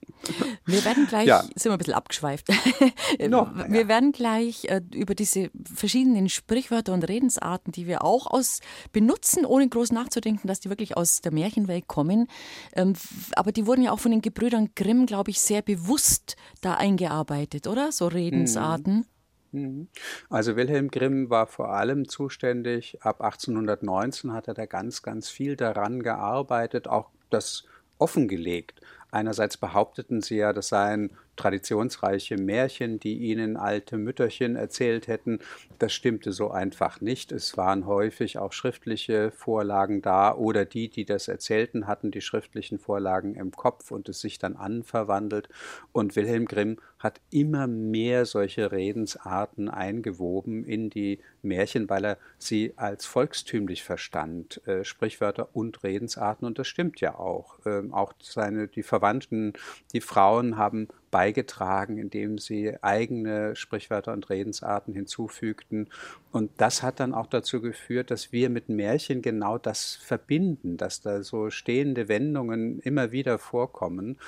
Wir 0.65 0.85
werden 0.85 1.07
gleich, 1.07 1.27
ja. 1.27 1.43
sind 1.43 1.67
wir 1.67 1.73
ein 1.73 1.79
bisschen 1.79 1.95
abgeschweift. 1.95 2.49
no, 3.29 3.51
wir 3.69 3.83
ja. 3.83 3.89
werden 3.89 4.13
gleich 4.13 4.65
äh, 4.67 4.81
über 4.95 5.15
diese 5.15 5.51
verschiedenen 5.75 6.29
Sprichwörter 6.29 6.93
und 6.93 7.09
Redensarten, 7.09 7.73
die 7.73 7.87
wir 7.87 8.05
auch 8.05 8.27
aus 8.27 8.61
benutzen, 8.93 9.45
ohne 9.45 9.69
groß 9.69 9.93
nachzudenken, 9.93 10.49
dass 10.49 10.61
die 10.61 10.69
wirklich 10.69 10.97
aus 10.97 11.21
der 11.21 11.33
Märchenwelt 11.33 11.87
kommen. 11.87 12.29
Ähm, 12.75 12.95
aber 13.35 13.53
die 13.53 13.67
wurden 13.67 13.83
ja 13.83 13.93
auch 13.93 14.01
von 14.01 14.11
den 14.11 14.23
Gebrüdern 14.23 14.71
Grimm, 14.75 15.07
glaube 15.07 15.31
ich, 15.31 15.41
sehr 15.41 15.63
bewusst 15.63 16.37
da 16.61 16.75
eingearbeitet, 16.75 17.67
oder? 17.67 17.93
So 17.93 18.07
Redensarten. 18.07 18.95
Mhm. 18.95 19.12
Mhm. 19.53 19.89
Also 20.31 20.57
Wilhelm 20.57 20.91
Grimm 20.91 21.31
war 21.31 21.47
vor 21.47 21.71
allem 21.71 22.09
zuständig, 22.09 22.99
ab 23.03 23.21
1819 23.21 24.33
hat 24.33 24.49
er 24.49 24.55
da 24.55 24.67
ganz, 24.67 25.03
ganz 25.03 25.29
viel 25.29 25.57
daran 25.57 26.03
gearbeitet, 26.03 26.89
auch 26.89 27.11
das 27.31 27.65
offengelegt. 27.99 28.81
Einerseits 29.11 29.59
behaupteten 29.59 30.23
sie 30.23 30.37
ja, 30.37 30.53
das 30.53 30.69
seien 30.69 31.13
traditionsreiche 31.37 32.37
Märchen, 32.37 32.99
die 32.99 33.19
ihnen 33.19 33.57
alte 33.57 33.99
Mütterchen 33.99 34.57
erzählt 34.57 35.09
hätten. 35.09 35.41
Das 35.79 35.93
stimmte 35.93 36.33
so 36.33 36.51
einfach 36.51 37.01
nicht. 37.01 37.33
Es 37.33 37.57
waren 37.57 37.87
häufig 37.87 38.39
auch 38.39 38.53
schriftliche 38.53 39.31
Vorlagen 39.33 40.01
da 40.01 40.35
oder 40.35 40.65
die, 40.65 40.89
die 40.89 41.05
das 41.05 41.29
erzählten, 41.29 41.87
hatten 41.87 42.11
die 42.11 42.21
schriftlichen 42.21 42.79
Vorlagen 42.79 43.35
im 43.35 43.51
Kopf 43.51 43.91
und 43.91 44.09
es 44.09 44.21
sich 44.21 44.39
dann 44.39 44.57
anverwandelt. 44.57 45.49
Und 45.93 46.17
Wilhelm 46.17 46.47
Grimm 46.47 46.79
hat 46.99 47.21
immer 47.31 47.67
mehr 47.67 48.25
solche 48.25 48.71
Redensarten 48.71 49.69
eingewoben 49.69 50.65
in 50.65 50.89
die 50.89 51.19
Märchen, 51.43 51.91
weil 51.91 52.05
er 52.05 52.19
sie 52.39 52.75
als 52.77 53.05
volkstümlich 53.05 53.83
verstand, 53.83 54.67
äh, 54.67 54.85
Sprichwörter 54.85 55.49
und 55.53 55.83
Redensarten. 55.83 56.47
Und 56.47 56.59
das 56.59 56.69
stimmt 56.69 57.01
ja 57.01 57.17
auch. 57.17 57.59
Ähm, 57.67 57.93
auch 57.93 58.13
seine, 58.23 58.69
die 58.69 58.85
Ver 58.85 59.03
Verwandten. 59.03 59.55
Die 59.93 60.01
Frauen 60.01 60.57
haben 60.57 60.87
beigetragen, 61.13 61.99
indem 61.99 62.39
sie 62.39 62.77
eigene 62.83 63.55
Sprichwörter 63.55 64.13
und 64.13 64.31
Redensarten 64.31 64.95
hinzufügten. 64.95 65.89
Und 66.33 66.51
das 66.57 66.83
hat 66.83 66.99
dann 66.99 67.15
auch 67.15 67.27
dazu 67.27 67.61
geführt, 67.61 68.11
dass 68.11 68.33
wir 68.33 68.51
mit 68.51 68.69
Märchen 68.69 69.23
genau 69.23 69.59
das 69.59 69.95
verbinden, 69.95 70.77
dass 70.77 71.03
da 71.03 71.23
so 71.23 71.51
stehende 71.51 72.09
Wendungen 72.09 72.81
immer 72.81 73.13
wieder 73.13 73.39
vorkommen, 73.39 74.19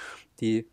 die 0.41 0.67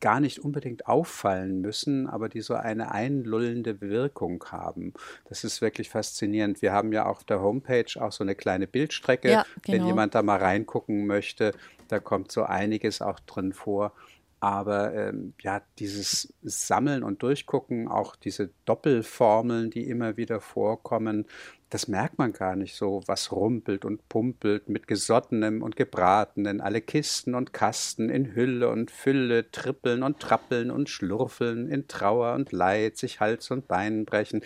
gar 0.00 0.20
nicht 0.20 0.38
unbedingt 0.40 0.86
auffallen 0.86 1.60
müssen, 1.60 2.08
aber 2.08 2.28
die 2.28 2.40
so 2.40 2.54
eine 2.54 2.92
einlullende 2.92 3.80
Wirkung 3.80 4.42
haben. 4.50 4.94
Das 5.28 5.44
ist 5.44 5.60
wirklich 5.60 5.90
faszinierend. 5.90 6.62
Wir 6.62 6.72
haben 6.72 6.92
ja 6.92 7.06
auf 7.06 7.24
der 7.24 7.40
Homepage 7.40 8.00
auch 8.00 8.12
so 8.12 8.24
eine 8.24 8.34
kleine 8.34 8.66
Bildstrecke. 8.66 9.30
Ja, 9.30 9.46
genau. 9.62 9.78
Wenn 9.78 9.86
jemand 9.86 10.14
da 10.14 10.22
mal 10.22 10.38
reingucken 10.38 11.06
möchte, 11.06 11.52
da 11.88 11.98
kommt 11.98 12.32
so 12.32 12.44
einiges 12.44 13.02
auch 13.02 13.20
drin 13.20 13.52
vor. 13.52 13.92
Aber 14.40 14.94
ähm, 14.94 15.34
ja, 15.40 15.62
dieses 15.78 16.32
Sammeln 16.42 17.02
und 17.02 17.22
Durchgucken, 17.22 17.88
auch 17.88 18.14
diese 18.14 18.50
Doppelformeln, 18.66 19.70
die 19.70 19.88
immer 19.88 20.16
wieder 20.16 20.40
vorkommen, 20.40 21.26
das 21.70 21.88
merkt 21.88 22.18
man 22.18 22.32
gar 22.32 22.56
nicht 22.56 22.76
so, 22.76 23.02
was 23.06 23.32
rumpelt 23.32 23.84
und 23.84 24.08
pumpelt 24.08 24.68
mit 24.68 24.86
Gesottenem 24.86 25.62
und 25.62 25.76
Gebratenen, 25.76 26.60
alle 26.60 26.80
Kisten 26.80 27.34
und 27.34 27.52
Kasten 27.52 28.08
in 28.08 28.34
Hülle 28.34 28.70
und 28.70 28.90
Fülle 28.90 29.50
trippeln 29.50 30.02
und 30.02 30.20
trappeln 30.20 30.70
und 30.70 30.88
schlurfeln, 30.88 31.68
in 31.68 31.88
Trauer 31.88 32.34
und 32.34 32.52
Leid 32.52 32.96
sich 32.96 33.20
Hals 33.20 33.50
und 33.50 33.68
Bein 33.68 34.06
brechen. 34.06 34.42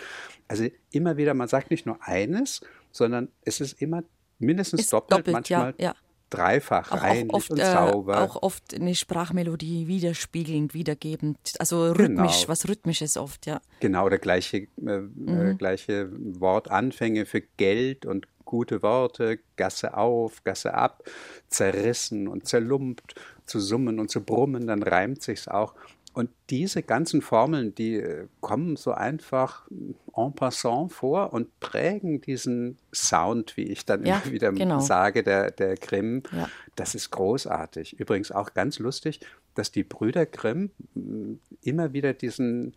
Also 0.48 0.68
immer 0.90 1.16
wieder, 1.16 1.34
man 1.34 1.48
sagt 1.48 1.70
nicht 1.70 1.86
nur 1.86 1.98
eines, 2.00 2.62
sondern 2.90 3.28
es 3.44 3.60
ist 3.60 3.80
immer 3.80 4.02
mindestens 4.38 4.80
ist 4.80 4.92
doppelt, 4.92 5.20
doppelt, 5.20 5.32
manchmal 5.34 5.74
ja, 5.78 5.88
ja 5.88 5.94
dreifach 6.32 6.90
auch, 6.92 7.02
reinlich 7.02 7.30
auch 7.30 7.36
oft, 7.36 7.50
und 7.50 7.60
sauber. 7.60 8.14
Äh, 8.14 8.18
auch 8.18 8.42
oft 8.42 8.74
eine 8.74 8.94
Sprachmelodie 8.94 9.86
widerspiegelnd, 9.86 10.74
wiedergebend. 10.74 11.38
Also 11.58 11.92
rhythmisch, 11.92 12.40
genau. 12.40 12.48
was 12.48 12.68
rhythmisches 12.68 13.16
oft, 13.16 13.46
ja. 13.46 13.60
Genau, 13.80 14.08
der 14.08 14.18
gleiche, 14.18 14.56
äh, 14.58 14.66
äh 14.84 15.00
mhm. 15.00 15.58
gleiche 15.58 16.10
Wortanfänge 16.12 17.26
für 17.26 17.42
Geld 17.56 18.06
und 18.06 18.26
gute 18.44 18.82
Worte, 18.82 19.38
Gasse 19.56 19.96
auf, 19.96 20.42
Gasse 20.44 20.74
ab, 20.74 21.04
zerrissen 21.48 22.28
und 22.28 22.48
zerlumpt, 22.48 23.14
zu 23.46 23.60
summen 23.60 23.98
und 23.98 24.10
zu 24.10 24.22
brummen, 24.22 24.66
dann 24.66 24.82
reimt 24.82 25.22
sich's 25.22 25.48
auch. 25.48 25.74
Und 26.14 26.30
diese 26.50 26.82
ganzen 26.82 27.22
Formeln, 27.22 27.74
die 27.74 27.96
äh, 27.96 28.26
kommen 28.40 28.76
so 28.76 28.92
einfach 28.92 29.66
en 30.14 30.34
passant 30.34 30.92
vor 30.92 31.32
und 31.32 31.58
prägen 31.60 32.20
diesen 32.20 32.76
Sound, 32.94 33.56
wie 33.56 33.64
ich 33.64 33.86
dann 33.86 34.04
ja, 34.04 34.20
immer 34.22 34.32
wieder 34.32 34.52
genau. 34.52 34.80
sage, 34.80 35.22
der, 35.22 35.50
der 35.50 35.76
Grimm. 35.76 36.22
Ja. 36.32 36.48
Das 36.76 36.94
ist 36.94 37.10
großartig. 37.10 37.98
Übrigens 37.98 38.30
auch 38.30 38.52
ganz 38.52 38.78
lustig, 38.78 39.20
dass 39.54 39.72
die 39.72 39.84
Brüder 39.84 40.26
Grimm 40.26 40.70
mm, 40.94 41.34
immer 41.62 41.92
wieder 41.92 42.12
diesen 42.12 42.74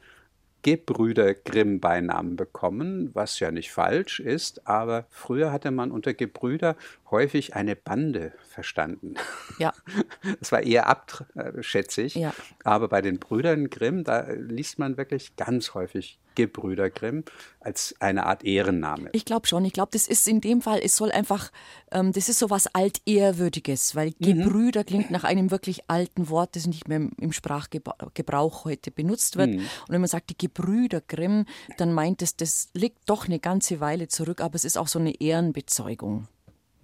Gebrüder 0.65 1.35
Grimm 1.35 1.79
Beinamen 1.79 2.37
bekommen, 2.37 3.11
was 3.13 3.39
ja 3.39 3.51
nicht 3.51 3.71
falsch 3.71 4.19
ist, 4.19 4.67
aber 4.67 5.05
früher 5.11 5.51
hatte 5.51 5.69
man 5.69 5.91
unter 5.91 6.15
Gebrüder 6.15 6.75
häufig 7.11 7.55
eine 7.55 7.75
Bande 7.75 8.33
verstanden. 8.49 9.15
Ja. 9.59 9.73
Das 10.39 10.51
war 10.51 10.63
eher 10.63 10.87
abschätzig, 10.87 12.15
ja. 12.15 12.33
aber 12.63 12.87
bei 12.87 13.01
den 13.01 13.19
Brüdern 13.19 13.69
Grimm, 13.69 14.03
da 14.03 14.27
liest 14.31 14.79
man 14.79 14.97
wirklich 14.97 15.35
ganz 15.35 15.73
häufig 15.73 16.19
Gebrüder 16.35 16.89
Grimm 16.89 17.23
als 17.59 17.95
eine 17.99 18.25
Art 18.25 18.43
Ehrenname. 18.43 19.09
Ich 19.13 19.25
glaube 19.25 19.47
schon. 19.47 19.65
Ich 19.65 19.73
glaube, 19.73 19.89
das 19.93 20.07
ist 20.07 20.27
in 20.27 20.41
dem 20.41 20.61
Fall, 20.61 20.81
es 20.83 20.97
soll 20.97 21.11
einfach, 21.11 21.51
ähm, 21.91 22.11
das 22.11 22.29
ist 22.29 22.39
so 22.39 22.49
was 22.49 22.67
Altehrwürdiges, 22.67 23.95
weil 23.95 24.13
mhm. 24.19 24.43
Gebrüder 24.43 24.83
klingt 24.83 25.09
nach 25.09 25.23
einem 25.23 25.49
wirklich 25.49 25.89
alten 25.89 26.29
Wort, 26.29 26.55
das 26.55 26.67
nicht 26.67 26.87
mehr 26.87 27.07
im 27.17 27.31
Sprachgebrauch 27.31 28.65
heute 28.65 28.91
benutzt 28.91 29.37
wird. 29.37 29.51
Mhm. 29.51 29.59
Und 29.59 29.89
wenn 29.89 30.01
man 30.01 30.09
sagt, 30.09 30.29
die 30.29 30.37
Gebrüder 30.37 31.01
Grimm, 31.01 31.45
dann 31.77 31.93
meint 31.93 32.21
es, 32.21 32.35
das 32.35 32.69
liegt 32.73 33.09
doch 33.09 33.25
eine 33.25 33.39
ganze 33.39 33.79
Weile 33.79 34.07
zurück, 34.07 34.41
aber 34.41 34.55
es 34.55 34.65
ist 34.65 34.77
auch 34.77 34.87
so 34.87 34.99
eine 34.99 35.19
Ehrenbezeugung. 35.19 36.27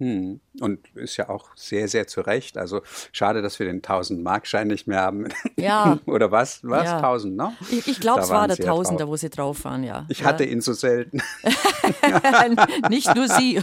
Hm. 0.02 0.40
Und 0.60 0.80
ist 0.96 1.16
ja 1.16 1.28
auch 1.28 1.50
sehr, 1.54 1.86
sehr 1.86 2.08
zu 2.08 2.22
Recht. 2.22 2.58
Also 2.58 2.82
schade, 3.12 3.40
dass 3.40 3.60
wir 3.60 3.66
den 3.66 3.82
1000-Markschein 3.82 4.66
nicht 4.66 4.88
mehr 4.88 5.00
haben. 5.00 5.28
Ja. 5.56 6.00
Oder 6.06 6.32
was? 6.32 6.58
Was? 6.64 6.86
Ja. 6.86 6.96
1000, 6.96 7.36
ne? 7.36 7.52
Ich, 7.70 7.86
ich 7.86 8.00
glaube, 8.00 8.22
es 8.22 8.30
war 8.30 8.48
der 8.48 8.56
Tausender, 8.56 9.06
wo 9.06 9.16
sie 9.16 9.30
drauf 9.30 9.64
waren, 9.64 9.84
ja. 9.84 10.04
Ich 10.08 10.20
ja. 10.20 10.26
hatte 10.26 10.44
ihn 10.44 10.60
so 10.60 10.72
selten. 10.72 11.22
nicht 12.90 13.14
nur 13.14 13.28
sie. 13.28 13.60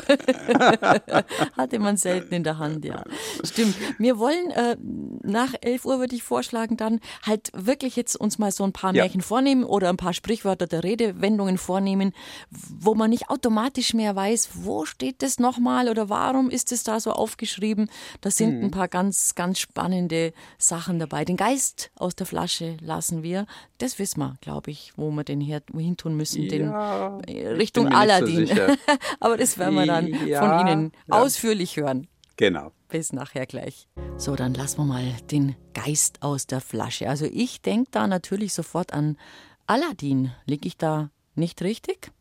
hatte 1.58 1.80
man 1.80 1.98
selten 1.98 2.34
in 2.34 2.46
der 2.46 2.58
Hand, 2.58 2.86
ja. 2.86 3.04
Stimmt. 3.44 3.76
Wir 3.98 4.18
wollen 4.18 4.50
äh, 4.52 4.78
nach 5.24 5.54
11 5.60 5.84
Uhr, 5.84 6.00
würde 6.00 6.16
ich 6.16 6.24
vorschlagen, 6.24 6.78
dann 6.78 7.02
halt 7.26 7.52
wirklich 7.54 7.98
jetzt 7.98 8.16
uns 8.16 8.40
mal 8.40 8.52
so 8.52 8.64
ein 8.64 8.72
paar 8.72 8.96
ja. 8.96 9.04
Märchen 9.04 9.22
vornehmen 9.22 9.66
oder 9.66 9.90
ein 9.90 9.98
paar 9.98 10.14
Sprichwörter 10.14 10.68
der 10.68 10.86
Redewendungen 10.86 11.58
vornehmen, 11.58 12.14
wo 12.50 12.96
man 12.96 13.10
nicht 13.10 13.30
automatisch 13.30 13.94
mehr 13.94 14.16
weiß, 14.16 14.52
wo 14.54 14.86
steht 14.86 15.22
das 15.22 15.38
nochmal 15.38 15.90
oder 15.90 16.08
war 16.08 16.29
warum 16.30 16.52
ist 16.52 16.72
es 16.72 16.84
da 16.84 17.00
so 17.00 17.12
aufgeschrieben? 17.12 17.90
Da 18.22 18.30
sind 18.30 18.60
mhm. 18.60 18.66
ein 18.66 18.72
paar 18.72 18.88
ganz, 18.88 19.34
ganz 19.34 19.60
spannende 19.60 20.32
Sachen 20.60 21.00
dabei. 21.00 21.26
Den 21.26 21.38
Geist 21.38 21.90
aus 21.96 22.16
der 22.16 22.28
Flasche 22.28 22.78
lassen 22.82 23.24
wir. 23.24 23.48
Das 23.80 23.98
wissen 23.98 24.20
wir, 24.20 24.36
glaube 24.40 24.70
ich, 24.70 24.94
wo 24.96 25.10
wir 25.10 25.24
den 25.24 25.42
her, 25.42 25.64
wohin 25.72 25.98
tun 25.98 26.16
müssen. 26.16 26.44
Ja, 26.44 27.18
den, 27.18 27.36
äh, 27.36 27.48
Richtung 27.50 27.88
Aladdin. 27.88 28.46
So 28.46 28.54
Aber 29.20 29.38
das 29.38 29.58
werden 29.58 29.74
wir 29.74 29.88
dann 29.88 30.28
ja, 30.28 30.40
von 30.40 30.68
Ihnen 30.68 30.92
ja. 31.08 31.20
ausführlich 31.20 31.78
hören. 31.78 32.08
Genau. 32.38 32.72
Bis 32.90 33.12
nachher 33.12 33.48
gleich. 33.48 33.88
So, 34.18 34.36
dann 34.36 34.54
lassen 34.54 34.78
wir 34.78 34.86
mal 34.86 35.14
den 35.32 35.56
Geist 35.74 36.22
aus 36.22 36.46
der 36.46 36.62
Flasche. 36.62 37.10
Also 37.10 37.26
ich 37.26 37.62
denke 37.62 37.90
da 37.92 38.06
natürlich 38.08 38.54
sofort 38.54 38.94
an 38.94 39.18
Aladdin. 39.66 40.32
Liege 40.46 40.68
ich 40.68 40.78
da 40.78 41.10
nicht 41.34 41.64
richtig? 41.64 42.12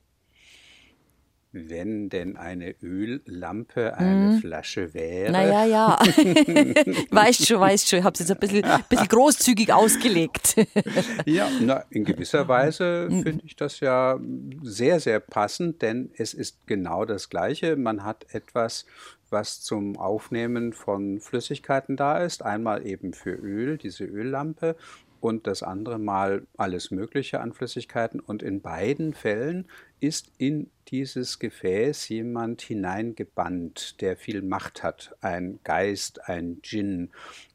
Wenn 1.53 2.11
denn 2.11 2.37
eine 2.37 2.75
Öllampe 2.83 3.97
eine 3.97 4.33
hm. 4.33 4.41
Flasche 4.41 4.93
wäre. 4.93 5.33
Naja, 5.33 5.65
ja. 5.65 5.99
weißt 7.11 7.47
schon, 7.47 7.61
weißt 7.61 7.89
schon, 7.89 8.01
ich 8.01 8.05
habe 8.05 8.15
es 8.15 8.21
jetzt 8.21 8.31
ein 8.31 8.39
bisschen, 8.39 8.65
bisschen 8.89 9.09
großzügig 9.09 9.73
ausgelegt. 9.73 10.57
ja, 11.25 11.49
na, 11.61 11.85
in 11.91 12.05
gewisser 12.05 12.49
Weise 12.49 13.07
hm. 13.09 13.23
finde 13.23 13.45
ich 13.47 13.57
das 13.57 13.81
ja 13.81 14.19
sehr, 14.63 15.01
sehr 15.01 15.21
passend, 15.21 15.81
denn 15.81 16.11
es 16.17 16.35
ist 16.35 16.67
genau 16.67 17.05
das 17.05 17.31
Gleiche. 17.31 17.77
Man 17.77 18.05
hat 18.05 18.27
etwas, 18.33 18.85
was 19.31 19.61
zum 19.63 19.97
Aufnehmen 19.97 20.73
von 20.73 21.21
Flüssigkeiten 21.21 21.97
da 21.97 22.19
ist. 22.19 22.43
Einmal 22.43 22.87
eben 22.87 23.13
für 23.13 23.33
Öl, 23.33 23.79
diese 23.79 24.05
Öllampe, 24.05 24.77
und 25.21 25.47
das 25.47 25.63
andere 25.63 25.99
Mal 25.99 26.47
alles 26.57 26.91
Mögliche 26.91 27.41
an 27.41 27.53
Flüssigkeiten. 27.53 28.21
Und 28.21 28.43
in 28.43 28.61
beiden 28.61 29.15
Fällen 29.15 29.67
ist 30.01 30.31
in 30.39 30.71
dieses 30.89 31.39
Gefäß 31.39 32.09
jemand 32.09 32.63
hineingebannt, 32.63 34.01
der 34.01 34.17
viel 34.17 34.43
Macht 34.43 34.83
hat, 34.83 35.15
ein 35.21 35.59
Geist, 35.65 36.29
ein 36.29 36.63
Djinn. 36.63 37.11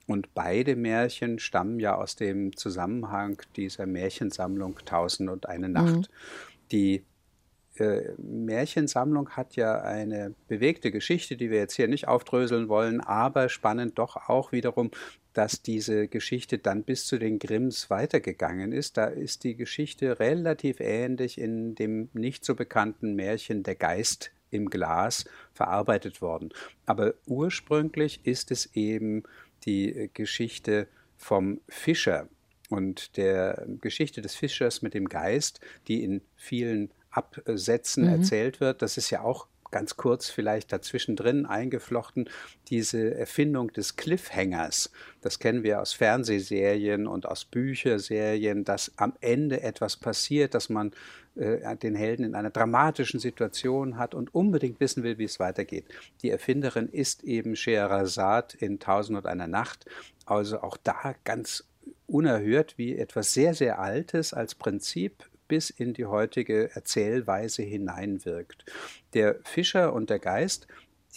Und 0.06 0.34
beide 0.34 0.76
Märchen 0.76 1.40
stammen 1.40 1.80
ja 1.80 1.96
aus 1.96 2.16
dem 2.16 2.56
Zusammenhang 2.56 3.42
dieser 3.56 3.86
Märchensammlung 3.86 4.80
Tausend 4.86 5.30
und 5.30 5.48
eine 5.48 5.70
Nacht. 5.70 5.96
Mhm. 5.96 6.06
Die 6.72 7.04
äh, 7.78 8.12
Märchensammlung 8.18 9.32
hat 9.32 9.56
ja 9.56 9.82
eine 9.82 10.36
bewegte 10.48 10.92
Geschichte, 10.92 11.38
die 11.38 11.50
wir 11.50 11.58
jetzt 11.58 11.76
hier 11.76 11.88
nicht 11.88 12.08
aufdröseln 12.08 12.70
wollen, 12.70 13.02
aber 13.02 13.50
spannend 13.50 13.98
doch 13.98 14.30
auch 14.30 14.52
wiederum, 14.52 14.92
dass 15.34 15.62
diese 15.62 16.08
Geschichte 16.08 16.58
dann 16.58 16.84
bis 16.84 17.06
zu 17.06 17.18
den 17.18 17.40
Grimms 17.40 17.90
weitergegangen 17.90 18.72
ist. 18.72 18.98
Da 18.98 19.06
ist 19.06 19.44
die 19.44 19.56
Geschichte 19.56 20.20
relativ 20.20 20.80
ähnlich 20.80 21.40
in 21.40 21.76
dem 21.76 22.10
nicht 22.14 22.46
so 22.46 22.56
bekannten 22.56 23.16
Märchen 23.16 23.64
Der 23.64 23.76
Geist 23.76 24.32
im 24.52 24.70
Glas 24.70 25.26
verarbeitet 25.54 26.22
worden. 26.22 26.50
Aber 26.86 27.16
ursprünglich 27.26 28.22
ist 28.24 28.52
es 28.52 28.70
eben 28.76 29.24
die 29.66 30.10
Geschichte 30.14 30.88
vom 31.18 31.62
Fischer 31.68 32.28
und 32.70 33.18
der 33.18 33.66
Geschichte 33.82 34.22
des 34.22 34.36
Fischers 34.36 34.82
mit 34.82 34.94
dem 34.94 35.10
Geist, 35.10 35.60
die 35.88 36.04
in 36.04 36.22
vielen 36.36 36.92
Absätzen 37.12 38.06
mhm. 38.06 38.10
erzählt 38.10 38.60
wird. 38.60 38.82
Das 38.82 38.98
ist 38.98 39.10
ja 39.10 39.22
auch 39.22 39.48
ganz 39.74 39.98
kurz 39.98 40.30
vielleicht 40.30 40.72
dazwischen 40.72 41.18
drin 41.18 41.46
eingeflochten, 41.46 42.30
diese 42.70 43.16
Erfindung 43.16 43.74
des 43.74 43.98
Cliffhangers. 43.98 44.92
Das 45.20 45.40
kennen 45.40 45.64
wir 45.64 45.82
aus 45.82 45.92
Fernsehserien 45.92 47.08
und 47.08 47.26
aus 47.26 47.44
Bücherserien, 47.44 48.64
dass 48.64 48.92
am 48.98 49.14
Ende 49.20 49.62
etwas 49.62 49.98
passiert, 49.98 50.54
dass 50.54 50.70
man 50.70 50.92
äh, 51.36 51.76
den 51.78 51.96
Helden 51.96 52.24
in 52.24 52.36
einer 52.36 52.52
dramatischen 52.52 53.20
Situation 53.20 53.98
hat 53.98 54.14
und 54.14 54.34
unbedingt 54.36 54.80
wissen 54.80 55.02
will, 55.02 55.18
wie 55.18 55.24
es 55.24 55.40
weitergeht. 55.40 55.86
Die 56.22 56.30
Erfinderin 56.30 56.88
ist 56.88 57.24
eben 57.24 57.56
Scheherazade 57.56 58.56
in 58.60 58.80
Tausend 58.80 59.18
und 59.18 59.26
einer 59.26 59.48
Nacht. 59.48 59.86
Also 60.26 60.62
auch 60.62 60.78
da 60.78 61.16
ganz 61.24 61.66
unerhört, 62.06 62.78
wie 62.78 62.96
etwas 62.96 63.34
sehr, 63.34 63.56
sehr 63.56 63.80
Altes 63.80 64.34
als 64.34 64.54
Prinzip 64.54 65.26
bis 65.54 65.70
in 65.70 65.94
die 65.94 66.08
heutige 66.08 66.72
Erzählweise 66.74 67.62
hineinwirkt. 67.62 68.66
Der 69.14 69.36
Fischer 69.44 69.94
und 69.94 70.10
der 70.10 70.18
Geist 70.18 70.66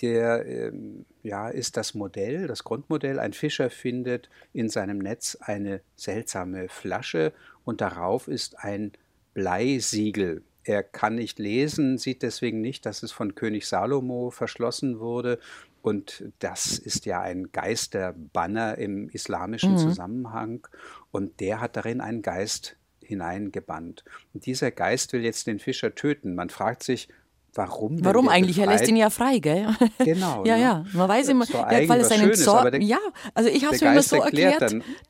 der 0.02 0.44
ähm, 0.46 1.06
ja, 1.22 1.48
ist 1.48 1.78
das 1.78 1.94
Modell, 1.94 2.46
das 2.46 2.64
Grundmodell. 2.64 3.18
Ein 3.18 3.32
Fischer 3.32 3.70
findet 3.70 4.28
in 4.52 4.68
seinem 4.68 4.98
Netz 4.98 5.38
eine 5.40 5.80
seltsame 5.94 6.68
Flasche 6.68 7.32
und 7.64 7.80
darauf 7.80 8.28
ist 8.28 8.58
ein 8.58 8.92
Bleisiegel. 9.32 10.42
Er 10.64 10.82
kann 10.82 11.14
nicht 11.14 11.38
lesen, 11.38 11.96
sieht 11.96 12.22
deswegen 12.22 12.60
nicht, 12.60 12.84
dass 12.84 13.02
es 13.02 13.10
von 13.10 13.34
König 13.34 13.66
Salomo 13.66 14.28
verschlossen 14.28 15.00
wurde. 15.00 15.38
Und 15.80 16.24
das 16.40 16.78
ist 16.78 17.06
ja 17.06 17.22
ein 17.22 17.52
Geisterbanner 17.52 18.76
im 18.76 19.08
islamischen 19.08 19.72
mhm. 19.72 19.78
Zusammenhang. 19.78 20.68
Und 21.10 21.40
der 21.40 21.62
hat 21.62 21.76
darin 21.76 22.02
einen 22.02 22.20
Geist 22.20 22.76
hineingebannt. 23.06 24.04
Und 24.34 24.46
dieser 24.46 24.70
Geist 24.70 25.12
will 25.12 25.22
jetzt 25.22 25.46
den 25.46 25.58
Fischer 25.58 25.94
töten. 25.94 26.34
Man 26.34 26.50
fragt 26.50 26.82
sich, 26.82 27.08
Warum? 27.56 28.04
Warum 28.04 28.28
eigentlich? 28.28 28.56
Befreit? 28.56 28.68
Er 28.68 28.78
lässt 28.78 28.88
ihn 28.88 28.96
ja 28.96 29.10
frei, 29.10 29.38
gell? 29.38 29.68
Genau. 29.98 30.44
ja, 30.44 30.56
ne? 30.56 30.62
ja. 30.62 30.84
Man 30.92 31.08
weiß 31.08 31.28
immer, 31.28 31.46
ja, 31.46 31.88
weil 31.88 32.00
es 32.00 32.10
einen 32.10 32.34
Zorn. 32.34 32.80
Ja, 32.82 32.98
also 33.34 33.48
ich 33.48 33.64
habe 33.64 33.74
es 33.74 33.80
mir 33.80 33.92
immer 33.92 34.02
so 34.02 34.16
erklärt, 34.16 34.60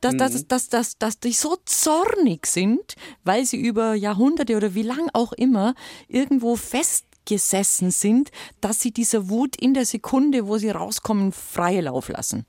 dann, 0.01 0.17
dass, 0.17 0.31
dass, 0.31 0.33
mhm. 0.33 0.47
dass, 0.47 0.69
dass, 0.69 0.97
dass 0.97 1.19
die 1.19 1.33
so 1.33 1.57
zornig 1.65 2.45
sind, 2.45 2.95
weil 3.23 3.45
sie 3.45 3.57
über 3.57 3.93
Jahrhunderte 3.95 4.55
oder 4.55 4.73
wie 4.73 4.83
lang 4.83 5.09
auch 5.13 5.33
immer 5.33 5.75
irgendwo 6.07 6.55
festgesessen 6.55 7.91
sind, 7.91 8.31
dass 8.61 8.79
sie 8.79 8.91
dieser 8.91 9.29
Wut 9.29 9.55
in 9.57 9.73
der 9.73 9.85
Sekunde, 9.85 10.47
wo 10.47 10.57
sie 10.57 10.69
rauskommen, 10.69 11.33
freie 11.33 11.81
Lauf 11.81 12.07
lassen. 12.07 12.45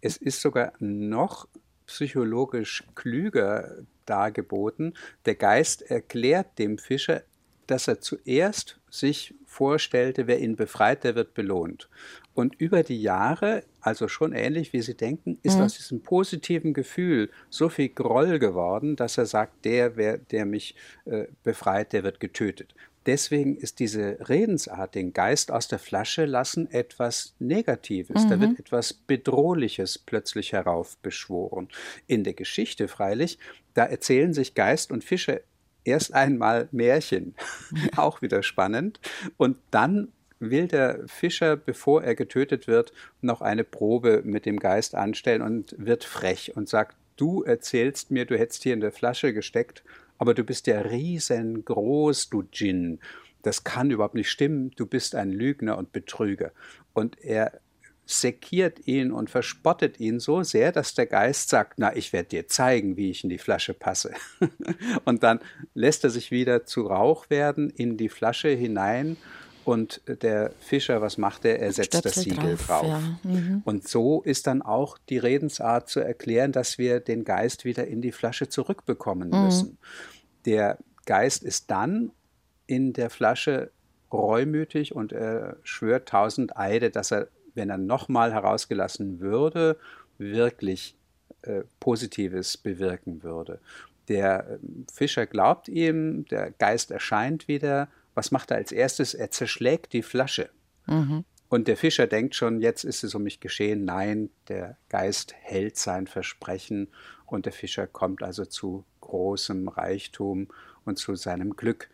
Es 0.00 0.16
ist 0.16 0.40
sogar 0.40 0.72
noch 0.80 1.46
psychologisch 1.86 2.82
klüger 2.96 3.76
dargeboten. 4.06 4.94
Der 5.26 5.34
Geist 5.34 5.82
erklärt 5.82 6.58
dem 6.58 6.78
Fischer, 6.78 7.22
dass 7.66 7.88
er 7.88 8.00
zuerst 8.00 8.78
sich 8.90 9.34
vorstellte, 9.44 10.26
wer 10.26 10.40
ihn 10.40 10.56
befreit, 10.56 11.04
der 11.04 11.14
wird 11.14 11.34
belohnt. 11.34 11.88
Und 12.34 12.54
über 12.60 12.82
die 12.82 13.00
Jahre, 13.00 13.64
also 13.80 14.08
schon 14.08 14.32
ähnlich 14.32 14.72
wie 14.72 14.82
Sie 14.82 14.96
denken, 14.96 15.38
ist 15.42 15.56
mhm. 15.56 15.62
aus 15.62 15.76
diesem 15.76 16.02
positiven 16.02 16.74
Gefühl 16.74 17.30
so 17.48 17.68
viel 17.68 17.88
Groll 17.88 18.38
geworden, 18.38 18.94
dass 18.94 19.18
er 19.18 19.26
sagt, 19.26 19.64
der, 19.64 19.96
wer, 19.96 20.18
der 20.18 20.44
mich 20.44 20.74
äh, 21.06 21.24
befreit, 21.42 21.92
der 21.92 22.04
wird 22.04 22.20
getötet. 22.20 22.74
Deswegen 23.06 23.56
ist 23.56 23.78
diese 23.78 24.18
Redensart, 24.28 24.96
den 24.96 25.12
Geist 25.12 25.52
aus 25.52 25.68
der 25.68 25.78
Flasche 25.78 26.24
lassen, 26.24 26.70
etwas 26.70 27.34
Negatives. 27.38 28.24
Mhm. 28.24 28.30
Da 28.30 28.40
wird 28.40 28.58
etwas 28.58 28.92
Bedrohliches 28.92 29.98
plötzlich 29.98 30.52
heraufbeschworen. 30.52 31.68
In 32.08 32.24
der 32.24 32.34
Geschichte 32.34 32.88
freilich, 32.88 33.38
da 33.74 33.84
erzählen 33.84 34.32
sich 34.32 34.54
Geist 34.54 34.90
und 34.90 35.04
Fische 35.04 35.42
erst 35.84 36.14
einmal 36.14 36.68
Märchen, 36.72 37.34
auch 37.96 38.22
wieder 38.22 38.42
spannend. 38.42 39.00
Und 39.36 39.56
dann 39.70 40.08
will 40.40 40.66
der 40.66 41.06
Fischer, 41.06 41.56
bevor 41.56 42.02
er 42.02 42.14
getötet 42.14 42.66
wird, 42.66 42.92
noch 43.20 43.40
eine 43.40 43.64
Probe 43.64 44.22
mit 44.24 44.44
dem 44.46 44.58
Geist 44.58 44.94
anstellen 44.94 45.42
und 45.42 45.74
wird 45.78 46.04
frech 46.04 46.56
und 46.56 46.68
sagt, 46.68 46.96
du 47.16 47.42
erzählst 47.42 48.10
mir, 48.10 48.26
du 48.26 48.36
hättest 48.36 48.64
hier 48.64 48.74
in 48.74 48.80
der 48.80 48.92
Flasche 48.92 49.32
gesteckt, 49.32 49.82
aber 50.18 50.34
du 50.34 50.44
bist 50.44 50.66
ja 50.66 50.80
riesengroß, 50.80 52.30
du 52.30 52.42
Djinn. 52.42 53.00
Das 53.42 53.64
kann 53.64 53.90
überhaupt 53.90 54.14
nicht 54.14 54.30
stimmen, 54.30 54.72
du 54.76 54.86
bist 54.86 55.14
ein 55.14 55.30
Lügner 55.30 55.78
und 55.78 55.92
Betrüger. 55.92 56.52
Und 56.92 57.22
er 57.22 57.60
sekiert 58.06 58.86
ihn 58.86 59.10
und 59.10 59.30
verspottet 59.30 59.98
ihn 59.98 60.20
so 60.20 60.42
sehr, 60.44 60.70
dass 60.70 60.94
der 60.94 61.06
Geist 61.06 61.48
sagt, 61.48 61.74
na, 61.78 61.94
ich 61.94 62.12
werde 62.12 62.28
dir 62.28 62.46
zeigen, 62.46 62.96
wie 62.96 63.10
ich 63.10 63.24
in 63.24 63.30
die 63.30 63.38
Flasche 63.38 63.74
passe. 63.74 64.14
und 65.04 65.24
dann 65.24 65.40
lässt 65.74 66.04
er 66.04 66.10
sich 66.10 66.30
wieder 66.30 66.64
zu 66.64 66.86
Rauch 66.86 67.30
werden 67.30 67.68
in 67.70 67.96
die 67.96 68.08
Flasche 68.08 68.48
hinein 68.48 69.16
und 69.66 70.00
der 70.06 70.52
Fischer, 70.60 71.00
was 71.00 71.18
macht 71.18 71.44
er? 71.44 71.60
Er 71.60 71.72
setzt 71.72 71.98
Stöpsel 71.98 72.12
das 72.12 72.22
Siegel 72.22 72.56
drauf. 72.56 72.66
drauf. 72.66 72.86
Ja. 72.86 73.18
Mhm. 73.24 73.62
Und 73.64 73.88
so 73.88 74.22
ist 74.22 74.46
dann 74.46 74.62
auch 74.62 74.98
die 75.08 75.18
Redensart 75.18 75.88
zu 75.88 76.00
erklären, 76.00 76.52
dass 76.52 76.78
wir 76.78 77.00
den 77.00 77.24
Geist 77.24 77.64
wieder 77.64 77.86
in 77.86 78.00
die 78.00 78.12
Flasche 78.12 78.48
zurückbekommen 78.48 79.30
mhm. 79.30 79.44
müssen. 79.44 79.78
Der 80.44 80.78
Geist 81.04 81.42
ist 81.42 81.70
dann 81.70 82.12
in 82.66 82.92
der 82.92 83.10
Flasche 83.10 83.70
reumütig 84.12 84.94
und 84.94 85.12
er 85.12 85.56
schwört 85.62 86.08
tausend 86.08 86.56
Eide, 86.56 86.90
dass 86.90 87.10
er 87.10 87.28
wenn 87.56 87.70
er 87.70 87.78
nochmal 87.78 88.32
herausgelassen 88.32 89.18
würde, 89.18 89.78
wirklich 90.18 90.94
äh, 91.42 91.62
Positives 91.80 92.56
bewirken 92.56 93.22
würde. 93.22 93.58
Der 94.08 94.48
äh, 94.48 94.58
Fischer 94.92 95.26
glaubt 95.26 95.68
ihm, 95.68 96.26
der 96.26 96.52
Geist 96.52 96.90
erscheint 96.90 97.48
wieder. 97.48 97.88
Was 98.16 98.32
macht 98.32 98.50
er 98.50 98.56
als 98.56 98.72
erstes? 98.72 99.14
Er 99.14 99.30
zerschlägt 99.30 99.92
die 99.92 100.02
Flasche. 100.02 100.48
Mhm. 100.86 101.24
Und 101.48 101.68
der 101.68 101.76
Fischer 101.76 102.06
denkt 102.06 102.34
schon, 102.34 102.60
jetzt 102.60 102.82
ist 102.82 103.04
es 103.04 103.14
um 103.14 103.22
mich 103.22 103.38
geschehen. 103.38 103.84
Nein, 103.84 104.30
der 104.48 104.76
Geist 104.88 105.34
hält 105.40 105.76
sein 105.76 106.06
Versprechen 106.06 106.88
und 107.26 107.46
der 107.46 107.52
Fischer 107.52 107.86
kommt 107.86 108.22
also 108.22 108.44
zu 108.44 108.84
großem 109.00 109.68
Reichtum 109.68 110.48
und 110.84 110.98
zu 110.98 111.14
seinem 111.14 111.54
Glück. 111.54 111.88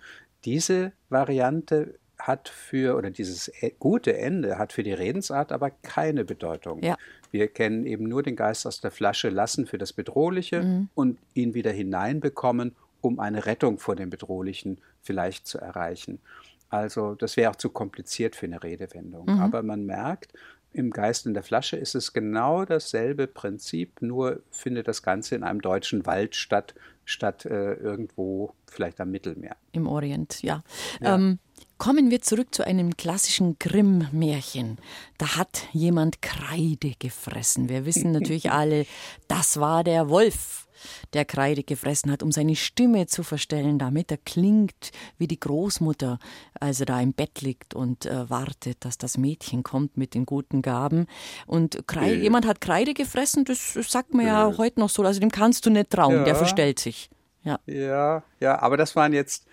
Diese 0.45 0.93
Variante 1.11 1.99
hat 2.19 2.49
für, 2.49 2.97
oder 2.97 3.11
dieses 3.11 3.49
e, 3.61 3.73
gute 3.79 4.17
Ende 4.17 4.59
hat 4.59 4.73
für 4.73 4.83
die 4.83 4.93
Redensart 4.93 5.51
aber 5.53 5.71
keine 5.71 6.25
Bedeutung. 6.25 6.83
Ja. 6.83 6.97
Wir 7.31 7.49
kennen 7.49 7.85
eben 7.85 8.05
nur 8.05 8.23
den 8.23 8.37
Geist 8.37 8.67
aus 8.67 8.81
der 8.81 8.91
Flasche 8.91 9.29
lassen 9.29 9.67
für 9.67 9.79
das 9.79 9.93
Bedrohliche 9.93 10.63
mhm. 10.63 10.89
und 10.95 11.19
ihn 11.35 11.55
wieder 11.55 11.73
hineinbekommen, 11.73 12.77
um 13.01 13.19
eine 13.19 13.47
Rettung 13.47 13.79
vor 13.79 13.97
dem 13.97 14.11
Bedrohlichen 14.11 14.79
vielleicht 15.03 15.47
zu 15.47 15.59
erreichen. 15.59 16.21
Also 16.69 17.15
das 17.15 17.37
wäre 17.37 17.51
auch 17.51 17.57
zu 17.57 17.69
kompliziert 17.69 18.35
für 18.35 18.47
eine 18.47 18.63
Redewendung. 18.63 19.27
Mhm. 19.27 19.41
Aber 19.41 19.63
man 19.63 19.85
merkt, 19.85 20.33
im 20.73 20.91
Geist 20.91 21.27
in 21.27 21.35
der 21.35 21.43
Flasche 21.43 21.77
ist 21.77 21.95
es 21.95 22.15
genau 22.15 22.65
dasselbe 22.65 23.27
Prinzip, 23.27 24.01
nur 24.01 24.41
findet 24.51 24.89
das 24.89 25.03
Ganze 25.03 25.35
in 25.35 25.43
einem 25.43 25.61
deutschen 25.61 26.07
Wald 26.07 26.35
statt, 26.35 26.75
statt 27.05 27.45
äh, 27.45 27.75
irgendwo 27.75 28.55
vielleicht 28.67 29.01
am 29.01 29.11
Mittelmeer. 29.11 29.57
Im 29.73 29.87
Orient, 29.87 30.43
ja. 30.43 30.65
ja. 31.01 31.15
Ähm, 31.15 31.39
Kommen 31.83 32.13
wir 32.13 32.23
zurück 32.23 32.55
zu 32.55 32.65
einem 32.65 32.97
klassischen 32.97 33.59
Grimm-Märchen. 33.59 34.79
Da 35.19 35.37
hat 35.37 35.67
jemand 35.73 36.23
Kreide 36.23 36.93
gefressen. 37.01 37.69
Wir 37.69 37.85
wissen 37.85 38.13
natürlich 38.13 38.53
alle, 38.53 38.87
das 39.27 39.59
war 39.59 39.83
der 39.83 40.09
Wolf, 40.09 40.69
der 41.13 41.25
Kreide 41.25 41.63
gefressen 41.63 42.11
hat, 42.11 42.23
um 42.23 42.33
seine 42.33 42.57
Stimme 42.57 43.07
zu 43.07 43.23
verstellen, 43.23 43.79
damit 43.79 44.11
er 44.11 44.19
klingt 44.19 44.91
wie 45.19 45.27
die 45.27 45.41
Großmutter, 45.41 46.19
als 46.59 46.81
er 46.81 46.87
da 46.87 47.01
im 47.01 47.13
Bett 47.13 47.41
liegt 47.41 47.75
und 47.75 48.07
äh, 48.07 48.29
wartet, 48.31 48.85
dass 48.85 48.99
das 48.99 49.19
Mädchen 49.19 49.63
kommt 49.63 49.97
mit 49.97 50.15
den 50.15 50.27
guten 50.27 50.63
Gaben. 50.63 51.07
Und 51.47 51.87
Kreide, 51.87 52.17
äh. 52.17 52.23
jemand 52.23 52.47
hat 52.47 52.61
Kreide 52.61 52.95
gefressen, 52.95 53.45
das 53.45 53.75
sagt 53.75 54.15
man 54.15 54.27
ja 54.27 54.49
äh. 54.49 54.57
heute 54.57 54.81
noch 54.81 54.91
so, 54.91 55.03
also 55.03 55.21
dem 55.21 55.31
kannst 55.31 55.67
du 55.67 55.71
nicht 55.71 55.91
trauen, 55.91 56.17
ja. 56.17 56.25
der 56.25 56.37
verstellt 56.37 56.79
sich. 56.79 57.11
Ja. 57.45 57.59
ja, 57.67 58.23
ja, 58.39 58.63
aber 58.63 58.77
das 58.77 58.95
waren 58.95 59.13
jetzt 59.13 59.47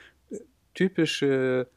typische 0.75 1.67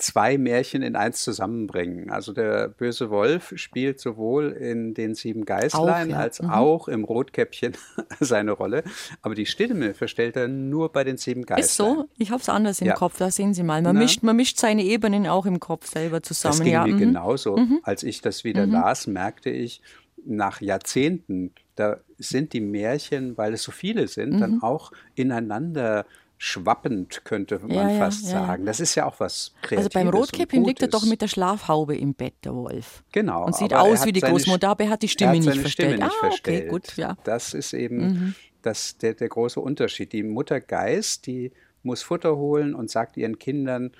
zwei 0.00 0.38
Märchen 0.38 0.82
in 0.82 0.96
eins 0.96 1.22
zusammenbringen. 1.22 2.10
Also 2.10 2.32
der 2.32 2.68
böse 2.68 3.10
Wolf 3.10 3.52
spielt 3.56 4.00
sowohl 4.00 4.50
in 4.50 4.94
den 4.94 5.14
sieben 5.14 5.44
Geißlein 5.44 6.08
auch, 6.08 6.12
ja. 6.12 6.18
als 6.18 6.42
mhm. 6.42 6.50
auch 6.50 6.88
im 6.88 7.04
Rotkäppchen 7.04 7.76
seine 8.20 8.52
Rolle. 8.52 8.82
Aber 9.22 9.34
die 9.34 9.46
Stimme 9.46 9.94
verstellt 9.94 10.36
er 10.36 10.48
nur 10.48 10.90
bei 10.90 11.04
den 11.04 11.16
sieben 11.16 11.44
Geißlein. 11.44 11.64
Ist 11.64 11.76
so? 11.76 12.08
Ich 12.18 12.30
habe 12.30 12.40
es 12.40 12.48
anders 12.48 12.80
im 12.80 12.88
ja. 12.88 12.94
Kopf. 12.94 13.18
Da 13.18 13.30
sehen 13.30 13.54
Sie 13.54 13.62
mal. 13.62 13.82
Man 13.82 13.96
mischt, 13.96 14.22
man 14.22 14.36
mischt 14.36 14.58
seine 14.58 14.82
Ebenen 14.82 15.26
auch 15.26 15.46
im 15.46 15.60
Kopf 15.60 15.86
selber 15.86 16.22
zusammen. 16.22 16.58
Das 16.58 16.64
ging 16.64 16.72
ja. 16.72 16.86
mir 16.86 16.94
mhm. 16.94 16.98
genauso. 16.98 17.56
Mhm. 17.56 17.80
Als 17.82 18.02
ich 18.02 18.20
das 18.22 18.44
wieder 18.44 18.66
mhm. 18.66 18.72
las, 18.72 19.06
merkte 19.06 19.50
ich, 19.50 19.82
nach 20.24 20.60
Jahrzehnten, 20.60 21.52
da 21.76 21.98
sind 22.18 22.52
die 22.52 22.60
Märchen, 22.60 23.36
weil 23.38 23.54
es 23.54 23.62
so 23.62 23.72
viele 23.72 24.08
sind, 24.08 24.40
dann 24.40 24.56
mhm. 24.56 24.62
auch 24.62 24.92
ineinander 25.14 26.04
schwappend, 26.42 27.22
könnte 27.26 27.58
man 27.58 27.70
ja, 27.70 27.98
fast 27.98 28.24
ja, 28.24 28.30
sagen. 28.30 28.64
Das 28.64 28.80
ist 28.80 28.94
ja 28.94 29.04
auch 29.04 29.20
was 29.20 29.52
Kreatives. 29.60 29.94
Also 29.94 29.98
beim 29.98 30.08
Rotkäppchen 30.08 30.64
liegt 30.64 30.80
er 30.80 30.88
doch 30.88 31.04
mit 31.04 31.20
der 31.20 31.28
Schlafhaube 31.28 31.94
im 31.94 32.14
Bett, 32.14 32.32
der 32.44 32.54
Wolf. 32.54 33.04
Genau. 33.12 33.44
Und 33.44 33.54
sieht 33.54 33.74
aus 33.74 34.06
wie 34.06 34.12
die 34.12 34.22
Großmutter, 34.22 34.70
aber 34.70 34.84
er 34.84 34.90
hat 34.90 35.02
die 35.02 35.08
Stimme 35.08 35.32
hat 35.32 35.40
nicht 35.40 35.58
verstellt. 35.58 35.90
Stimme 35.90 36.04
nicht 36.08 36.16
ah, 36.16 36.26
verstellt. 36.26 36.62
Okay, 36.62 36.70
gut, 36.70 36.96
ja. 36.96 37.18
Das 37.24 37.52
ist 37.52 37.74
eben 37.74 37.98
mhm. 37.98 38.34
das, 38.62 38.96
der, 38.96 39.12
der 39.12 39.28
große 39.28 39.60
Unterschied. 39.60 40.14
Die 40.14 40.22
Mutter 40.22 40.62
Geist, 40.62 41.26
die 41.26 41.52
muss 41.82 42.02
Futter 42.02 42.34
holen 42.36 42.74
und 42.74 42.90
sagt 42.90 43.18
ihren 43.18 43.38
Kindern, 43.38 43.92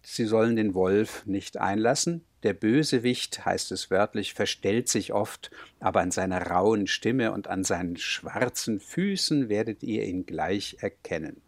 sie 0.00 0.24
sollen 0.24 0.56
den 0.56 0.72
Wolf 0.72 1.26
nicht 1.26 1.58
einlassen. 1.58 2.24
Der 2.44 2.52
Bösewicht, 2.52 3.44
heißt 3.44 3.72
es 3.72 3.90
wörtlich, 3.90 4.34
verstellt 4.34 4.88
sich 4.88 5.12
oft, 5.12 5.50
aber 5.80 6.00
an 6.00 6.10
seiner 6.10 6.46
rauen 6.46 6.86
Stimme 6.86 7.32
und 7.32 7.48
an 7.48 7.64
seinen 7.64 7.96
schwarzen 7.96 8.80
Füßen 8.80 9.48
werdet 9.48 9.82
ihr 9.82 10.04
ihn 10.04 10.26
gleich 10.26 10.76
erkennen. 10.80 11.40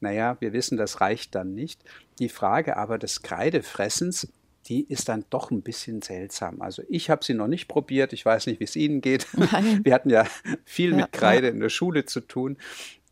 Naja, 0.00 0.36
wir 0.40 0.52
wissen, 0.52 0.76
das 0.76 1.00
reicht 1.00 1.36
dann 1.36 1.54
nicht. 1.54 1.84
Die 2.18 2.28
Frage 2.28 2.76
aber 2.76 2.98
des 2.98 3.22
Kreidefressens, 3.22 4.28
die 4.66 4.84
ist 4.84 5.08
dann 5.08 5.24
doch 5.30 5.52
ein 5.52 5.62
bisschen 5.62 6.02
seltsam. 6.02 6.60
Also 6.60 6.82
ich 6.88 7.08
habe 7.08 7.24
sie 7.24 7.34
noch 7.34 7.46
nicht 7.46 7.68
probiert, 7.68 8.12
ich 8.12 8.24
weiß 8.24 8.46
nicht, 8.46 8.58
wie 8.58 8.64
es 8.64 8.76
Ihnen 8.76 9.00
geht. 9.00 9.28
Nein. 9.32 9.80
Wir 9.84 9.94
hatten 9.94 10.10
ja 10.10 10.26
viel 10.64 10.90
ja, 10.90 10.96
mit 10.96 11.12
Kreide 11.12 11.48
ja. 11.48 11.52
in 11.52 11.60
der 11.60 11.68
Schule 11.68 12.04
zu 12.04 12.20
tun. 12.20 12.56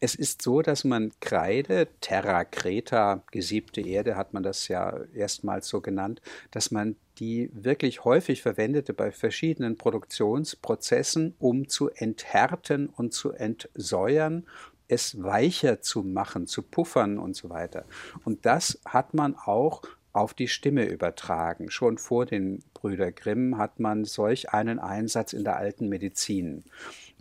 Es 0.01 0.14
ist 0.14 0.43
so, 0.43 0.62
dass 0.62 0.85
man 0.85 1.12
Kreide, 1.20 1.87
Terra 2.01 2.45
Creta, 2.45 3.22
gesiebte 3.31 3.83
Erde 3.83 4.16
hat 4.16 4.33
man 4.33 4.43
das 4.43 4.66
ja 4.68 4.99
erstmals 5.14 5.68
so 5.68 5.81
genannt, 5.81 6.22
dass 6.51 6.70
man 6.70 6.97
die 7.21 7.51
wirklich 7.53 8.05
häufig 8.05 8.43
verwendete 8.43 8.95
bei 8.95 9.12
verschiedenen 9.12 9.77
Produktionsprozessen, 9.77 11.35
um 11.39 11.68
zu 11.68 11.91
enthärten 11.91 12.89
und 12.89 13.12
zu 13.12 13.33
entsäuern, 13.33 14.47
es 14.89 15.23
weicher 15.23 15.83
zu 15.83 16.03
machen, 16.03 16.47
zu 16.47 16.62
puffern 16.62 17.18
und 17.18 17.37
so 17.37 17.51
weiter. 17.51 17.85
Und 18.25 18.47
das 18.47 18.81
hat 18.87 19.14
man 19.14 19.37
auch 19.37 19.83
auf 20.12 20.35
die 20.35 20.49
Stimme 20.49 20.87
übertragen. 20.87 21.71
Schon 21.71 21.99
vor 21.99 22.27
den 22.27 22.64
Brüder 22.75 23.12
Grimm 23.12 23.59
hat 23.59 23.79
man 23.79 24.05
solch 24.05 24.51
einen 24.51 24.79
Einsatz 24.79 25.33
in 25.33 25.45
der 25.45 25.57
alten 25.57 25.89
Medizin. 25.89 26.64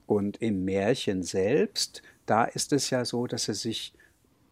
Und 0.07 0.41
im 0.41 0.65
Märchen 0.65 1.21
selbst, 1.21 2.01
da 2.25 2.45
ist 2.45 2.73
es 2.73 2.89
ja 2.89 3.05
so, 3.05 3.27
dass 3.27 3.47
er 3.47 3.53
sich 3.53 3.93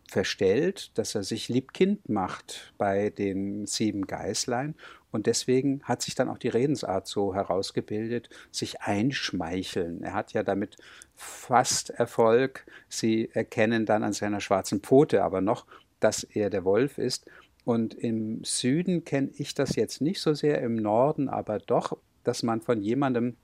verstellt, 0.07 0.97
dass 0.97 1.15
er 1.15 1.23
sich 1.23 1.49
liebkind 1.49 2.09
macht 2.09 2.73
bei 2.77 3.09
den 3.09 3.65
sieben 3.65 4.07
Geißlein. 4.07 4.75
Und 5.11 5.25
deswegen 5.25 5.81
hat 5.83 6.01
sich 6.01 6.15
dann 6.15 6.29
auch 6.29 6.37
die 6.37 6.49
Redensart 6.49 7.07
so 7.07 7.33
herausgebildet, 7.33 8.29
sich 8.51 8.81
einschmeicheln. 8.81 10.03
Er 10.03 10.13
hat 10.13 10.33
ja 10.33 10.43
damit 10.43 10.77
fast 11.15 11.89
Erfolg. 11.89 12.65
Sie 12.89 13.29
erkennen 13.33 13.85
dann 13.85 14.03
an 14.03 14.13
seiner 14.13 14.41
schwarzen 14.41 14.81
Pfote 14.81 15.23
aber 15.23 15.41
noch, 15.41 15.65
dass 15.99 16.23
er 16.23 16.49
der 16.49 16.65
Wolf 16.65 16.97
ist. 16.97 17.25
Und 17.63 17.93
im 17.93 18.43
Süden 18.43 19.03
kenne 19.03 19.29
ich 19.35 19.53
das 19.53 19.75
jetzt 19.75 20.01
nicht 20.01 20.21
so 20.21 20.33
sehr, 20.33 20.61
im 20.61 20.75
Norden 20.75 21.27
aber 21.27 21.59
doch, 21.59 21.97
dass 22.23 22.43
man 22.43 22.61
von 22.61 22.81
jemandem, 22.81 23.35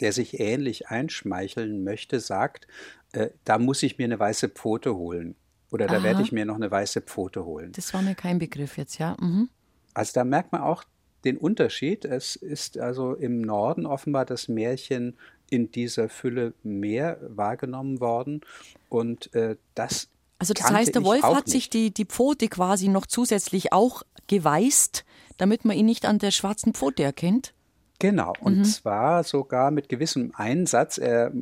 der 0.00 0.12
sich 0.12 0.38
ähnlich 0.38 0.88
einschmeicheln 0.88 1.82
möchte, 1.82 2.20
sagt, 2.20 2.68
äh, 3.12 3.30
da 3.44 3.58
muss 3.58 3.82
ich 3.82 3.98
mir 3.98 4.04
eine 4.04 4.18
weiße 4.18 4.48
Pfote 4.50 4.94
holen. 4.94 5.34
Oder 5.70 5.86
da 5.86 5.96
Aha. 5.96 6.02
werde 6.02 6.22
ich 6.22 6.32
mir 6.32 6.44
noch 6.44 6.56
eine 6.56 6.70
weiße 6.70 7.02
Pfote 7.02 7.44
holen. 7.44 7.72
Das 7.72 7.92
war 7.92 8.02
mir 8.02 8.14
kein 8.14 8.38
Begriff 8.38 8.78
jetzt, 8.78 8.98
ja. 8.98 9.16
Mhm. 9.20 9.48
Also 9.94 10.12
da 10.14 10.24
merkt 10.24 10.52
man 10.52 10.62
auch 10.62 10.84
den 11.24 11.36
Unterschied. 11.36 12.04
Es 12.04 12.36
ist 12.36 12.78
also 12.78 13.14
im 13.14 13.40
Norden 13.40 13.86
offenbar 13.86 14.24
das 14.24 14.48
Märchen 14.48 15.16
in 15.50 15.70
dieser 15.70 16.08
Fülle 16.08 16.54
mehr 16.62 17.18
wahrgenommen 17.22 18.00
worden. 18.00 18.40
Und 18.88 19.34
äh, 19.34 19.56
das 19.74 20.08
also 20.38 20.54
das 20.54 20.70
heißt, 20.70 20.94
der 20.94 21.04
Wolf 21.04 21.22
hat 21.22 21.46
nicht. 21.46 21.52
sich 21.52 21.70
die, 21.70 21.92
die 21.92 22.04
Pfote 22.04 22.48
quasi 22.48 22.88
noch 22.88 23.06
zusätzlich 23.06 23.72
auch 23.72 24.04
geweißt, 24.28 25.04
damit 25.36 25.64
man 25.64 25.76
ihn 25.76 25.86
nicht 25.86 26.06
an 26.06 26.18
der 26.18 26.30
schwarzen 26.30 26.74
Pfote 26.74 27.02
erkennt? 27.02 27.54
Genau, 27.98 28.32
und 28.40 28.58
mhm. 28.58 28.64
zwar 28.64 29.24
sogar 29.24 29.72
mit 29.72 29.88
gewissem 29.88 30.30
Einsatz. 30.36 30.98
Er 30.98 31.32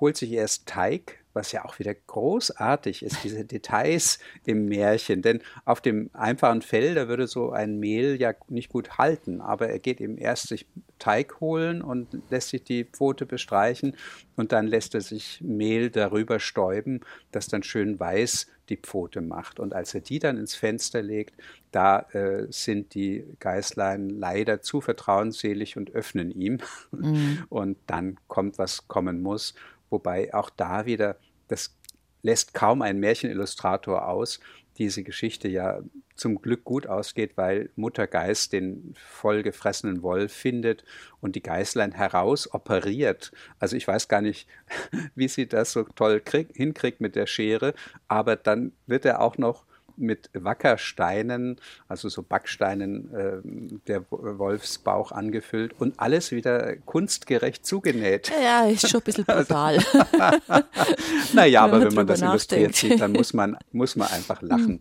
holt 0.00 0.16
sich 0.16 0.32
erst 0.32 0.66
Teig 0.66 1.21
was 1.34 1.52
ja 1.52 1.64
auch 1.64 1.78
wieder 1.78 1.94
großartig 1.94 3.02
ist, 3.02 3.24
diese 3.24 3.44
Details 3.44 4.18
im 4.44 4.66
Märchen. 4.66 5.22
Denn 5.22 5.40
auf 5.64 5.80
dem 5.80 6.10
einfachen 6.12 6.62
Fell, 6.62 6.94
da 6.94 7.08
würde 7.08 7.26
so 7.26 7.50
ein 7.50 7.78
Mehl 7.78 8.20
ja 8.20 8.32
nicht 8.48 8.70
gut 8.70 8.98
halten, 8.98 9.40
aber 9.40 9.68
er 9.68 9.78
geht 9.78 10.00
eben 10.00 10.16
erst 10.16 10.48
sich 10.48 10.66
Teig 10.98 11.40
holen 11.40 11.82
und 11.82 12.08
lässt 12.30 12.50
sich 12.50 12.62
die 12.62 12.84
Pfote 12.84 13.26
bestreichen 13.26 13.96
und 14.36 14.52
dann 14.52 14.66
lässt 14.66 14.94
er 14.94 15.00
sich 15.00 15.40
Mehl 15.42 15.90
darüber 15.90 16.38
stäuben, 16.38 17.00
das 17.32 17.48
dann 17.48 17.64
schön 17.64 17.98
weiß 17.98 18.46
die 18.68 18.76
Pfote 18.76 19.20
macht. 19.20 19.58
Und 19.58 19.74
als 19.74 19.94
er 19.94 20.00
die 20.00 20.20
dann 20.20 20.38
ins 20.38 20.54
Fenster 20.54 21.02
legt, 21.02 21.34
da 21.72 22.00
äh, 22.12 22.46
sind 22.50 22.94
die 22.94 23.24
Geißlein 23.40 24.10
leider 24.10 24.62
zu 24.62 24.80
vertrauensselig 24.80 25.76
und 25.76 25.90
öffnen 25.90 26.30
ihm. 26.30 26.58
Mhm. 26.92 27.44
Und 27.48 27.78
dann 27.86 28.18
kommt, 28.28 28.58
was 28.58 28.86
kommen 28.86 29.22
muss 29.22 29.54
wobei 29.92 30.32
auch 30.34 30.50
da 30.50 30.86
wieder, 30.86 31.16
das 31.48 31.76
lässt 32.22 32.54
kaum 32.54 32.82
ein 32.82 32.98
Märchenillustrator 32.98 34.08
aus, 34.08 34.40
diese 34.78 35.02
Geschichte 35.02 35.48
ja 35.48 35.80
zum 36.14 36.40
Glück 36.40 36.64
gut 36.64 36.86
ausgeht, 36.86 37.32
weil 37.36 37.70
Mutter 37.76 38.06
Geist 38.06 38.52
den 38.52 38.94
vollgefressenen 38.96 40.02
Wolf 40.02 40.32
findet 40.32 40.84
und 41.20 41.36
die 41.36 41.42
Geißlein 41.42 41.92
heraus 41.92 42.52
operiert. 42.52 43.32
Also 43.58 43.76
ich 43.76 43.86
weiß 43.86 44.08
gar 44.08 44.22
nicht, 44.22 44.48
wie 45.14 45.28
sie 45.28 45.46
das 45.46 45.72
so 45.72 45.84
toll 45.84 46.20
krieg, 46.20 46.48
hinkriegt 46.54 47.00
mit 47.00 47.16
der 47.16 47.26
Schere, 47.26 47.74
aber 48.08 48.36
dann 48.36 48.72
wird 48.86 49.04
er 49.04 49.20
auch 49.20 49.36
noch 49.36 49.64
mit 49.96 50.30
Wackersteinen, 50.32 51.60
also 51.88 52.08
so 52.08 52.22
Backsteinen, 52.22 53.14
äh, 53.14 53.78
der 53.86 54.04
Wolfsbauch 54.10 55.12
angefüllt 55.12 55.74
und 55.78 55.98
alles 55.98 56.32
wieder 56.32 56.76
kunstgerecht 56.76 57.64
zugenäht. 57.66 58.30
Ja, 58.42 58.66
ist 58.66 58.88
schon 58.88 59.00
ein 59.00 59.04
bisschen 59.04 59.24
brutal. 59.26 59.78
naja, 61.32 61.64
aber 61.64 61.80
wenn 61.82 61.94
man 61.94 62.06
das 62.06 62.22
illustriert 62.22 62.74
sieht, 62.74 63.00
dann 63.00 63.12
muss 63.12 63.32
man, 63.32 63.56
muss 63.72 63.96
man 63.96 64.08
einfach 64.08 64.42
lachen. 64.42 64.80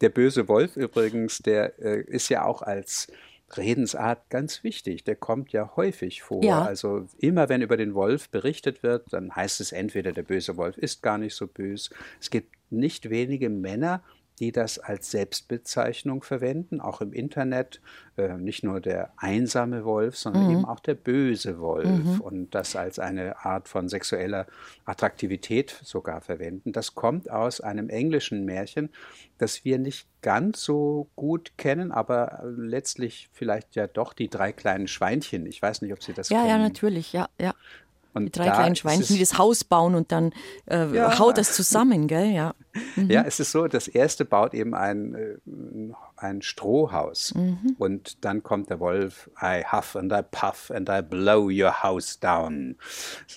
Der 0.00 0.08
böse 0.08 0.48
Wolf 0.48 0.76
übrigens, 0.76 1.38
der 1.38 1.78
äh, 1.78 2.02
ist 2.02 2.28
ja 2.28 2.44
auch 2.44 2.62
als 2.62 3.08
Redensart 3.56 4.30
ganz 4.30 4.64
wichtig. 4.64 5.04
Der 5.04 5.16
kommt 5.16 5.52
ja 5.52 5.72
häufig 5.76 6.22
vor. 6.22 6.42
Ja. 6.42 6.62
Also 6.62 7.06
immer 7.18 7.48
wenn 7.48 7.62
über 7.62 7.76
den 7.76 7.94
Wolf 7.94 8.28
berichtet 8.28 8.82
wird, 8.82 9.12
dann 9.12 9.34
heißt 9.34 9.60
es 9.60 9.72
entweder 9.72 10.12
der 10.12 10.22
böse 10.22 10.56
Wolf 10.56 10.76
ist 10.78 11.02
gar 11.02 11.18
nicht 11.18 11.34
so 11.34 11.46
böse. 11.46 11.90
Es 12.20 12.30
gibt 12.30 12.54
nicht 12.70 13.10
wenige 13.10 13.48
Männer 13.50 14.02
die 14.38 14.52
das 14.52 14.78
als 14.78 15.10
Selbstbezeichnung 15.10 16.22
verwenden, 16.22 16.80
auch 16.80 17.00
im 17.00 17.12
Internet. 17.12 17.80
Äh, 18.16 18.36
nicht 18.36 18.62
nur 18.62 18.80
der 18.80 19.12
einsame 19.16 19.84
Wolf, 19.84 20.16
sondern 20.16 20.44
mhm. 20.44 20.50
eben 20.50 20.64
auch 20.64 20.80
der 20.80 20.94
böse 20.94 21.58
Wolf 21.58 21.86
mhm. 21.86 22.20
und 22.20 22.54
das 22.54 22.76
als 22.76 22.98
eine 22.98 23.44
Art 23.44 23.68
von 23.68 23.88
sexueller 23.88 24.46
Attraktivität 24.84 25.80
sogar 25.82 26.20
verwenden. 26.20 26.72
Das 26.72 26.94
kommt 26.94 27.30
aus 27.30 27.60
einem 27.60 27.88
englischen 27.88 28.44
Märchen, 28.44 28.90
das 29.38 29.64
wir 29.64 29.78
nicht 29.78 30.06
ganz 30.22 30.62
so 30.62 31.08
gut 31.16 31.52
kennen, 31.58 31.92
aber 31.92 32.42
letztlich 32.56 33.28
vielleicht 33.32 33.74
ja 33.74 33.86
doch 33.86 34.12
die 34.12 34.28
drei 34.28 34.52
kleinen 34.52 34.88
Schweinchen. 34.88 35.46
Ich 35.46 35.60
weiß 35.60 35.82
nicht, 35.82 35.92
ob 35.92 36.02
Sie 36.02 36.12
das 36.12 36.28
ja, 36.28 36.38
kennen. 36.38 36.48
Ja, 36.50 36.56
ja, 36.56 36.62
natürlich, 36.62 37.12
ja, 37.12 37.28
ja. 37.40 37.54
Und 38.14 38.26
die 38.26 38.30
drei 38.30 38.48
kleinen 38.48 38.76
Schweinchen, 38.76 39.16
die 39.16 39.20
das 39.20 39.38
Haus 39.38 39.64
bauen 39.64 39.94
und 39.94 40.12
dann 40.12 40.32
äh, 40.66 40.86
ja. 40.94 41.18
haut 41.18 41.36
das 41.36 41.54
zusammen, 41.54 42.06
gell? 42.06 42.30
Ja. 42.30 42.54
Mhm. 42.94 43.10
ja, 43.10 43.22
es 43.22 43.40
ist 43.40 43.50
so, 43.50 43.66
das 43.66 43.88
erste 43.88 44.24
baut 44.24 44.54
eben 44.54 44.74
ein, 44.74 45.14
äh, 45.14 45.36
ein 46.16 46.40
Strohhaus 46.40 47.34
mhm. 47.34 47.76
und 47.78 48.24
dann 48.24 48.42
kommt 48.42 48.70
der 48.70 48.80
Wolf, 48.80 49.30
I 49.42 49.64
huff 49.70 49.96
and 49.96 50.12
I 50.12 50.22
puff 50.22 50.70
and 50.70 50.88
I 50.88 51.02
blow 51.02 51.50
your 51.50 51.82
house 51.82 52.18
down. 52.18 52.76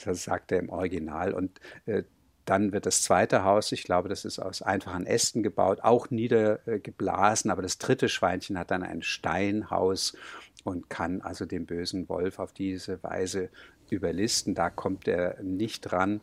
Das 0.05 0.23
sagt 0.23 0.51
er 0.51 0.59
im 0.59 0.69
Original 0.69 1.33
und 1.33 1.59
äh, 1.87 2.03
dann 2.45 2.71
wird 2.71 2.85
das 2.85 3.01
zweite 3.01 3.43
Haus, 3.43 3.73
ich 3.73 3.83
glaube, 3.83 4.07
das 4.07 4.23
ist 4.23 4.39
aus 4.39 4.61
einfachen 4.61 5.05
Ästen 5.05 5.43
gebaut, 5.43 5.79
auch 5.81 6.09
niedergeblasen, 6.09 7.51
aber 7.51 7.61
das 7.61 7.77
dritte 7.77 8.07
Schweinchen 8.07 8.57
hat 8.57 8.71
dann 8.71 8.83
ein 8.83 9.01
Steinhaus 9.01 10.15
und 10.63 10.89
kann 10.89 11.21
also 11.21 11.45
den 11.45 11.65
bösen 11.65 12.07
Wolf 12.07 12.39
auf 12.39 12.53
diese 12.53 13.03
Weise 13.03 13.49
überlisten. 13.91 14.55
Da 14.55 14.69
kommt 14.69 15.07
er 15.07 15.41
nicht 15.41 15.81
dran. 15.81 16.21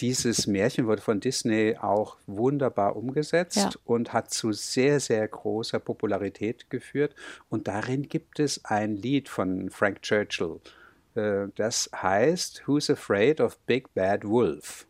Dieses 0.00 0.46
Märchen 0.46 0.86
wurde 0.86 1.02
von 1.02 1.18
Disney 1.18 1.76
auch 1.80 2.16
wunderbar 2.26 2.94
umgesetzt 2.94 3.56
ja. 3.56 3.70
und 3.84 4.12
hat 4.12 4.30
zu 4.30 4.52
sehr, 4.52 5.00
sehr 5.00 5.26
großer 5.26 5.80
Popularität 5.80 6.70
geführt. 6.70 7.16
Und 7.48 7.66
darin 7.66 8.08
gibt 8.08 8.38
es 8.38 8.64
ein 8.64 8.94
Lied 8.94 9.28
von 9.28 9.70
Frank 9.70 10.02
Churchill. 10.02 10.60
Äh, 11.16 11.48
das 11.56 11.90
heißt 11.94 12.62
Who's 12.66 12.90
Afraid 12.90 13.40
of 13.40 13.58
Big 13.60 13.92
Bad 13.94 14.24
Wolf? 14.24 14.86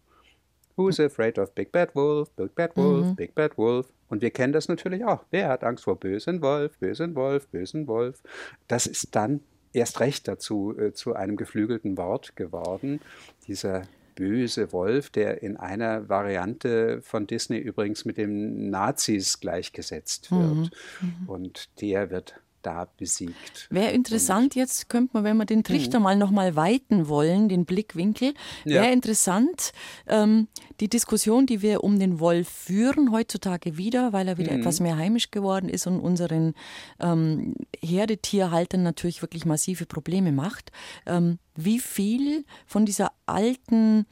Who's 0.78 1.00
afraid 1.00 1.38
of 1.40 1.54
Big 1.54 1.72
Bad 1.72 1.94
Wolf? 1.96 2.30
Big 2.36 2.54
Bad 2.54 2.76
Wolf, 2.76 3.06
mhm. 3.06 3.16
Big 3.16 3.34
Bad 3.34 3.58
Wolf. 3.58 3.92
Und 4.08 4.22
wir 4.22 4.30
kennen 4.30 4.52
das 4.52 4.68
natürlich 4.68 5.04
auch. 5.04 5.24
Wer 5.30 5.48
hat 5.48 5.64
Angst 5.64 5.84
vor 5.84 5.98
bösen 5.98 6.40
Wolf, 6.40 6.78
bösen 6.78 7.16
Wolf, 7.16 7.48
bösen 7.48 7.88
Wolf? 7.88 8.22
Das 8.68 8.86
ist 8.86 9.16
dann 9.16 9.40
erst 9.78 10.00
recht 10.00 10.28
dazu 10.28 10.76
äh, 10.78 10.92
zu 10.92 11.14
einem 11.14 11.36
geflügelten 11.36 11.96
Wort 11.96 12.36
geworden. 12.36 13.00
Dieser 13.46 13.82
böse 14.14 14.72
Wolf, 14.72 15.10
der 15.10 15.42
in 15.42 15.56
einer 15.56 16.08
Variante 16.08 17.00
von 17.02 17.26
Disney 17.28 17.58
übrigens 17.58 18.04
mit 18.04 18.16
den 18.16 18.68
Nazis 18.68 19.38
gleichgesetzt 19.38 20.32
wird. 20.32 20.40
Mhm. 20.40 20.70
Mhm. 21.00 21.28
Und 21.28 21.80
der 21.80 22.10
wird 22.10 22.40
da 22.62 22.88
besiegt. 22.96 23.66
Wäre 23.70 23.92
interessant, 23.92 24.54
jetzt 24.54 24.88
könnte 24.88 25.10
man, 25.14 25.24
wenn 25.24 25.36
wir 25.36 25.44
den 25.44 25.64
Trichter 25.64 25.98
mhm. 25.98 26.04
mal 26.04 26.16
nochmal 26.16 26.56
weiten 26.56 27.08
wollen, 27.08 27.48
den 27.48 27.64
Blickwinkel, 27.64 28.34
wäre 28.64 28.86
ja. 28.86 28.92
interessant, 28.92 29.72
ähm, 30.06 30.48
die 30.80 30.88
Diskussion, 30.88 31.46
die 31.46 31.62
wir 31.62 31.84
um 31.84 31.98
den 31.98 32.20
Wolf 32.20 32.48
führen, 32.48 33.12
heutzutage 33.12 33.76
wieder, 33.76 34.12
weil 34.12 34.28
er 34.28 34.38
wieder 34.38 34.52
mhm. 34.52 34.60
etwas 34.60 34.80
mehr 34.80 34.96
heimisch 34.96 35.30
geworden 35.30 35.68
ist 35.68 35.86
und 35.86 36.00
unseren 36.00 36.54
ähm, 37.00 37.54
Herdetierhaltern 37.80 38.82
natürlich 38.82 39.22
wirklich 39.22 39.44
massive 39.44 39.86
Probleme 39.86 40.32
macht. 40.32 40.72
Ähm, 41.06 41.38
wie 41.54 41.80
viel 41.80 42.44
von 42.66 42.86
dieser 42.86 43.12
alten 43.26 44.06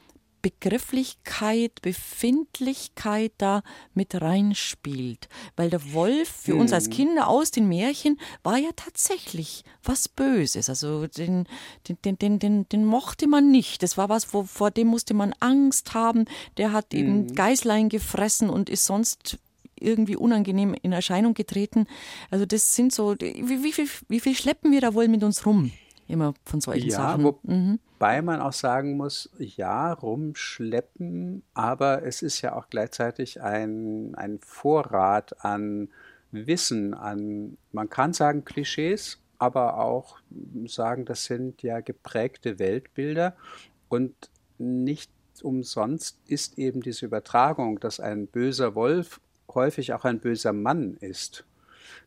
Begrifflichkeit, 0.46 1.82
Befindlichkeit 1.82 3.32
da 3.36 3.64
mit 3.94 4.14
reinspielt. 4.14 5.28
Weil 5.56 5.70
der 5.70 5.92
Wolf 5.92 6.28
für 6.28 6.52
hm. 6.52 6.60
uns 6.60 6.72
als 6.72 6.84
hm. 6.84 6.92
Kinder 6.92 7.26
aus 7.26 7.50
den 7.50 7.66
Märchen 7.66 8.20
war 8.44 8.56
ja 8.56 8.70
tatsächlich 8.76 9.64
was 9.82 10.08
Böses. 10.08 10.68
Also 10.68 11.08
den, 11.08 11.48
den, 11.88 11.98
den, 12.04 12.18
den, 12.20 12.38
den, 12.38 12.68
den 12.68 12.84
mochte 12.84 13.26
man 13.26 13.50
nicht. 13.50 13.82
Das 13.82 13.98
war 13.98 14.08
was, 14.08 14.32
wo, 14.32 14.44
vor 14.44 14.70
dem 14.70 14.86
musste 14.86 15.14
man 15.14 15.34
Angst 15.40 15.94
haben. 15.94 16.26
Der 16.58 16.70
hat 16.70 16.92
hm. 16.92 17.00
eben 17.00 17.34
Geißlein 17.34 17.88
gefressen 17.88 18.48
und 18.48 18.70
ist 18.70 18.84
sonst 18.84 19.38
irgendwie 19.74 20.14
unangenehm 20.14 20.76
in 20.80 20.92
Erscheinung 20.92 21.34
getreten. 21.34 21.88
Also 22.30 22.46
das 22.46 22.76
sind 22.76 22.92
so, 22.92 23.16
wie, 23.18 23.64
wie, 23.64 23.72
viel, 23.72 23.88
wie 24.08 24.20
viel 24.20 24.36
schleppen 24.36 24.70
wir 24.70 24.80
da 24.80 24.94
wohl 24.94 25.08
mit 25.08 25.24
uns 25.24 25.44
rum? 25.44 25.72
Immer 26.08 26.34
von 26.44 26.60
solchen 26.60 26.88
ja, 26.88 26.96
Sachen. 26.96 27.34
Mhm. 27.42 27.78
Wobei 27.94 28.22
man 28.22 28.40
auch 28.40 28.52
sagen 28.52 28.96
muss, 28.96 29.30
ja, 29.38 29.92
rumschleppen, 29.92 31.42
aber 31.54 32.04
es 32.04 32.22
ist 32.22 32.42
ja 32.42 32.54
auch 32.54 32.68
gleichzeitig 32.68 33.42
ein, 33.42 34.14
ein 34.14 34.38
Vorrat 34.40 35.44
an 35.44 35.88
Wissen, 36.30 36.94
an, 36.94 37.56
man 37.72 37.88
kann 37.88 38.12
sagen 38.12 38.44
Klischees, 38.44 39.18
aber 39.38 39.78
auch 39.78 40.18
sagen, 40.66 41.04
das 41.04 41.24
sind 41.24 41.62
ja 41.62 41.80
geprägte 41.80 42.58
Weltbilder 42.58 43.36
und 43.88 44.14
nicht 44.58 45.10
umsonst 45.42 46.18
ist 46.26 46.58
eben 46.58 46.80
diese 46.80 47.06
Übertragung, 47.06 47.80
dass 47.80 48.00
ein 48.00 48.26
böser 48.26 48.74
Wolf 48.74 49.20
häufig 49.54 49.92
auch 49.92 50.04
ein 50.04 50.20
böser 50.20 50.52
Mann 50.52 50.94
ist, 51.00 51.44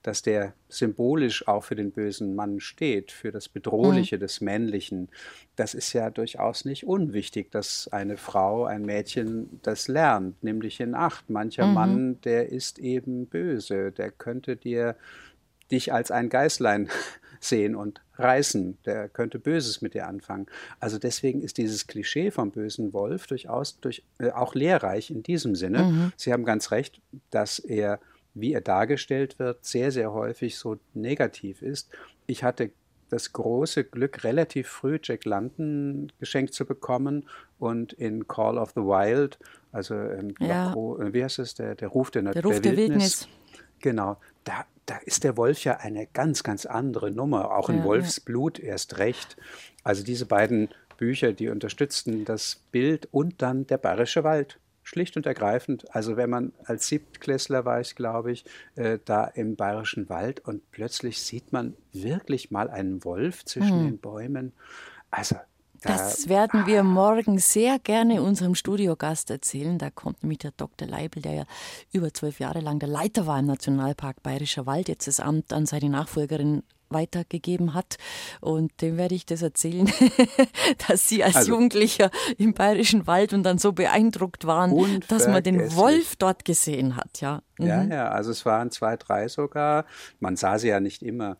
dass 0.03 0.21
der 0.21 0.53
symbolisch 0.69 1.47
auch 1.47 1.63
für 1.63 1.75
den 1.75 1.91
bösen 1.91 2.35
Mann 2.35 2.59
steht, 2.59 3.11
für 3.11 3.31
das 3.31 3.49
Bedrohliche 3.49 4.15
mhm. 4.15 4.19
des 4.21 4.41
Männlichen. 4.41 5.09
Das 5.55 5.73
ist 5.73 5.93
ja 5.93 6.09
durchaus 6.09 6.65
nicht 6.65 6.85
unwichtig, 6.85 7.51
dass 7.51 7.89
eine 7.91 8.17
Frau, 8.17 8.65
ein 8.65 8.83
Mädchen 8.83 9.59
das 9.63 9.87
lernt, 9.87 10.41
nämlich 10.43 10.79
in 10.79 10.95
Acht. 10.95 11.29
Mancher 11.29 11.67
mhm. 11.67 11.73
Mann, 11.73 12.21
der 12.21 12.49
ist 12.49 12.79
eben 12.79 13.25
böse, 13.25 13.91
der 13.91 14.11
könnte 14.11 14.55
dir 14.55 14.95
dich 15.71 15.93
als 15.93 16.11
ein 16.11 16.29
Geißlein 16.29 16.89
sehen 17.39 17.75
und 17.75 18.01
reißen. 18.15 18.77
Der 18.85 19.07
könnte 19.09 19.39
Böses 19.39 19.81
mit 19.81 19.93
dir 19.93 20.07
anfangen. 20.07 20.47
Also 20.79 20.97
deswegen 20.97 21.41
ist 21.41 21.57
dieses 21.57 21.87
Klischee 21.87 22.31
vom 22.31 22.51
bösen 22.51 22.93
Wolf 22.93 23.27
durchaus 23.27 23.79
durch, 23.79 24.03
äh, 24.19 24.31
auch 24.31 24.55
lehrreich 24.55 25.09
in 25.09 25.23
diesem 25.23 25.55
Sinne. 25.55 25.83
Mhm. 25.83 26.11
Sie 26.17 26.33
haben 26.33 26.43
ganz 26.43 26.71
recht, 26.71 27.01
dass 27.29 27.59
er, 27.59 27.99
wie 28.33 28.53
er 28.53 28.61
dargestellt 28.61 29.39
wird, 29.39 29.65
sehr, 29.65 29.91
sehr 29.91 30.13
häufig 30.13 30.57
so 30.57 30.77
negativ 30.93 31.61
ist. 31.61 31.89
Ich 32.27 32.43
hatte 32.43 32.71
das 33.09 33.33
große 33.33 33.83
Glück, 33.85 34.23
relativ 34.23 34.67
früh 34.67 34.99
Jack 35.01 35.25
London 35.25 36.11
geschenkt 36.19 36.53
zu 36.53 36.65
bekommen 36.65 37.27
und 37.57 37.93
in 37.93 38.27
Call 38.27 38.57
of 38.57 38.71
the 38.75 38.81
Wild, 38.81 39.39
also 39.71 39.95
ähm, 39.95 40.35
ja. 40.39 40.73
wie 40.75 41.23
heißt 41.23 41.39
es, 41.39 41.55
der, 41.55 41.75
der 41.75 41.87
Ruf 41.89 42.11
der, 42.11 42.21
der, 42.21 42.43
Ruf 42.43 42.61
der, 42.61 42.61
der 42.61 42.77
Wildnis. 42.77 43.21
Wildnis. 43.21 43.27
Genau, 43.79 44.17
da, 44.43 44.65
da 44.85 44.97
ist 45.05 45.23
der 45.23 45.37
Wolf 45.37 45.63
ja 45.63 45.77
eine 45.77 46.07
ganz, 46.07 46.43
ganz 46.43 46.65
andere 46.65 47.11
Nummer, 47.11 47.55
auch 47.55 47.69
in 47.69 47.79
ja, 47.79 47.83
Wolfsblut 47.83 48.59
ja. 48.59 48.65
erst 48.65 48.97
recht. 48.97 49.37
Also 49.83 50.03
diese 50.03 50.25
beiden 50.25 50.69
Bücher, 50.97 51.31
die 51.33 51.49
unterstützten 51.49 52.25
das 52.25 52.61
Bild 52.71 53.07
und 53.11 53.41
dann 53.41 53.65
der 53.67 53.77
bayerische 53.77 54.23
Wald. 54.23 54.59
Schlicht 54.89 55.17
und 55.17 55.27
ergreifend, 55.27 55.93
also 55.95 56.17
wenn 56.17 56.31
man 56.31 56.51
als 56.65 56.87
Siebtklässler 56.87 57.63
war 57.63 57.79
ich, 57.79 57.95
glaube 57.95 58.31
ich, 58.31 58.43
äh, 58.75 58.97
da 59.05 59.25
im 59.25 59.55
bayerischen 59.55 60.09
Wald 60.09 60.39
und 60.39 60.71
plötzlich 60.71 61.21
sieht 61.21 61.53
man 61.53 61.75
wirklich 61.93 62.49
mal 62.49 62.71
einen 62.71 63.03
Wolf 63.03 63.45
zwischen 63.45 63.81
hm. 63.81 63.83
den 63.85 63.97
Bäumen. 63.99 64.51
Also 65.11 65.35
das 65.83 66.27
werden 66.27 66.65
wir 66.65 66.81
morgen 66.81 67.37
sehr 67.37 67.77
gerne 67.77 68.23
unserem 68.23 68.55
Studiogast 68.55 69.29
erzählen. 69.29 69.77
Da 69.77 69.91
kommt 69.91 70.23
nämlich 70.23 70.39
der 70.39 70.53
Dr. 70.57 70.87
Leibel, 70.87 71.21
der 71.21 71.33
ja 71.33 71.43
über 71.93 72.11
zwölf 72.11 72.39
Jahre 72.39 72.59
lang 72.59 72.79
der 72.79 72.89
Leiter 72.89 73.27
war 73.27 73.37
im 73.37 73.45
Nationalpark 73.45 74.23
Bayerischer 74.23 74.65
Wald, 74.65 74.89
jetzt 74.89 75.05
das 75.05 75.19
Amt 75.19 75.53
an 75.53 75.67
seine 75.67 75.89
Nachfolgerin 75.89 76.63
weitergegeben 76.89 77.73
hat. 77.73 77.97
Und 78.41 78.81
dem 78.81 78.97
werde 78.97 79.15
ich 79.15 79.25
das 79.25 79.41
erzählen, 79.41 79.91
dass 80.87 81.07
Sie 81.07 81.23
als 81.23 81.35
also, 81.35 81.51
Jugendlicher 81.51 82.11
im 82.37 82.53
Bayerischen 82.53 83.07
Wald 83.07 83.33
und 83.33 83.43
dann 83.43 83.57
so 83.57 83.71
beeindruckt 83.71 84.45
waren, 84.45 85.01
dass 85.07 85.27
man 85.27 85.43
den 85.43 85.75
Wolf 85.75 86.15
dort 86.15 86.45
gesehen 86.45 86.95
hat. 86.95 87.21
Ja, 87.21 87.41
mhm. 87.57 87.67
ja, 87.67 87.83
ja, 87.83 88.09
also 88.09 88.31
es 88.31 88.45
waren 88.45 88.71
zwei, 88.71 88.97
drei 88.97 89.27
sogar. 89.27 89.85
Man 90.19 90.35
sah 90.35 90.57
sie 90.57 90.69
ja 90.69 90.79
nicht 90.79 91.03
immer. 91.03 91.37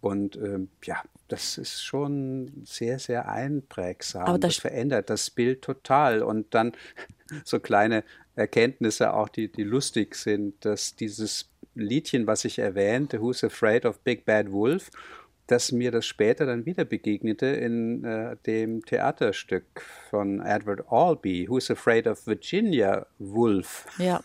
Und 0.00 0.34
ähm, 0.36 0.68
ja, 0.84 1.00
das 1.28 1.56
ist 1.58 1.82
schon 1.82 2.64
sehr, 2.64 2.98
sehr 2.98 3.28
einprägsam. 3.28 4.26
Aber 4.26 4.38
das, 4.38 4.56
das 4.56 4.60
verändert 4.60 5.08
das 5.08 5.30
Bild 5.30 5.62
total. 5.62 6.22
Und 6.22 6.54
dann 6.54 6.72
so 7.44 7.60
kleine 7.60 8.04
Erkenntnisse 8.34 9.14
auch, 9.14 9.28
die, 9.28 9.50
die 9.50 9.62
lustig 9.62 10.14
sind, 10.16 10.64
dass 10.64 10.96
dieses 10.96 11.51
Liedchen, 11.74 12.26
was 12.26 12.44
ich 12.44 12.58
erwähnte, 12.58 13.20
Who's 13.20 13.44
Afraid 13.44 13.86
of 13.86 14.00
Big 14.00 14.24
Bad 14.24 14.52
Wolf, 14.52 14.90
dass 15.46 15.72
mir 15.72 15.90
das 15.90 16.06
später 16.06 16.46
dann 16.46 16.66
wieder 16.66 16.84
begegnete 16.84 17.46
in 17.46 18.04
äh, 18.04 18.36
dem 18.46 18.84
Theaterstück 18.84 19.82
von 20.10 20.40
Edward 20.40 20.84
Albee, 20.90 21.48
Who's 21.48 21.70
Afraid 21.70 22.06
of 22.06 22.26
Virginia 22.26 23.06
Woolf. 23.18 23.86
Ja. 23.98 24.22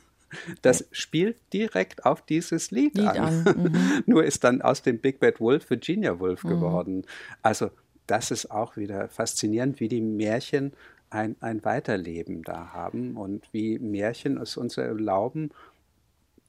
Das 0.61 0.85
spielt 0.91 1.37
direkt 1.53 2.05
auf 2.05 2.21
dieses 2.21 2.71
Lied, 2.71 2.95
Lied 2.95 3.07
an. 3.07 3.17
an. 3.17 3.43
Mhm. 3.57 4.03
Nur 4.05 4.23
ist 4.25 4.43
dann 4.43 4.61
aus 4.61 4.81
dem 4.81 4.99
Big 4.99 5.19
Bad 5.19 5.39
Wolf 5.39 5.69
Virginia 5.69 6.19
Wolf 6.19 6.43
mhm. 6.43 6.49
geworden. 6.49 7.05
Also 7.41 7.71
das 8.07 8.31
ist 8.31 8.51
auch 8.51 8.77
wieder 8.77 9.09
faszinierend, 9.09 9.79
wie 9.79 9.89
die 9.89 10.01
Märchen 10.01 10.73
ein, 11.09 11.35
ein 11.39 11.63
Weiterleben 11.63 12.43
da 12.43 12.73
haben 12.73 13.15
und 13.17 13.47
wie 13.51 13.79
Märchen 13.79 14.37
es 14.37 14.57
uns 14.57 14.77
erlauben, 14.77 15.51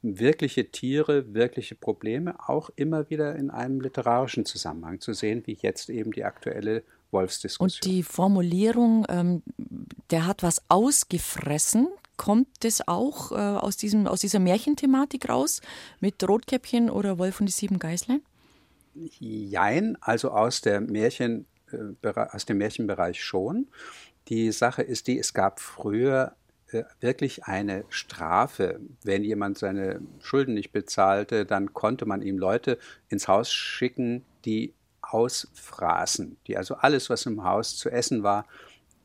wirkliche 0.02 0.70
Tiere, 0.70 1.34
wirkliche 1.34 1.74
Probleme 1.74 2.36
auch 2.48 2.70
immer 2.76 3.10
wieder 3.10 3.36
in 3.36 3.50
einem 3.50 3.80
literarischen 3.80 4.44
Zusammenhang 4.44 5.00
zu 5.00 5.12
sehen, 5.12 5.42
wie 5.46 5.58
jetzt 5.60 5.90
eben 5.90 6.12
die 6.12 6.24
aktuelle 6.24 6.84
Wolfsdiskussion. 7.10 7.66
Und 7.66 7.84
die 7.84 8.02
Formulierung, 8.02 9.06
ähm, 9.08 9.42
der 10.10 10.26
hat 10.26 10.42
was 10.42 10.62
ausgefressen, 10.68 11.88
kommt 12.16 12.48
das 12.60 12.86
auch 12.86 13.32
äh, 13.32 13.36
aus, 13.36 13.76
diesem, 13.76 14.06
aus 14.06 14.20
dieser 14.20 14.40
Märchenthematik 14.40 15.28
raus 15.28 15.62
mit 16.00 16.26
Rotkäppchen 16.26 16.90
oder 16.90 17.18
Wolf 17.18 17.40
und 17.40 17.46
die 17.46 17.52
sieben 17.52 17.78
Geißlein? 17.78 18.22
Jein, 18.94 19.96
also 20.00 20.30
aus, 20.30 20.60
der 20.60 20.80
Märchen, 20.80 21.46
äh, 21.70 22.08
aus 22.12 22.44
dem 22.44 22.58
Märchenbereich 22.58 23.22
schon. 23.22 23.68
Die 24.28 24.52
Sache 24.52 24.82
ist 24.82 25.06
die, 25.06 25.18
es 25.18 25.32
gab 25.32 25.60
früher 25.60 26.34
wirklich 27.00 27.44
eine 27.44 27.84
Strafe. 27.88 28.80
Wenn 29.02 29.24
jemand 29.24 29.58
seine 29.58 30.00
Schulden 30.20 30.54
nicht 30.54 30.72
bezahlte, 30.72 31.46
dann 31.46 31.72
konnte 31.72 32.06
man 32.06 32.22
ihm 32.22 32.38
Leute 32.38 32.78
ins 33.08 33.28
Haus 33.28 33.52
schicken, 33.52 34.24
die 34.44 34.74
ausfraßen, 35.02 36.36
die 36.46 36.56
also 36.56 36.74
alles, 36.76 37.08
was 37.08 37.26
im 37.26 37.44
Haus 37.44 37.76
zu 37.76 37.90
essen 37.90 38.22
war, 38.22 38.46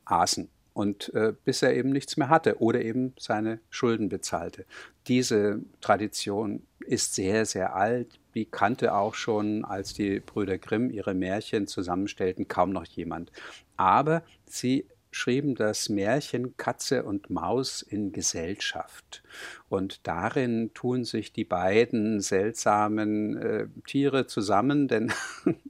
aßen 0.04 0.48
und 0.74 1.14
äh, 1.14 1.32
bis 1.44 1.62
er 1.62 1.74
eben 1.74 1.90
nichts 1.90 2.16
mehr 2.16 2.28
hatte 2.28 2.60
oder 2.60 2.82
eben 2.82 3.14
seine 3.18 3.60
Schulden 3.70 4.08
bezahlte. 4.08 4.66
Diese 5.06 5.60
Tradition 5.80 6.62
ist 6.80 7.14
sehr, 7.14 7.46
sehr 7.46 7.74
alt. 7.74 8.18
Die 8.34 8.44
kannte 8.44 8.94
auch 8.94 9.14
schon, 9.14 9.64
als 9.64 9.94
die 9.94 10.20
Brüder 10.20 10.58
Grimm 10.58 10.90
ihre 10.90 11.14
Märchen 11.14 11.66
zusammenstellten, 11.68 12.48
kaum 12.48 12.70
noch 12.70 12.84
jemand. 12.84 13.30
Aber 13.76 14.22
sie 14.46 14.84
schrieben 15.14 15.54
das 15.54 15.88
Märchen 15.88 16.56
Katze 16.56 17.04
und 17.04 17.30
Maus 17.30 17.82
in 17.82 18.12
Gesellschaft. 18.12 19.22
Und 19.68 20.06
darin 20.06 20.72
tun 20.74 21.04
sich 21.04 21.32
die 21.32 21.44
beiden 21.44 22.20
seltsamen 22.20 23.36
äh, 23.36 23.66
Tiere 23.86 24.26
zusammen, 24.26 24.88
denn 24.88 25.12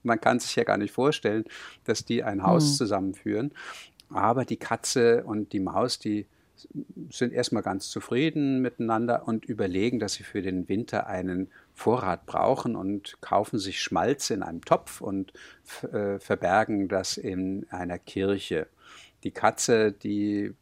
man 0.03 0.20
kann 0.20 0.40
sich 0.40 0.57
ja 0.57 0.64
gar 0.64 0.78
nicht 0.78 0.92
vorstellen, 0.92 1.45
dass 1.84 2.05
die 2.05 2.22
ein 2.22 2.42
Haus 2.42 2.72
mhm. 2.72 2.74
zusammenführen. 2.74 3.53
Aber 4.09 4.45
die 4.45 4.57
Katze 4.57 5.24
und 5.24 5.53
die 5.53 5.61
Maus, 5.61 5.99
die 5.99 6.26
sind 7.11 7.32
erstmal 7.32 7.62
ganz 7.62 7.90
zufrieden 7.90 8.62
miteinander 8.62 9.26
und 9.26 9.45
überlegen, 9.45 9.99
dass 9.99 10.14
sie 10.14 10.22
für 10.22 10.40
den 10.40 10.68
Winter 10.68 11.07
einen 11.07 11.51
Vorrat 11.74 12.26
brauchen 12.26 12.76
und 12.76 13.20
kaufen 13.20 13.59
sich 13.59 13.82
Schmalz 13.82 14.30
in 14.30 14.42
einem 14.42 14.64
Topf 14.64 15.01
und 15.01 15.32
äh, 15.92 16.18
verbergen 16.18 16.88
das 16.88 17.18
in 17.18 17.66
einer 17.70 17.99
Kirche. 17.99 18.68
Die 19.25 19.31
Katze, 19.31 19.93
die 19.93 20.55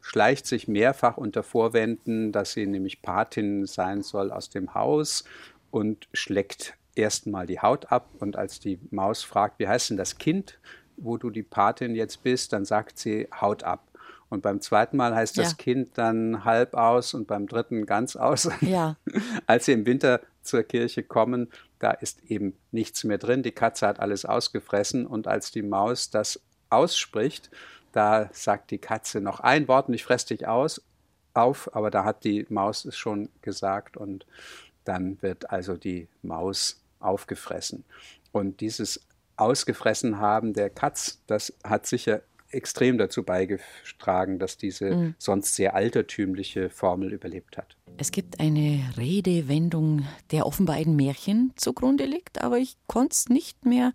schleicht 0.00 0.46
sich 0.46 0.68
mehrfach 0.68 1.16
unter 1.16 1.42
Vorwänden, 1.42 2.32
dass 2.32 2.52
sie 2.52 2.66
nämlich 2.66 3.00
Patin 3.00 3.66
sein 3.66 4.02
soll 4.02 4.30
aus 4.30 4.50
dem 4.50 4.74
Haus 4.74 5.24
und 5.70 6.08
schleckt 6.12 6.74
erstmal 6.94 7.46
die 7.46 7.60
Haut 7.60 7.90
ab. 7.90 8.10
Und 8.18 8.36
als 8.36 8.60
die 8.60 8.78
Maus 8.90 9.22
fragt, 9.22 9.58
wie 9.58 9.68
heißt 9.68 9.90
denn 9.90 9.96
das 9.96 10.18
Kind, 10.18 10.58
wo 10.96 11.16
du 11.16 11.30
die 11.30 11.42
Patin 11.42 11.94
jetzt 11.94 12.22
bist, 12.22 12.52
dann 12.52 12.64
sagt 12.64 12.98
sie, 12.98 13.28
haut 13.40 13.62
ab. 13.62 13.88
Und 14.28 14.42
beim 14.42 14.60
zweiten 14.60 14.96
Mal 14.96 15.14
heißt 15.14 15.38
das 15.38 15.52
ja. 15.52 15.56
Kind 15.56 15.96
dann 15.96 16.44
halb 16.44 16.74
aus 16.74 17.14
und 17.14 17.26
beim 17.26 17.46
dritten 17.46 17.86
ganz 17.86 18.16
aus. 18.16 18.50
Ja. 18.60 18.96
Als 19.46 19.66
sie 19.66 19.72
im 19.72 19.86
Winter 19.86 20.20
zur 20.42 20.62
Kirche 20.62 21.02
kommen, 21.02 21.50
da 21.78 21.92
ist 21.92 22.24
eben 22.28 22.54
nichts 22.72 23.04
mehr 23.04 23.18
drin. 23.18 23.42
Die 23.42 23.52
Katze 23.52 23.86
hat 23.86 24.00
alles 24.00 24.24
ausgefressen 24.24 25.06
und 25.06 25.28
als 25.28 25.50
die 25.50 25.62
Maus 25.62 26.10
das 26.10 26.40
ausspricht, 26.70 27.50
da 27.94 28.28
sagt 28.32 28.70
die 28.70 28.78
Katze 28.78 29.20
noch 29.20 29.40
ein 29.40 29.68
Wort 29.68 29.88
und 29.88 29.94
ich 29.94 30.04
fress 30.04 30.24
dich 30.24 30.46
aus, 30.46 30.82
auf, 31.32 31.74
aber 31.74 31.90
da 31.90 32.04
hat 32.04 32.24
die 32.24 32.46
Maus 32.48 32.84
es 32.84 32.96
schon 32.96 33.28
gesagt 33.40 33.96
und 33.96 34.26
dann 34.84 35.20
wird 35.22 35.50
also 35.50 35.76
die 35.76 36.08
Maus 36.22 36.82
aufgefressen. 37.00 37.84
Und 38.32 38.60
dieses 38.60 39.00
ausgefressen 39.36 40.18
haben 40.18 40.52
der 40.52 40.70
Katz, 40.70 41.22
das 41.26 41.52
hat 41.64 41.86
sicher 41.86 42.22
extrem 42.50 42.98
dazu 42.98 43.24
beigetragen, 43.24 44.38
dass 44.38 44.56
diese 44.56 44.94
mhm. 44.94 45.14
sonst 45.18 45.56
sehr 45.56 45.74
altertümliche 45.74 46.70
Formel 46.70 47.12
überlebt 47.12 47.58
hat. 47.58 47.76
Es 47.96 48.12
gibt 48.12 48.40
eine 48.40 48.92
Redewendung, 48.96 50.06
der 50.30 50.46
offenbar 50.46 50.76
ein 50.76 50.96
Märchen 50.96 51.52
zugrunde 51.56 52.04
liegt, 52.04 52.42
aber 52.42 52.58
ich 52.58 52.76
konnte 52.86 53.12
es 53.12 53.28
nicht 53.28 53.66
mehr 53.66 53.92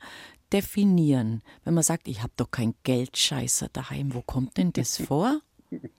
definieren. 0.53 1.41
Wenn 1.63 1.73
man 1.73 1.83
sagt, 1.83 2.07
ich 2.07 2.21
habe 2.21 2.33
doch 2.35 2.51
kein 2.51 2.73
Geldscheißer 2.83 3.69
daheim, 3.71 4.13
wo 4.13 4.21
kommt 4.21 4.57
denn 4.57 4.73
das 4.73 4.97
vor? 5.07 5.41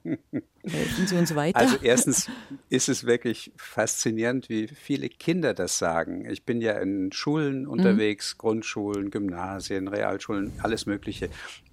Helfen 0.03 1.07
Sie 1.07 1.17
uns 1.17 1.35
weiter. 1.35 1.59
Also 1.59 1.77
erstens 1.81 2.29
ist 2.69 2.89
es 2.89 3.07
wirklich 3.07 3.53
faszinierend, 3.57 4.49
wie 4.49 4.67
viele 4.67 5.09
Kinder 5.09 5.55
das 5.55 5.79
sagen. 5.79 6.29
Ich 6.29 6.45
bin 6.45 6.61
ja 6.61 6.73
in 6.73 7.13
Schulen 7.13 7.67
unterwegs, 7.67 8.35
mhm. 8.35 8.39
Grundschulen, 8.39 9.11
Gymnasien, 9.11 9.89
Realschulen, 9.89 10.53
alles 10.63 10.87
Mögliche. 10.87 11.31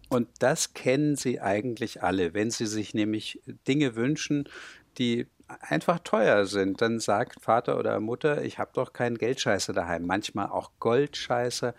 Und 0.09 0.30
das 0.39 0.73
kennen 0.73 1.15
sie 1.15 1.41
eigentlich 1.41 2.03
alle. 2.03 2.34
Wenn 2.34 2.51
sie 2.51 2.67
sich 2.67 2.93
nämlich 2.93 3.41
Dinge 3.67 3.95
wünschen, 3.95 4.47
die 4.97 5.28
einfach 5.59 5.99
teuer 5.99 6.45
sind, 6.45 6.82
dann 6.82 6.99
sagt 6.99 7.41
Vater 7.41 7.78
oder 7.78 7.99
Mutter, 7.99 8.43
ich 8.43 8.59
habe 8.59 8.71
doch 8.73 8.93
keinen 8.93 9.17
Geldscheißer 9.17 9.73
daheim. 9.73 10.05
Manchmal 10.05 10.47
auch 10.47 10.71
Goldscheißer, 10.80 11.73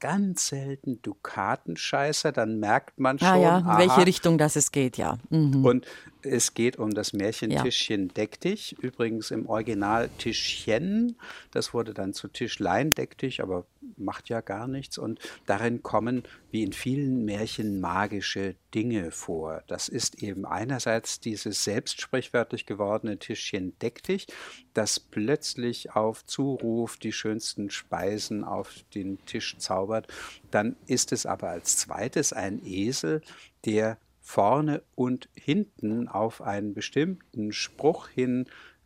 ganz 0.00 0.48
selten 0.48 1.00
Dukatenscheißer, 1.02 2.32
dann 2.32 2.58
merkt 2.58 2.98
man 2.98 3.18
schon, 3.18 3.28
ah, 3.28 3.36
ja, 3.36 3.58
in 3.58 3.66
aha, 3.66 3.78
welche 3.78 4.06
Richtung 4.06 4.38
das 4.38 4.56
es 4.56 4.72
geht, 4.72 4.96
ja. 4.96 5.18
Mhm. 5.30 5.64
Und 5.64 5.86
es 6.28 6.54
geht 6.54 6.78
um 6.78 6.92
das 6.94 7.12
Märchen 7.12 7.50
ja. 7.50 7.62
Tischchen 7.62 8.08
deck 8.08 8.40
dich. 8.40 8.76
Übrigens 8.80 9.30
im 9.30 9.48
Original 9.48 10.08
Tischchen. 10.18 11.16
Das 11.50 11.74
wurde 11.74 11.94
dann 11.94 12.12
zu 12.12 12.28
Tischlein 12.28 12.94
deck 12.94 13.18
dich, 13.18 13.42
aber 13.42 13.66
macht 13.96 14.28
ja 14.28 14.40
gar 14.40 14.68
nichts. 14.68 14.98
Und 14.98 15.18
darin 15.46 15.82
kommen, 15.82 16.22
wie 16.50 16.62
in 16.62 16.72
vielen 16.72 17.24
Märchen, 17.24 17.80
magische 17.80 18.54
Dinge 18.74 19.10
vor. 19.10 19.62
Das 19.66 19.88
ist 19.88 20.22
eben 20.22 20.44
einerseits 20.44 21.20
dieses 21.20 21.64
selbst 21.64 22.00
sprichwörtlich 22.00 22.66
gewordene 22.66 23.18
Tischchen 23.18 23.78
deck 23.80 24.02
dich, 24.02 24.26
das 24.74 25.00
plötzlich 25.00 25.92
auf 25.92 26.24
Zuruf 26.24 26.96
die 26.96 27.12
schönsten 27.12 27.70
Speisen 27.70 28.44
auf 28.44 28.72
den 28.94 29.24
Tisch 29.24 29.56
zaubert. 29.58 30.06
Dann 30.50 30.76
ist 30.86 31.12
es 31.12 31.26
aber 31.26 31.48
als 31.48 31.76
zweites 31.76 32.32
ein 32.32 32.64
Esel, 32.64 33.22
der 33.64 33.98
vorne 34.28 34.82
und 34.94 35.30
hinten 35.34 36.06
auf 36.06 36.42
einen 36.42 36.74
bestimmten 36.74 37.50
Spruch 37.50 38.08
hin 38.08 38.44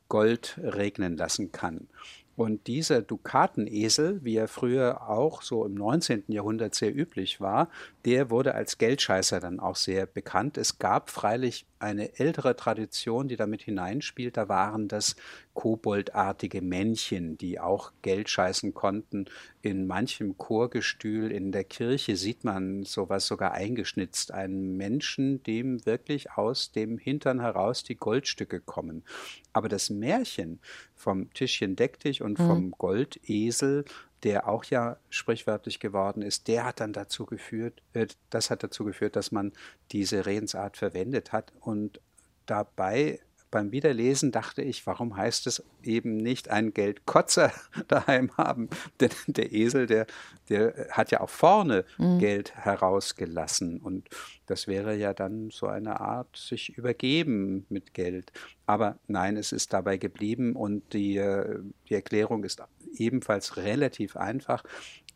Gold 0.09 0.61
regnen 0.63 1.17
lassen 1.17 1.51
kann. 1.51 1.89
Und 2.37 2.69
dieser 2.69 3.03
Dukatenesel, 3.03 4.25
wie 4.25 4.37
er 4.37 4.47
früher 4.47 5.09
auch 5.09 5.43
so 5.43 5.67
im 5.67 5.75
19. 5.75 6.25
Jahrhundert 6.29 6.77
sehr 6.77 6.97
üblich 6.97 7.41
war, 7.41 7.69
der 8.05 8.31
wurde 8.31 8.55
als 8.55 8.79
Geldscheißer 8.79 9.41
dann 9.41 9.59
auch 9.59 9.77
sehr 9.77 10.07
bekannt. 10.07 10.57
Es 10.59 10.79
gab 10.79 11.11
freilich 11.11 11.67
eine 11.81 12.19
ältere 12.21 12.55
Tradition, 12.55 13.27
die 13.27 13.37
damit 13.37 13.63
hineinspielt. 13.63 14.37
Da 14.37 14.49
waren 14.49 14.87
das 14.87 15.17
koboldartige 15.55 16.63
Männchen, 16.63 17.37
die 17.37 17.59
auch 17.59 17.93
Geld 18.01 18.31
scheißen 18.31 18.75
konnten. 18.75 19.27
In 19.63 19.87
manchem 19.87 20.37
Chorgestühl 20.37 21.31
in 21.31 21.53
der 21.53 21.63
Kirche 21.63 22.17
sieht 22.17 22.43
man 22.43 22.83
sowas 22.83 23.27
sogar 23.27 23.53
eingeschnitzt. 23.53 24.33
Einen 24.33 24.77
Menschen, 24.77 25.43
dem 25.45 25.87
wirklich 25.87 26.33
aus 26.33 26.73
dem 26.73 26.99
Hintern 26.99 27.41
heraus 27.41 27.85
die 27.85 27.97
Goldstücke 27.97 28.61
kommen. 28.61 29.05
Aber 29.53 29.69
das 29.69 29.89
Märchen 29.89 30.59
vom 30.97 31.33
Tischchen 31.33 31.77
deck 31.77 32.01
dich 32.01 32.23
und 32.23 32.41
mhm. 32.41 32.47
vom 32.47 32.71
Goldesel 32.73 33.85
der 34.23 34.49
auch 34.49 34.65
ja 34.65 34.99
sprichwörtlich 35.11 35.81
geworden 35.81 36.23
ist, 36.23 36.47
der 36.49 36.65
hat 36.65 36.81
dann 36.81 36.93
dazu 36.93 37.27
geführt, 37.27 37.83
äh, 37.93 38.07
das 38.31 38.51
hat 38.51 38.63
dazu 38.63 38.85
geführt, 38.85 39.17
dass 39.17 39.33
man 39.33 39.53
diese 39.91 40.27
Redensart 40.27 40.77
verwendet 40.77 41.33
hat 41.33 41.53
und 41.61 42.01
dabei 42.47 43.21
beim 43.53 43.71
Wiederlesen 43.71 44.33
dachte 44.33 44.63
ich, 44.63 44.85
warum 44.87 45.17
heißt 45.17 45.47
es 45.47 45.63
eben 45.85 46.17
nicht 46.17 46.49
ein 46.49 46.73
Geldkotzer 46.73 47.53
daheim 47.89 48.37
haben? 48.37 48.69
Denn 49.01 49.11
der 49.29 49.53
Esel, 49.53 49.87
der, 49.87 50.07
der 50.49 50.89
hat 50.91 51.13
ja 51.13 51.21
auch 51.21 51.31
vorne 51.31 51.85
mhm. 51.99 52.19
Geld 52.19 52.57
herausgelassen. 52.57 53.79
Und 53.79 54.09
das 54.47 54.67
wäre 54.67 54.97
ja 54.97 55.13
dann 55.13 55.51
so 55.51 55.67
eine 55.67 56.01
Art 56.01 56.35
sich 56.35 56.77
übergeben 56.77 57.67
mit 57.69 57.95
Geld. 57.95 58.33
Aber 58.67 58.99
nein, 59.07 59.37
es 59.37 59.53
ist 59.53 59.73
dabei 59.73 59.99
geblieben 59.99 60.57
und 60.57 60.93
die, 60.95 61.19
äh, 61.19 61.61
die 61.89 61.95
Erklärung 61.95 62.43
ist 62.45 62.63
ebenfalls 62.95 63.59
relativ 63.59 64.17
einfach. 64.17 64.65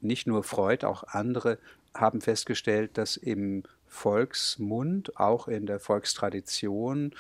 Nicht 0.01 0.27
nur 0.27 0.45
Freud, 0.45 0.87
auch 0.87 1.05
andere 1.05 1.59
haben 1.95 2.21
festgestellt, 2.21 2.99
dass 2.99 3.17
im 3.17 3.63
Volksmund, 3.87 5.17
auch 5.19 5.49
in 5.49 5.65
der 5.65 5.81
Volkstradition, 5.81 7.15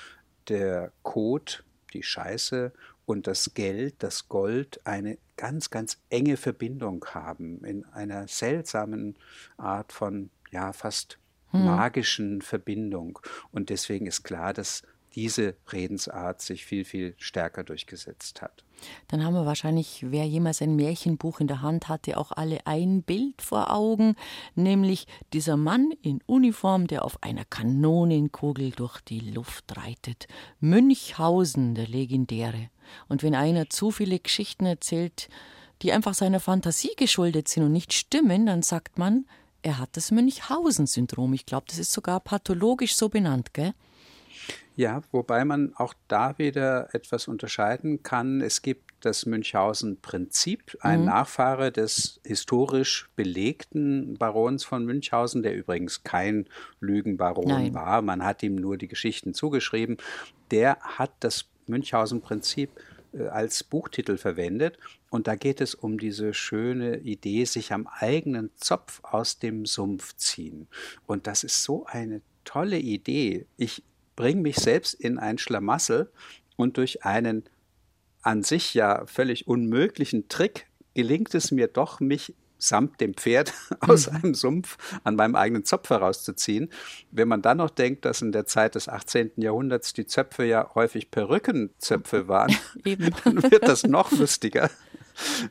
der 0.49 0.92
Kot, 1.03 1.64
die 1.92 2.03
Scheiße 2.03 2.72
und 3.05 3.26
das 3.26 3.55
Geld, 3.55 3.97
das 4.03 4.28
Gold 4.28 4.80
eine 4.84 5.18
ganz, 5.36 5.70
ganz 5.70 5.99
enge 6.11 6.36
Verbindung 6.36 7.05
haben, 7.12 7.64
in 7.64 7.84
einer 7.86 8.26
seltsamen 8.28 9.16
Art 9.57 9.92
von, 9.92 10.30
ja, 10.51 10.72
fast 10.72 11.18
hm. 11.51 11.64
magischen 11.64 12.42
Verbindung. 12.42 13.18
Und 13.53 13.70
deswegen 13.70 14.07
ist 14.07 14.24
klar, 14.24 14.53
dass 14.53 14.82
diese 15.17 15.57
Redensart 15.73 16.43
sich 16.43 16.67
viel, 16.67 16.85
viel 16.85 17.14
stärker 17.17 17.64
durchgesetzt 17.64 18.43
hat. 18.43 18.64
Dann 19.09 19.25
haben 19.25 19.33
wir 19.33 19.47
wahrscheinlich, 19.47 20.05
wer 20.11 20.27
jemals 20.27 20.61
ein 20.61 20.77
Märchenbuch 20.77 21.41
in 21.41 21.47
der 21.47 21.62
Hand 21.62 21.89
hatte, 21.89 22.19
auch 22.19 22.33
alle 22.33 22.67
ein 22.67 23.03
Bild 23.03 23.41
vor 23.41 23.73
Augen, 23.73 24.14
nämlich 24.55 25.07
dieser 25.33 25.57
Mann 25.57 25.91
in 26.03 26.21
Uniform, 26.27 26.87
der 26.87 27.05
auf 27.05 27.23
einer 27.23 27.47
Kanonenkugel 27.47 28.73
durch 28.73 29.01
die 29.01 29.21
Luft 29.21 29.77
reitet. 29.77 30.29
Münchhausen, 30.61 31.75
der 31.75 31.89
legendäre. 31.89 32.69
Und 33.09 33.23
wenn 33.23 33.35
einer 33.35 33.71
zu 33.71 33.91
viele 33.91 34.19
Geschichten 34.19 34.67
erzählt, 34.67 35.31
die 35.81 35.93
einfach 35.93 36.12
seiner 36.12 36.41
Fantasie 36.41 36.95
geschuldet 36.97 37.49
sind 37.49 37.64
und 37.64 37.73
nicht 37.73 37.95
stimmen, 37.95 38.45
dann 38.45 38.62
sagt 38.62 38.99
man, 38.99 39.27
er 39.62 39.79
hat 39.79 39.97
das 39.97 40.11
Münchhausen-Syndrom. 40.11 41.33
Ich 41.33 41.47
glaube, 41.47 41.67
das 41.69 41.79
ist 41.79 41.93
sogar 41.93 42.21
pathologisch 42.21 42.95
so 42.95 43.09
benannt, 43.09 43.55
gell? 43.55 43.73
Ja, 44.76 45.01
wobei 45.11 45.44
man 45.47 45.72
auch 45.74 45.94
da 46.07 46.36
wieder 46.38 46.94
etwas 46.94 47.28
unterscheiden 47.28 48.03
kann. 48.03 48.42
Es 48.42 48.61
gibt 48.61 48.86
das 49.01 49.24
Münchhausen-Prinzip, 49.24 50.76
ein 50.80 51.01
mhm. 51.01 51.07
Nachfahre 51.07 51.72
des 51.72 52.20
historisch 52.24 53.09
belegten 53.16 54.18
Barons 54.18 54.64
von 54.64 54.84
Münchhausen, 54.84 55.42
der 55.42 55.57
übrigens 55.57 56.03
kein 56.05 56.47
Lügenbaron 56.80 57.49
Nein. 57.49 57.74
war. 57.74 58.03
Man 58.03 58.22
hat 58.22 58.42
ihm 58.42 58.57
nur 58.57 58.76
die 58.76 58.88
Geschichten 58.88 59.32
zugeschrieben. 59.32 59.97
Der 60.51 60.78
hat 60.80 61.12
das 61.20 61.47
Münchhausen-Prinzip 61.66 62.70
äh, 63.14 63.28
als 63.28 63.64
Buchtitel 63.64 64.18
verwendet. 64.18 64.78
Und 65.09 65.26
da 65.26 65.36
geht 65.36 65.61
es 65.61 65.74
um 65.74 65.99
diese 65.99 66.34
schöne 66.34 66.99
Idee, 66.99 67.44
sich 67.44 67.72
am 67.72 67.86
eigenen 67.86 68.51
Zopf 68.57 69.01
aus 69.03 69.38
dem 69.38 69.64
Sumpf 69.64 70.16
ziehen. 70.16 70.68
Und 71.07 71.26
das 71.26 71.44
ist 71.44 71.62
so 71.62 71.86
eine 71.86 72.20
tolle 72.44 72.78
Idee. 72.78 73.47
Ich 73.57 73.82
bringe 74.17 74.41
mich 74.41 74.57
selbst 74.57 74.95
in 74.95 75.19
ein 75.19 75.39
Schlamassel 75.39 76.11
und 76.57 76.79
durch 76.79 77.05
einen 77.05 77.45
an 78.23 78.43
sich 78.43 78.75
ja 78.75 79.07
völlig 79.07 79.47
unmöglichen 79.47 80.29
Trick 80.29 80.67
gelingt 80.95 81.35
es 81.35 81.53
mir 81.53 81.69
doch, 81.69 82.01
mich 82.01 82.35
samt 82.59 83.01
dem 83.01 83.14
Pferd 83.14 83.53
aus 83.81 84.11
mhm. 84.11 84.17
einem 84.17 84.35
Sumpf 84.35 84.79
an 85.05 85.14
meinem 85.17 85.35
eigenen 85.35 85.64
Zopf 85.64 85.91
herauszuziehen. 85.91 86.71
Wenn 87.11 87.29
man 87.29 87.43
dann 87.43 87.59
noch 87.59 87.71
denkt, 87.71 88.05
dass 88.05 88.23
in 88.23 88.33
der 88.33 88.47
Zeit 88.47 88.75
des 88.75 88.89
18. 88.89 89.33
Jahrhunderts 89.37 89.93
die 89.93 90.07
Zöpfe 90.07 90.45
ja 90.45 90.71
häufig 90.75 91.11
Perückenzöpfe 91.11 92.29
waren, 92.29 92.57
dann 93.25 93.43
wird 93.43 93.69
das 93.69 93.85
noch 93.85 94.11
lustiger. 94.12 94.71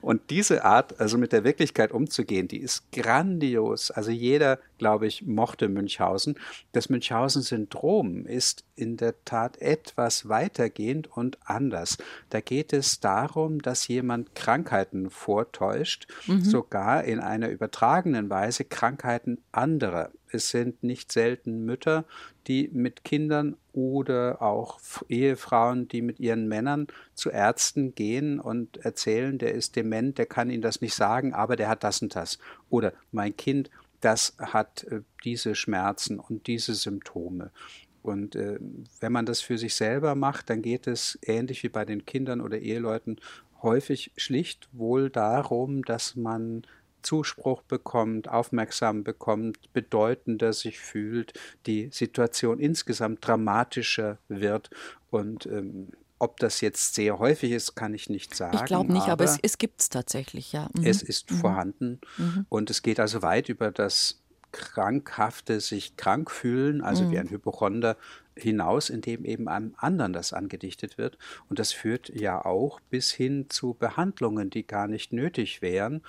Und 0.02 0.30
diese 0.30 0.64
Art, 0.64 1.00
also 1.00 1.18
mit 1.18 1.32
der 1.32 1.44
Wirklichkeit 1.44 1.92
umzugehen, 1.92 2.48
die 2.48 2.60
ist 2.60 2.92
grandios. 2.92 3.92
Also 3.92 4.12
jeder, 4.12 4.60
glaube 4.78 5.08
ich, 5.08 5.26
mochte 5.26 5.70
Münchhausen. 5.70 6.36
Das 6.72 6.90
Münchhausen-Syndrom 6.90 8.26
ist 8.26 8.64
in 8.76 8.98
der 8.98 9.16
Tat 9.26 9.58
etwas 9.62 10.28
weitergehend 10.28 11.08
und 11.16 11.38
anders. 11.46 11.98
Da 12.30 12.42
geht 12.42 12.74
es 12.74 13.00
darum, 13.00 13.62
dass 13.62 13.88
jemand 13.88 14.36
Krankheiten 14.36 15.10
vortäuscht, 15.10 16.08
mhm. 16.28 16.44
sogar 16.44 17.04
in 17.04 17.20
einer 17.20 17.50
übertragenen 17.50 18.30
Weise 18.30 18.66
Krankheiten 18.66 19.40
anderer. 19.52 20.12
Es 20.32 20.50
sind 20.50 20.84
nicht 20.84 21.12
selten 21.12 21.66
Mütter, 21.66 22.06
die 22.48 22.70
mit 22.72 23.04
Kindern 23.04 23.58
oder 23.74 24.42
auch 24.42 24.80
Ehefrauen, 25.10 25.88
die 25.88 26.02
mit 26.02 26.20
ihren 26.20 26.48
Männern 26.48 26.88
zu 27.14 27.30
Ärzten 27.30 27.96
gehen 27.96 28.40
und 28.40 28.78
erzählen, 28.78 29.38
der 29.38 29.54
ist 29.54 29.76
dement, 29.76 30.18
der 30.18 30.26
kann 30.26 30.50
ihnen 30.50 30.62
das 30.62 30.82
nicht 30.82 30.96
sagen, 30.96 31.34
aber 31.34 31.56
der 31.56 31.70
hat 31.70 31.84
das 31.84 32.02
und 32.02 32.16
das. 32.16 32.40
Oder 32.70 32.94
mein 33.12 33.36
Kind, 33.36 33.70
das 34.02 34.36
hat 34.40 34.84
äh, 34.86 35.02
diese 35.24 35.56
Schmerzen 35.56 36.20
und 36.20 36.48
diese 36.48 36.76
Symptome. 36.76 37.52
Und 38.04 38.36
äh, 38.36 38.60
wenn 39.00 39.12
man 39.12 39.26
das 39.26 39.42
für 39.42 39.58
sich 39.58 39.74
selber 39.74 40.14
macht, 40.14 40.50
dann 40.50 40.62
geht 40.62 40.86
es 40.86 41.18
ähnlich 41.24 41.64
wie 41.64 41.70
bei 41.70 41.86
den 41.86 42.06
Kindern 42.06 42.40
oder 42.40 42.60
Eheleuten 42.60 43.20
häufig 43.64 44.12
schlicht 44.16 44.70
wohl 44.74 45.10
darum, 45.10 45.84
dass 45.84 46.16
man 46.16 46.68
Zuspruch 47.06 47.62
bekommt, 47.64 48.28
aufmerksam 48.28 49.04
bekommt, 49.04 49.72
bedeutender 49.74 50.54
sich 50.54 50.80
fühlt, 50.80 51.34
die 51.66 51.90
Situation 51.92 52.60
insgesamt 52.60 53.26
dramatischer 53.26 54.18
wird 54.28 54.70
und 55.10 55.46
ähm, 55.46 55.92
ob 56.18 56.38
das 56.40 56.62
jetzt 56.62 56.96
sehr 56.96 57.20
häufig 57.20 57.52
ist, 57.52 57.76
kann 57.76 57.94
ich 57.94 58.10
nicht 58.10 58.36
sagen. 58.36 58.58
Ich 58.58 58.66
glaube 58.66 58.92
nicht, 58.92 59.04
aber, 59.04 59.12
aber, 59.12 59.26
es, 59.26 59.38
es 59.42 59.58
gibt 59.58 59.82
es 59.82 59.90
tatsächlich, 59.90 60.54
ja. 60.54 60.70
Mhm. 60.74 60.86
Es 60.86 61.02
ist 61.02 61.30
mhm. 61.32 61.36
vorhanden 61.36 62.02
mhm. 62.18 62.46
und 62.50 62.70
es 62.70 62.82
geht 62.82 63.00
also 63.00 63.22
weit 63.22 63.50
über 63.50 63.72
das 63.72 64.22
krankhafte 64.52 65.60
sich 65.60 65.98
krank 65.98 66.32
fühlen, 66.32 66.82
also 66.82 67.04
mhm. 67.04 67.12
wie 67.12 67.20
ein 67.20 67.30
Hypochonder, 67.30 67.98
hinaus, 68.38 68.90
indem 68.90 69.26
eben 69.26 69.48
einem 69.48 69.76
anderen 69.78 70.14
das 70.14 70.34
angedichtet 70.34 70.98
wird. 70.98 71.18
Und 71.50 71.60
das 71.60 71.72
führt 71.72 72.10
ja 72.10 72.44
auch 72.44 72.80
bis 72.90 73.12
hin 73.12 73.48
zu 73.50 73.74
Behandlungen, 73.74 74.50
die 74.50 74.66
gar 74.66 74.88
nicht 74.88 75.14
nötig 75.14 75.62
wären, 75.62 76.02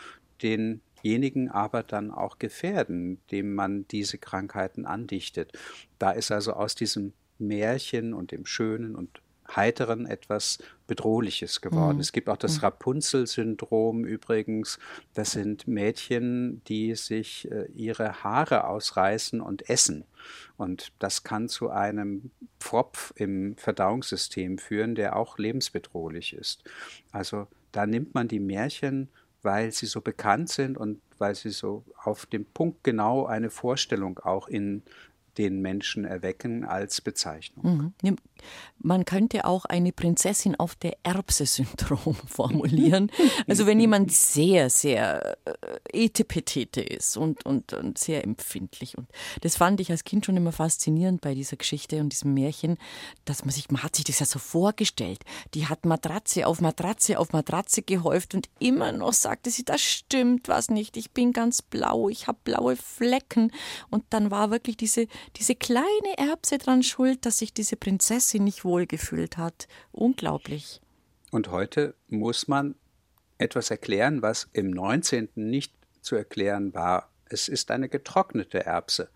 denjenigen 0.43 1.51
aber 1.51 1.83
dann 1.83 2.11
auch 2.11 2.39
gefährden, 2.39 3.21
dem 3.31 3.55
man 3.55 3.87
diese 3.89 4.19
Krankheiten 4.19 4.87
andichtet. 4.87 5.53
Da 5.99 6.11
ist 6.11 6.31
also 6.31 6.53
aus 6.53 6.75
diesem 6.75 7.13
Märchen 7.39 8.15
und 8.15 8.33
dem 8.33 8.47
Schönen 8.47 8.97
und 8.97 9.21
Heiteren 9.55 10.07
etwas 10.07 10.59
Bedrohliches 10.87 11.61
geworden. 11.61 11.97
Mhm. 11.97 12.01
Es 12.01 12.13
gibt 12.13 12.29
auch 12.29 12.37
das 12.37 12.57
mhm. 12.57 12.65
Rapunzel-Syndrom 12.65 14.05
übrigens. 14.05 14.79
Das 15.15 15.33
sind 15.33 15.69
Mädchen, 15.69 16.63
die 16.65 16.95
sich 16.95 17.51
äh, 17.51 17.67
ihre 17.75 18.25
Haare 18.25 18.67
ausreißen 18.67 19.41
und 19.41 19.69
essen. 19.69 20.05
Und 20.57 20.93
das 20.99 21.23
kann 21.23 21.49
zu 21.49 21.71
einem 21.71 22.31
Pfropf 22.59 23.13
im 23.17 23.57
Verdauungssystem 23.57 24.59
führen, 24.59 24.95
der 24.95 25.17
auch 25.17 25.39
lebensbedrohlich 25.39 26.33
ist. 26.33 26.65
Also 27.13 27.47
da 27.73 27.87
nimmt 27.87 28.15
man 28.15 28.27
die 28.29 28.41
Märchen, 28.41 29.11
weil 29.47 29.71
sie 29.71 29.87
so 29.87 30.01
bekannt 30.01 30.51
sind 30.51 30.77
und 30.77 31.01
weil 31.19 31.35
sie 31.37 31.51
so 31.51 31.85
auf 32.03 32.27
dem 32.27 32.45
Punkt 32.45 32.83
genau 32.83 33.25
eine 33.25 33.49
Vorstellung 33.49 34.19
auch 34.19 34.49
in 34.49 34.83
den 35.39 35.61
Menschen 35.61 36.05
erwecken 36.05 36.65
als 36.65 37.01
Bezeichnung. 37.01 37.95
Mhm. 38.03 38.17
Man 38.79 39.05
könnte 39.05 39.45
auch 39.45 39.65
eine 39.65 39.93
Prinzessin 39.93 40.55
auf 40.55 40.75
der 40.75 40.97
Erbse-Syndrom 41.03 42.15
formulieren. 42.27 43.11
also 43.47 43.67
wenn 43.67 43.81
jemand 43.81 44.13
sehr, 44.13 44.71
sehr 44.71 45.39
äh, 45.45 46.05
etepetete 46.05 46.83
ist 46.83 47.17
und, 47.17 47.45
und, 47.47 47.73
und 47.73 47.99
sehr 47.99 48.25
empfindlich. 48.25 48.97
Und 48.97 49.09
das 49.41 49.57
fand 49.57 49.81
ich 49.81 49.91
als 49.91 50.05
Kind 50.05 50.27
schon 50.27 50.37
immer 50.37 50.53
faszinierend 50.53 51.21
bei 51.21 51.35
dieser 51.35 51.57
Geschichte 51.57 52.01
und 52.01 52.13
diesem 52.13 52.35
Märchen, 52.35 52.77
dass 53.25 53.45
man 53.45 53.53
sich, 53.53 53.71
man 53.71 53.83
hat 53.83 53.97
sich 53.97 54.05
das 54.05 54.21
ja 54.21 54.27
so 54.27 54.39
vorgestellt. 54.39 55.21
Die 55.55 55.67
hat 55.67 55.87
Matratze 55.87 56.47
auf 56.47 56.61
Matratze 56.61 57.19
auf 57.19 57.33
Matratze 57.33 57.83
gehäuft 57.83 58.35
und 58.35 58.49
immer 58.59 58.93
noch 58.93 59.13
sagte 59.13 59.51
sie, 59.51 59.65
das 59.65 59.81
stimmt 59.81 60.49
was 60.49 60.71
nicht. 60.71 60.97
Ich 60.97 61.13
bin 61.13 61.33
ganz 61.33 61.63
blau, 61.63 62.09
ich 62.09 62.27
habe 62.27 62.39
blaue 62.45 62.77
Flecken. 62.77 63.53
Und 63.91 64.05
dann 64.11 64.31
war 64.31 64.51
wirklich 64.51 64.77
diese, 64.77 65.07
diese 65.37 65.55
kleine 65.55 66.19
Erbse 66.19 66.59
dran 66.59 66.83
schuld, 66.83 67.27
dass 67.27 67.39
sich 67.39 67.53
diese 67.53 67.77
Prinzessin 67.77 68.45
nicht 68.45 68.65
wohlgefühlt 68.65 69.37
hat. 69.37 69.69
Unglaublich. 69.93 70.81
Und 71.31 71.51
heute 71.51 71.95
muss 72.09 72.49
man 72.49 72.75
etwas 73.39 73.71
erklären, 73.71 74.23
was 74.23 74.49
im 74.53 74.71
19. 74.71 75.29
nicht 75.35 75.75
zu 76.01 76.17
erklären 76.17 76.73
war. 76.75 77.11
Es 77.29 77.49
ist 77.49 77.71
eine 77.71 77.89
getrocknete 77.89 78.65
Erbse 78.65 79.11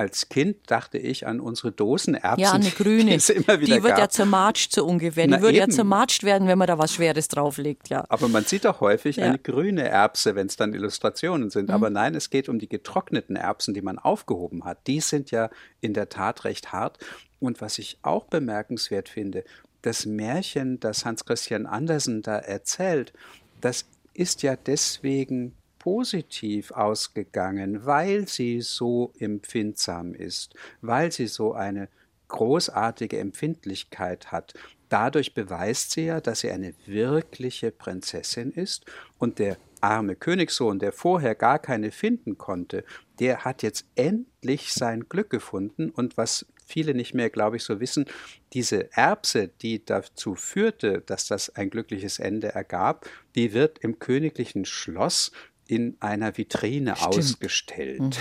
als 0.00 0.30
Kind 0.30 0.56
dachte 0.70 0.96
ich 0.96 1.26
an 1.26 1.40
unsere 1.40 1.72
Dosenerbsen. 1.72 2.42
Ja, 2.42 2.52
eine 2.52 2.70
grüne. 2.70 3.18
Die, 3.18 3.28
wird 3.28 3.84
gab. 3.84 3.98
ja 3.98 4.08
zermatscht 4.08 4.72
so 4.72 4.86
ungefähr. 4.86 5.26
Die 5.26 5.30
Na 5.30 5.42
würde 5.42 5.58
eben. 5.58 5.70
ja 5.70 5.76
zermatscht 5.76 6.24
werden, 6.24 6.48
wenn 6.48 6.56
man 6.56 6.68
da 6.68 6.78
was 6.78 6.94
Schweres 6.94 7.28
drauflegt, 7.28 7.90
ja. 7.90 8.06
Aber 8.08 8.28
man 8.28 8.44
sieht 8.44 8.64
doch 8.64 8.80
häufig 8.80 9.16
ja. 9.16 9.26
eine 9.26 9.38
grüne 9.38 9.86
Erbse, 9.86 10.34
wenn 10.36 10.46
es 10.46 10.56
dann 10.56 10.72
Illustrationen 10.72 11.50
sind. 11.50 11.68
Mhm. 11.68 11.74
Aber 11.74 11.90
nein, 11.90 12.14
es 12.14 12.30
geht 12.30 12.48
um 12.48 12.58
die 12.58 12.68
getrockneten 12.68 13.36
Erbsen, 13.36 13.74
die 13.74 13.82
man 13.82 13.98
aufgehoben 13.98 14.64
hat. 14.64 14.86
Die 14.86 15.00
sind 15.00 15.30
ja 15.32 15.50
in 15.82 15.92
der 15.92 16.08
Tat 16.08 16.44
recht 16.44 16.72
hart. 16.72 16.96
Und 17.38 17.60
was 17.60 17.78
ich 17.78 17.98
auch 18.00 18.24
bemerkenswert 18.24 19.10
finde, 19.10 19.44
das 19.82 20.06
Märchen, 20.06 20.80
das 20.80 21.04
Hans 21.04 21.26
Christian 21.26 21.66
Andersen 21.66 22.22
da 22.22 22.38
erzählt, 22.38 23.12
das 23.60 23.84
ist 24.14 24.42
ja 24.42 24.56
deswegen 24.56 25.52
positiv 25.80 26.70
ausgegangen, 26.70 27.84
weil 27.84 28.28
sie 28.28 28.60
so 28.60 29.12
empfindsam 29.18 30.14
ist, 30.14 30.54
weil 30.80 31.10
sie 31.10 31.26
so 31.26 31.54
eine 31.54 31.88
großartige 32.28 33.18
Empfindlichkeit 33.18 34.30
hat. 34.30 34.54
Dadurch 34.88 35.34
beweist 35.34 35.90
sie 35.90 36.06
ja, 36.06 36.20
dass 36.20 36.40
sie 36.40 36.50
eine 36.50 36.74
wirkliche 36.86 37.72
Prinzessin 37.72 38.52
ist 38.52 38.84
und 39.18 39.40
der 39.40 39.56
arme 39.80 40.14
Königssohn, 40.14 40.78
der 40.78 40.92
vorher 40.92 41.34
gar 41.34 41.58
keine 41.58 41.90
finden 41.90 42.38
konnte, 42.38 42.84
der 43.18 43.44
hat 43.44 43.62
jetzt 43.62 43.86
endlich 43.94 44.72
sein 44.72 45.08
Glück 45.08 45.30
gefunden 45.30 45.90
und 45.90 46.16
was 46.16 46.46
viele 46.70 46.94
nicht 46.94 47.14
mehr, 47.14 47.30
glaube 47.30 47.56
ich, 47.56 47.64
so 47.64 47.80
wissen, 47.80 48.06
diese 48.52 48.92
Erbse, 48.96 49.48
die 49.48 49.84
dazu 49.84 50.34
führte, 50.34 51.02
dass 51.04 51.26
das 51.26 51.54
ein 51.56 51.70
glückliches 51.70 52.18
Ende 52.18 52.48
ergab, 52.48 53.08
die 53.34 53.52
wird 53.52 53.78
im 53.78 53.98
königlichen 53.98 54.64
Schloss 54.64 55.32
in 55.70 55.96
einer 56.00 56.36
Vitrine 56.36 56.96
Stimmt. 56.96 57.14
ausgestellt. 57.14 58.18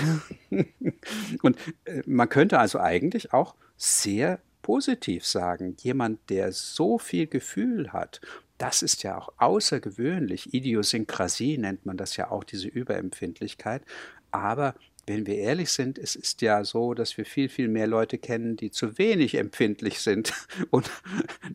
Mhm. 0.51 0.67
Und 1.41 1.57
äh, 1.85 2.03
man 2.05 2.29
könnte 2.29 2.59
also 2.59 2.79
eigentlich 2.79 3.33
auch 3.33 3.55
sehr 3.75 4.39
positiv 4.61 5.25
sagen, 5.25 5.75
jemand, 5.81 6.29
der 6.29 6.51
so 6.51 6.99
viel 6.99 7.25
Gefühl 7.25 7.91
hat, 7.91 8.21
das 8.59 8.83
ist 8.83 9.01
ja 9.01 9.17
auch 9.17 9.29
außergewöhnlich. 9.37 10.53
Idiosynkrasie 10.53 11.57
nennt 11.57 11.87
man 11.87 11.97
das 11.97 12.17
ja 12.17 12.29
auch, 12.29 12.43
diese 12.43 12.67
Überempfindlichkeit. 12.67 13.81
Aber 14.29 14.75
wenn 15.09 15.25
wir 15.25 15.37
ehrlich 15.37 15.71
sind, 15.71 15.97
es 15.97 16.15
ist 16.15 16.43
ja 16.43 16.63
so, 16.63 16.93
dass 16.93 17.17
wir 17.17 17.25
viel, 17.25 17.49
viel 17.49 17.67
mehr 17.67 17.87
Leute 17.87 18.19
kennen, 18.19 18.55
die 18.55 18.69
zu 18.69 18.99
wenig 18.99 19.35
empfindlich 19.35 20.01
sind 20.01 20.33
und 20.69 20.89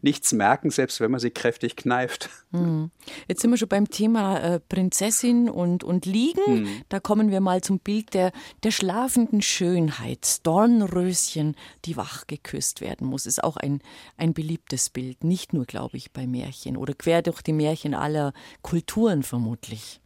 nichts 0.03 0.33
merken, 0.33 0.71
selbst 0.71 1.01
wenn 1.01 1.13
man 1.13 1.21
sie 1.21 1.31
kräftig 1.31 1.77
kneift. 1.77 2.29
Hm. 2.51 2.91
Jetzt 3.29 3.43
sind 3.43 3.53
wir 3.53 3.57
schon 3.57 3.69
beim 3.69 3.89
Thema 3.89 4.41
äh, 4.41 4.61
Prinzessin 4.61 5.49
und, 5.49 5.85
und 5.85 6.05
Liegen. 6.05 6.45
Hm. 6.45 6.83
Da 6.89 6.99
kommen 6.99 7.31
wir 7.31 7.41
mal 7.41 7.61
zum 7.61 7.79
Bild 7.79 8.13
der, 8.13 8.33
der 8.65 8.73
schlafenden 8.73 9.41
Schönheit. 9.41 10.45
Dornröschen, 10.45 11.55
die 11.85 11.97
wach 11.97 12.27
geküsst 12.27 12.81
werden 12.81 13.07
muss, 13.07 13.25
ist 13.25 13.43
auch 13.43 13.57
ein, 13.57 13.81
ein 14.17 14.35
beliebtes 14.35 14.91
Bild. 14.91 15.23
Nicht 15.23 15.53
nur, 15.53 15.65
glaube 15.65 15.97
ich, 15.97 16.11
bei 16.11 16.27
Märchen 16.27 16.77
oder 16.77 16.93
quer 16.93 17.23
durch 17.23 17.41
die 17.41 17.53
Märchen 17.53 17.95
aller 17.95 18.33
Kulturen 18.63 19.23
vermutlich. 19.23 20.01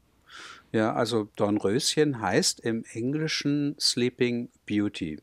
Ja, 0.71 0.93
also 0.93 1.29
Dornröschen 1.37 2.21
heißt 2.21 2.61
im 2.61 2.85
Englischen 2.93 3.75
Sleeping 3.81 4.51
Beauty. 4.67 5.19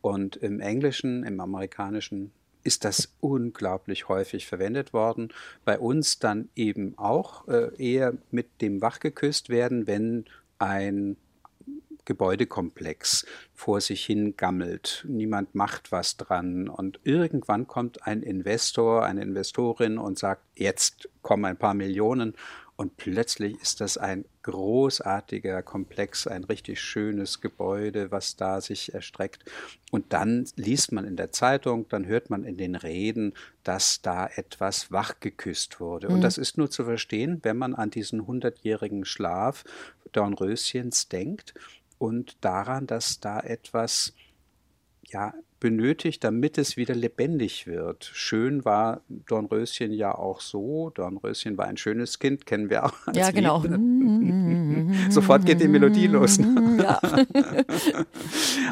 Und 0.00 0.36
im 0.36 0.60
Englischen, 0.60 1.22
im 1.24 1.40
Amerikanischen 1.40 2.32
ist 2.64 2.84
das 2.84 3.12
unglaublich 3.20 4.08
häufig 4.08 4.46
verwendet 4.46 4.92
worden. 4.92 5.28
Bei 5.64 5.78
uns 5.78 6.18
dann 6.18 6.48
eben 6.56 6.96
auch 6.96 7.46
äh, 7.46 7.70
eher 7.76 8.14
mit 8.30 8.60
dem 8.60 8.80
Wachgeküsst 8.80 9.50
werden, 9.50 9.86
wenn 9.86 10.24
ein 10.58 11.16
Gebäudekomplex 12.06 13.26
vor 13.52 13.80
sich 13.80 14.04
hin 14.04 14.36
gammelt. 14.36 15.04
Niemand 15.08 15.54
macht 15.54 15.92
was 15.92 16.16
dran. 16.16 16.68
Und 16.68 17.00
irgendwann 17.04 17.66
kommt 17.66 18.06
ein 18.06 18.22
Investor, 18.22 19.04
eine 19.04 19.22
Investorin 19.22 19.98
und 19.98 20.18
sagt, 20.18 20.42
jetzt 20.54 21.08
kommen 21.20 21.44
ein 21.44 21.58
paar 21.58 21.74
Millionen 21.74 22.34
und 22.76 22.98
plötzlich 22.98 23.58
ist 23.62 23.80
das 23.80 23.96
ein 23.96 24.26
großartiger 24.42 25.62
Komplex, 25.62 26.26
ein 26.26 26.44
richtig 26.44 26.80
schönes 26.80 27.40
Gebäude, 27.40 28.10
was 28.10 28.36
da 28.36 28.60
sich 28.60 28.92
erstreckt. 28.92 29.50
Und 29.90 30.12
dann 30.12 30.46
liest 30.56 30.92
man 30.92 31.06
in 31.06 31.16
der 31.16 31.32
Zeitung, 31.32 31.88
dann 31.88 32.06
hört 32.06 32.28
man 32.28 32.44
in 32.44 32.58
den 32.58 32.74
Reden, 32.74 33.32
dass 33.64 34.02
da 34.02 34.26
etwas 34.26 34.92
wachgeküsst 34.92 35.80
wurde. 35.80 36.08
Mhm. 36.08 36.16
Und 36.16 36.20
das 36.20 36.36
ist 36.36 36.58
nur 36.58 36.70
zu 36.70 36.84
verstehen, 36.84 37.40
wenn 37.42 37.56
man 37.56 37.74
an 37.74 37.90
diesen 37.90 38.26
hundertjährigen 38.26 39.06
Schlaf 39.06 39.64
Dornröschens 40.12 41.08
denkt 41.08 41.54
und 41.96 42.36
daran, 42.44 42.86
dass 42.86 43.20
da 43.20 43.40
etwas 43.40 44.12
ja, 45.08 45.32
benötigt, 45.60 46.24
damit 46.24 46.58
es 46.58 46.76
wieder 46.76 46.94
lebendig 46.94 47.66
wird. 47.66 48.10
Schön 48.12 48.64
war 48.64 49.00
Dornröschen 49.08 49.92
ja 49.92 50.14
auch 50.14 50.40
so. 50.40 50.90
Dornröschen 50.90 51.56
war 51.56 51.66
ein 51.66 51.76
schönes 51.76 52.18
Kind, 52.18 52.46
kennen 52.46 52.70
wir 52.70 52.84
auch. 52.84 52.92
ja, 53.14 53.30
genau. 53.30 53.62
Sofort 55.16 55.46
geht 55.46 55.62
die 55.62 55.68
Melodie 55.68 56.08
los. 56.08 56.38
Ne? 56.38 56.76
Ja. 56.82 57.00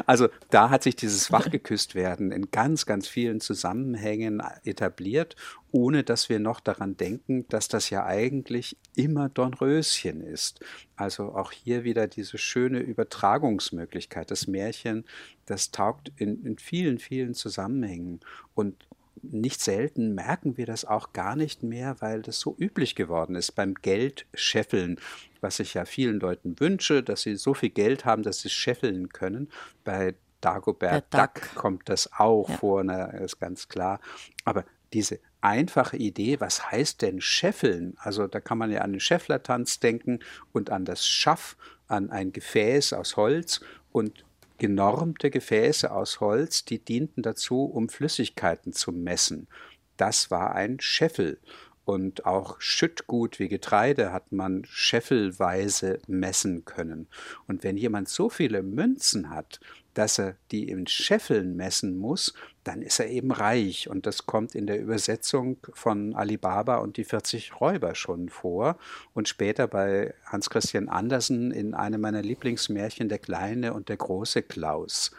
also 0.05 0.27
da 0.51 0.69
hat 0.69 0.83
sich 0.83 0.95
dieses 0.95 1.31
wachgeküsst 1.31 1.95
werden 1.95 2.31
in 2.31 2.51
ganz, 2.51 2.85
ganz 2.85 3.07
vielen 3.07 3.39
Zusammenhängen 3.39 4.43
etabliert, 4.63 5.35
ohne 5.71 6.03
dass 6.03 6.29
wir 6.29 6.39
noch 6.39 6.59
daran 6.59 6.97
denken, 6.97 7.47
dass 7.49 7.67
das 7.67 7.89
ja 7.89 8.05
eigentlich 8.05 8.77
immer 8.95 9.27
Dornröschen 9.27 10.21
ist. 10.21 10.59
Also 10.95 11.33
auch 11.33 11.51
hier 11.51 11.83
wieder 11.83 12.05
diese 12.05 12.37
schöne 12.37 12.77
Übertragungsmöglichkeit. 12.77 14.29
Das 14.29 14.45
Märchen, 14.45 15.03
das 15.47 15.71
taugt 15.71 16.11
in, 16.15 16.45
in 16.45 16.59
vielen, 16.59 16.99
vielen 16.99 17.33
Zusammenhängen. 17.33 18.19
Und 18.53 18.85
nicht 19.31 19.61
selten 19.61 20.13
merken 20.13 20.57
wir 20.57 20.65
das 20.65 20.85
auch 20.85 21.13
gar 21.13 21.35
nicht 21.35 21.63
mehr, 21.63 21.95
weil 21.99 22.21
das 22.21 22.39
so 22.39 22.55
üblich 22.59 22.95
geworden 22.95 23.35
ist 23.35 23.53
beim 23.53 23.73
Geldscheffeln, 23.73 24.99
was 25.45 25.59
ich 25.59 25.75
ja 25.75 25.85
vielen 25.85 26.19
Leuten 26.19 26.59
wünsche, 26.59 27.03
dass 27.03 27.21
sie 27.21 27.35
so 27.35 27.53
viel 27.53 27.69
Geld 27.69 28.03
haben, 28.03 28.23
dass 28.23 28.39
sie 28.39 28.49
scheffeln 28.49 29.09
können. 29.09 29.49
Bei 29.83 30.15
Dagobert 30.41 31.13
Duck. 31.13 31.35
Duck. 31.35 31.55
kommt 31.55 31.87
das 31.87 32.11
auch 32.13 32.49
ja. 32.49 32.57
vor, 32.57 32.83
na, 32.83 33.05
ist 33.11 33.39
ganz 33.39 33.67
klar. 33.67 33.99
Aber 34.43 34.65
diese 34.91 35.19
einfache 35.41 35.97
Idee, 35.97 36.39
was 36.39 36.71
heißt 36.71 37.03
denn 37.03 37.21
scheffeln? 37.21 37.93
Also 37.99 38.25
da 38.25 38.39
kann 38.39 38.57
man 38.57 38.71
ja 38.71 38.81
an 38.81 38.93
den 38.93 38.99
Schefflertanz 38.99 39.79
denken 39.79 40.19
und 40.51 40.71
an 40.71 40.83
das 40.83 41.05
Schaff, 41.05 41.57
an 41.87 42.09
ein 42.09 42.31
Gefäß 42.31 42.93
aus 42.93 43.15
Holz 43.15 43.61
und 43.91 44.25
genormte 44.57 45.29
Gefäße 45.29 45.91
aus 45.91 46.21
Holz, 46.21 46.65
die 46.65 46.79
dienten 46.79 47.21
dazu, 47.21 47.65
um 47.65 47.87
Flüssigkeiten 47.87 48.73
zu 48.73 48.91
messen. 48.91 49.47
Das 49.95 50.31
war 50.31 50.55
ein 50.55 50.79
Scheffel. 50.79 51.39
Und 51.85 52.25
auch 52.25 52.59
Schüttgut 52.59 53.39
wie 53.39 53.47
Getreide 53.47 54.11
hat 54.11 54.31
man 54.31 54.65
scheffelweise 54.67 55.99
messen 56.07 56.65
können. 56.65 57.07
Und 57.47 57.63
wenn 57.63 57.77
jemand 57.77 58.09
so 58.09 58.29
viele 58.29 58.63
Münzen 58.63 59.29
hat, 59.29 59.59
dass 59.95 60.19
er 60.19 60.35
die 60.51 60.67
in 60.67 60.87
Scheffeln 60.87 61.55
messen 61.55 61.97
muss, 61.97 62.33
dann 62.63 62.81
ist 62.81 62.99
er 62.99 63.07
eben 63.07 63.31
reich. 63.31 63.89
Und 63.89 64.05
das 64.05 64.25
kommt 64.25 64.53
in 64.53 64.67
der 64.67 64.79
Übersetzung 64.79 65.57
von 65.73 66.15
Alibaba 66.15 66.77
und 66.77 66.97
die 66.97 67.05
40 67.05 67.61
Räuber 67.61 67.95
schon 67.95 68.29
vor. 68.29 68.77
Und 69.13 69.29
später 69.29 69.67
bei 69.67 70.13
Hans 70.25 70.49
Christian 70.49 70.89
Andersen 70.89 71.51
in 71.51 71.73
einem 71.73 72.01
meiner 72.01 72.21
Lieblingsmärchen 72.21 73.09
Der 73.09 73.19
kleine 73.19 73.73
und 73.73 73.89
der 73.89 73.97
große 73.97 74.43
Klaus. 74.43 75.11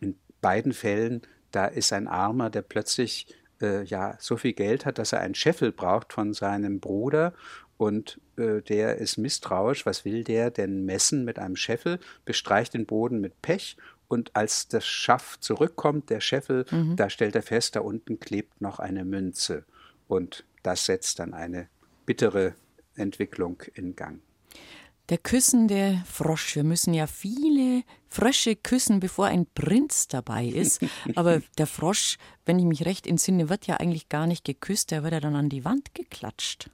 In 0.00 0.16
beiden 0.40 0.72
Fällen, 0.72 1.22
da 1.50 1.66
ist 1.66 1.92
ein 1.92 2.08
Armer, 2.08 2.48
der 2.48 2.62
plötzlich 2.62 3.26
äh, 3.62 3.82
ja 3.84 4.16
so 4.18 4.36
viel 4.36 4.52
Geld 4.52 4.86
hat, 4.86 4.98
dass 4.98 5.12
er 5.12 5.20
einen 5.20 5.34
Scheffel 5.34 5.72
braucht 5.72 6.12
von 6.12 6.34
seinem 6.34 6.80
Bruder 6.80 7.32
und 7.76 8.20
äh, 8.36 8.62
der 8.62 8.98
ist 8.98 9.18
misstrauisch. 9.18 9.86
Was 9.86 10.04
will 10.04 10.24
der 10.24 10.50
denn 10.50 10.84
messen 10.84 11.24
mit 11.24 11.38
einem 11.38 11.56
Scheffel? 11.56 11.98
Bestreicht 12.24 12.74
den 12.74 12.86
Boden 12.86 13.20
mit 13.20 13.40
Pech 13.42 13.76
und 14.08 14.36
als 14.36 14.68
das 14.68 14.86
Schaff 14.86 15.40
zurückkommt, 15.40 16.10
der 16.10 16.20
Scheffel, 16.20 16.66
mhm. 16.70 16.96
da 16.96 17.08
stellt 17.08 17.34
er 17.34 17.42
fest, 17.42 17.76
da 17.76 17.80
unten 17.80 18.20
klebt 18.20 18.60
noch 18.60 18.78
eine 18.78 19.04
Münze. 19.04 19.64
Und 20.06 20.44
das 20.62 20.84
setzt 20.84 21.18
dann 21.18 21.32
eine 21.32 21.68
bittere 22.04 22.54
Entwicklung 22.94 23.62
in 23.74 23.96
Gang. 23.96 24.20
Der 25.08 25.18
küssende 25.18 26.02
Frosch. 26.06 26.56
Wir 26.56 26.64
müssen 26.64 26.94
ja 26.94 27.06
viele 27.06 27.82
Frösche 28.08 28.56
küssen, 28.56 29.00
bevor 29.00 29.26
ein 29.26 29.46
Prinz 29.46 30.08
dabei 30.08 30.46
ist. 30.46 30.80
Aber 31.16 31.42
der 31.58 31.66
Frosch, 31.66 32.18
wenn 32.46 32.58
ich 32.58 32.64
mich 32.64 32.84
recht 32.84 33.06
entsinne, 33.06 33.48
wird 33.48 33.66
ja 33.66 33.78
eigentlich 33.78 34.08
gar 34.08 34.26
nicht 34.26 34.44
geküsst, 34.44 34.90
der 34.90 35.02
wird 35.02 35.12
ja 35.12 35.20
dann 35.20 35.36
an 35.36 35.48
die 35.48 35.64
Wand 35.64 35.94
geklatscht. 35.94 36.70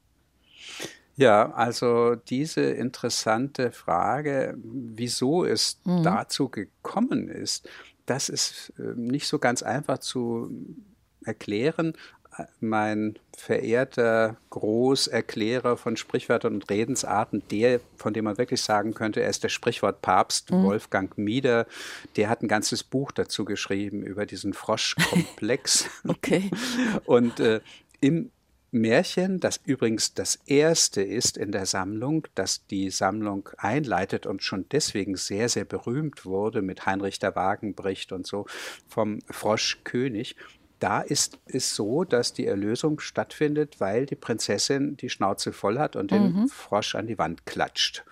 Ja, 1.17 1.51
also 1.51 2.15
diese 2.15 2.61
interessante 2.61 3.73
Frage, 3.73 4.57
wieso 4.63 5.45
es 5.45 5.81
mhm. 5.85 6.05
dazu 6.05 6.49
gekommen 6.49 7.29
ist, 7.29 7.69
das 8.07 8.29
ist 8.29 8.73
ähm, 8.79 9.09
nicht 9.09 9.27
so 9.27 9.41
ganz 9.41 9.65
einfach 9.65 9.99
zu 9.99 10.49
erklären. 11.25 11.95
Mein 12.61 13.19
verehrter 13.37 14.37
Großerklärer 14.51 15.77
von 15.77 15.97
Sprichwörtern 15.97 16.55
und 16.55 16.71
Redensarten, 16.71 17.43
der, 17.51 17.81
von 17.97 18.13
dem 18.13 18.25
man 18.25 18.39
wirklich 18.39 18.63
sagen 18.63 18.95
könnte, 18.95 19.21
er 19.21 19.31
ist 19.31 19.45
der 19.45 19.49
Sprichwortpapst, 19.49 20.51
mhm. 20.51 20.65
Wolfgang 20.65 21.17
Mieder, 21.19 21.67
der 22.17 22.29
hat 22.29 22.43
ein 22.43 22.49
ganzes 22.49 22.83
Buch 22.85 23.13
dazu 23.13 23.45
geschrieben 23.45 24.03
über 24.03 24.27
diesen 24.27 24.55
Froschkomplex. 24.55 25.89
okay. 26.09 26.51
Und 27.05 27.41
äh, 27.41 27.61
im 28.01 28.31
Märchen, 28.71 29.41
das 29.41 29.61
übrigens 29.65 30.13
das 30.13 30.37
erste 30.47 31.01
ist 31.01 31.39
in 31.39 31.53
der 31.53 31.65
Sammlung, 31.65 32.27
das 32.35 32.67
die 32.67 32.91
Sammlung 32.91 33.49
einleitet 33.57 34.27
und 34.27 34.43
schon 34.43 34.67
deswegen 34.71 35.17
sehr, 35.17 35.49
sehr 35.49 35.65
berühmt 35.65 36.27
wurde 36.27 36.61
mit 36.61 36.85
Heinrich 36.85 37.19
der 37.19 37.35
Wagenbricht 37.35 38.13
und 38.13 38.27
so 38.27 38.47
vom 38.87 39.21
Froschkönig. 39.31 40.37
Da 40.79 41.01
ist 41.01 41.39
es 41.47 41.75
so, 41.75 42.05
dass 42.05 42.33
die 42.33 42.47
Erlösung 42.47 43.01
stattfindet, 43.01 43.81
weil 43.81 44.07
die 44.07 44.15
Prinzessin 44.15 44.97
die 44.97 45.11
Schnauze 45.11 45.53
voll 45.53 45.79
hat 45.79 45.97
und 45.97 46.13
mhm. 46.13 46.17
den 46.17 46.49
Frosch 46.49 46.95
an 46.95 47.07
die 47.07 47.19
Wand 47.19 47.47
klatscht. 47.47 48.05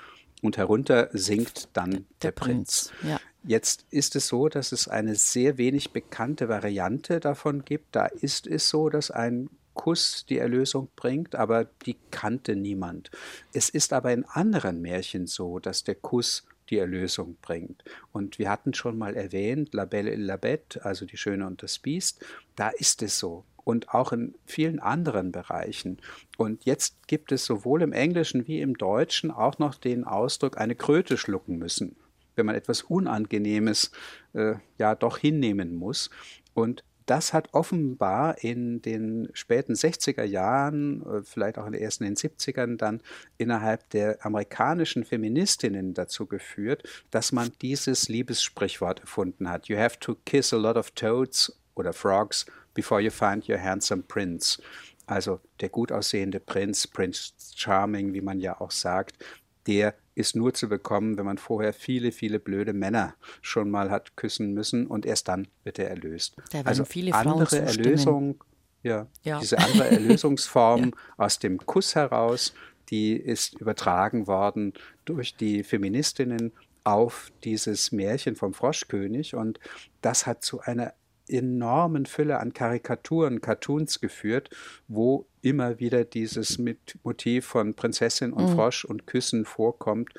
Und 0.42 0.56
herunter 0.56 1.08
sinkt 1.12 1.68
dann 1.72 1.90
der, 1.90 2.02
der 2.22 2.32
Prinz. 2.32 2.92
Prinz. 3.00 3.10
Ja. 3.10 3.20
Jetzt 3.44 3.86
ist 3.90 4.16
es 4.16 4.26
so, 4.26 4.48
dass 4.48 4.72
es 4.72 4.88
eine 4.88 5.14
sehr 5.14 5.56
wenig 5.56 5.92
bekannte 5.92 6.48
Variante 6.48 7.20
davon 7.20 7.64
gibt. 7.64 7.94
Da 7.94 8.06
ist 8.06 8.46
es 8.46 8.68
so, 8.68 8.88
dass 8.88 9.10
ein 9.10 9.48
Kuss 9.74 10.26
die 10.28 10.38
Erlösung 10.38 10.88
bringt, 10.96 11.36
aber 11.36 11.64
die 11.64 11.96
kannte 12.10 12.56
niemand. 12.56 13.10
Es 13.52 13.68
ist 13.68 13.92
aber 13.92 14.12
in 14.12 14.24
anderen 14.24 14.80
Märchen 14.80 15.26
so, 15.26 15.60
dass 15.60 15.84
der 15.84 15.94
Kuss 15.94 16.44
die 16.70 16.78
Erlösung 16.78 17.36
bringt. 17.40 17.84
Und 18.12 18.40
wir 18.40 18.50
hatten 18.50 18.74
schon 18.74 18.98
mal 18.98 19.14
erwähnt, 19.14 19.72
La 19.74 19.84
Belle 19.84 20.10
et 20.10 20.18
la 20.18 20.36
Bête, 20.36 20.82
also 20.82 21.06
die 21.06 21.16
Schöne 21.16 21.46
und 21.46 21.62
das 21.62 21.78
Biest, 21.78 22.24
da 22.56 22.68
ist 22.70 23.02
es 23.02 23.18
so. 23.18 23.44
Und 23.64 23.92
auch 23.94 24.12
in 24.12 24.34
vielen 24.44 24.78
anderen 24.78 25.32
Bereichen. 25.32 25.98
Und 26.36 26.64
jetzt 26.64 27.08
gibt 27.08 27.32
es 27.32 27.44
sowohl 27.44 27.82
im 27.82 27.92
Englischen 27.92 28.46
wie 28.46 28.60
im 28.60 28.78
Deutschen 28.78 29.30
auch 29.30 29.58
noch 29.58 29.74
den 29.74 30.04
Ausdruck, 30.04 30.58
eine 30.58 30.76
Kröte 30.76 31.16
schlucken 31.16 31.58
müssen, 31.58 31.96
wenn 32.36 32.46
man 32.46 32.54
etwas 32.54 32.82
Unangenehmes 32.82 33.90
äh, 34.34 34.54
ja 34.78 34.94
doch 34.94 35.18
hinnehmen 35.18 35.74
muss. 35.74 36.10
Und 36.54 36.84
das 37.06 37.32
hat 37.32 37.54
offenbar 37.54 38.42
in 38.42 38.82
den 38.82 39.28
späten 39.32 39.74
60er 39.74 40.24
Jahren, 40.24 41.02
äh, 41.06 41.22
vielleicht 41.22 41.56
auch 41.56 41.66
in 41.66 41.72
den 41.72 41.82
ersten 41.82 42.04
in 42.04 42.14
den 42.14 42.16
70ern, 42.16 42.76
dann 42.76 43.00
innerhalb 43.38 43.88
der 43.90 44.24
amerikanischen 44.26 45.04
Feministinnen 45.04 45.94
dazu 45.94 46.26
geführt, 46.26 46.82
dass 47.10 47.32
man 47.32 47.52
dieses 47.62 48.08
Liebessprichwort 48.08 49.00
erfunden 49.00 49.48
hat. 49.48 49.68
You 49.68 49.78
have 49.78 49.98
to 50.00 50.16
kiss 50.24 50.52
a 50.52 50.56
lot 50.56 50.76
of 50.76 50.90
toads 50.90 51.56
oder 51.76 51.92
frogs 51.92 52.46
before 52.74 53.00
you 53.00 53.10
find 53.10 53.48
your 53.48 53.58
handsome 53.58 54.02
prince. 54.02 54.60
Also 55.06 55.40
der 55.60 55.68
gut 55.68 55.92
aussehende 55.92 56.40
Prinz, 56.40 56.86
Prince 56.86 57.32
Charming, 57.54 58.12
wie 58.12 58.20
man 58.20 58.40
ja 58.40 58.60
auch 58.60 58.72
sagt, 58.72 59.24
der 59.66 59.94
ist 60.14 60.34
nur 60.34 60.54
zu 60.54 60.68
bekommen, 60.68 61.16
wenn 61.16 61.26
man 61.26 61.38
vorher 61.38 61.72
viele, 61.72 62.10
viele 62.10 62.38
blöde 62.38 62.72
Männer 62.72 63.14
schon 63.42 63.70
mal 63.70 63.90
hat 63.90 64.16
küssen 64.16 64.52
müssen 64.52 64.86
und 64.86 65.06
erst 65.06 65.28
dann 65.28 65.48
wird 65.64 65.78
er 65.78 65.90
erlöst. 65.90 66.36
Da 66.50 66.62
also 66.62 66.84
viele 66.84 67.14
andere 67.14 67.58
Erlösung, 67.58 68.42
ja, 68.82 69.06
ja, 69.22 69.38
diese 69.40 69.58
andere 69.58 69.88
Erlösungsform 69.90 70.84
ja. 70.84 70.90
aus 71.16 71.38
dem 71.38 71.58
Kuss 71.58 71.94
heraus, 71.94 72.54
die 72.88 73.12
ist 73.14 73.60
übertragen 73.60 74.26
worden 74.26 74.72
durch 75.04 75.36
die 75.36 75.62
Feministinnen 75.62 76.52
auf 76.84 77.32
dieses 77.44 77.90
Märchen 77.90 78.36
vom 78.36 78.54
Froschkönig 78.54 79.34
und 79.34 79.58
das 80.02 80.26
hat 80.26 80.42
zu 80.44 80.60
einer 80.60 80.94
enormen 81.28 82.06
Fülle 82.06 82.38
an 82.40 82.52
Karikaturen, 82.52 83.40
Cartoons 83.40 84.00
geführt, 84.00 84.50
wo 84.88 85.26
immer 85.42 85.78
wieder 85.78 86.04
dieses 86.04 86.58
Motiv 87.02 87.46
von 87.46 87.74
Prinzessin 87.74 88.32
und 88.32 88.50
mhm. 88.50 88.54
Frosch 88.54 88.84
und 88.84 89.06
Küssen 89.06 89.44
vorkommt, 89.44 90.12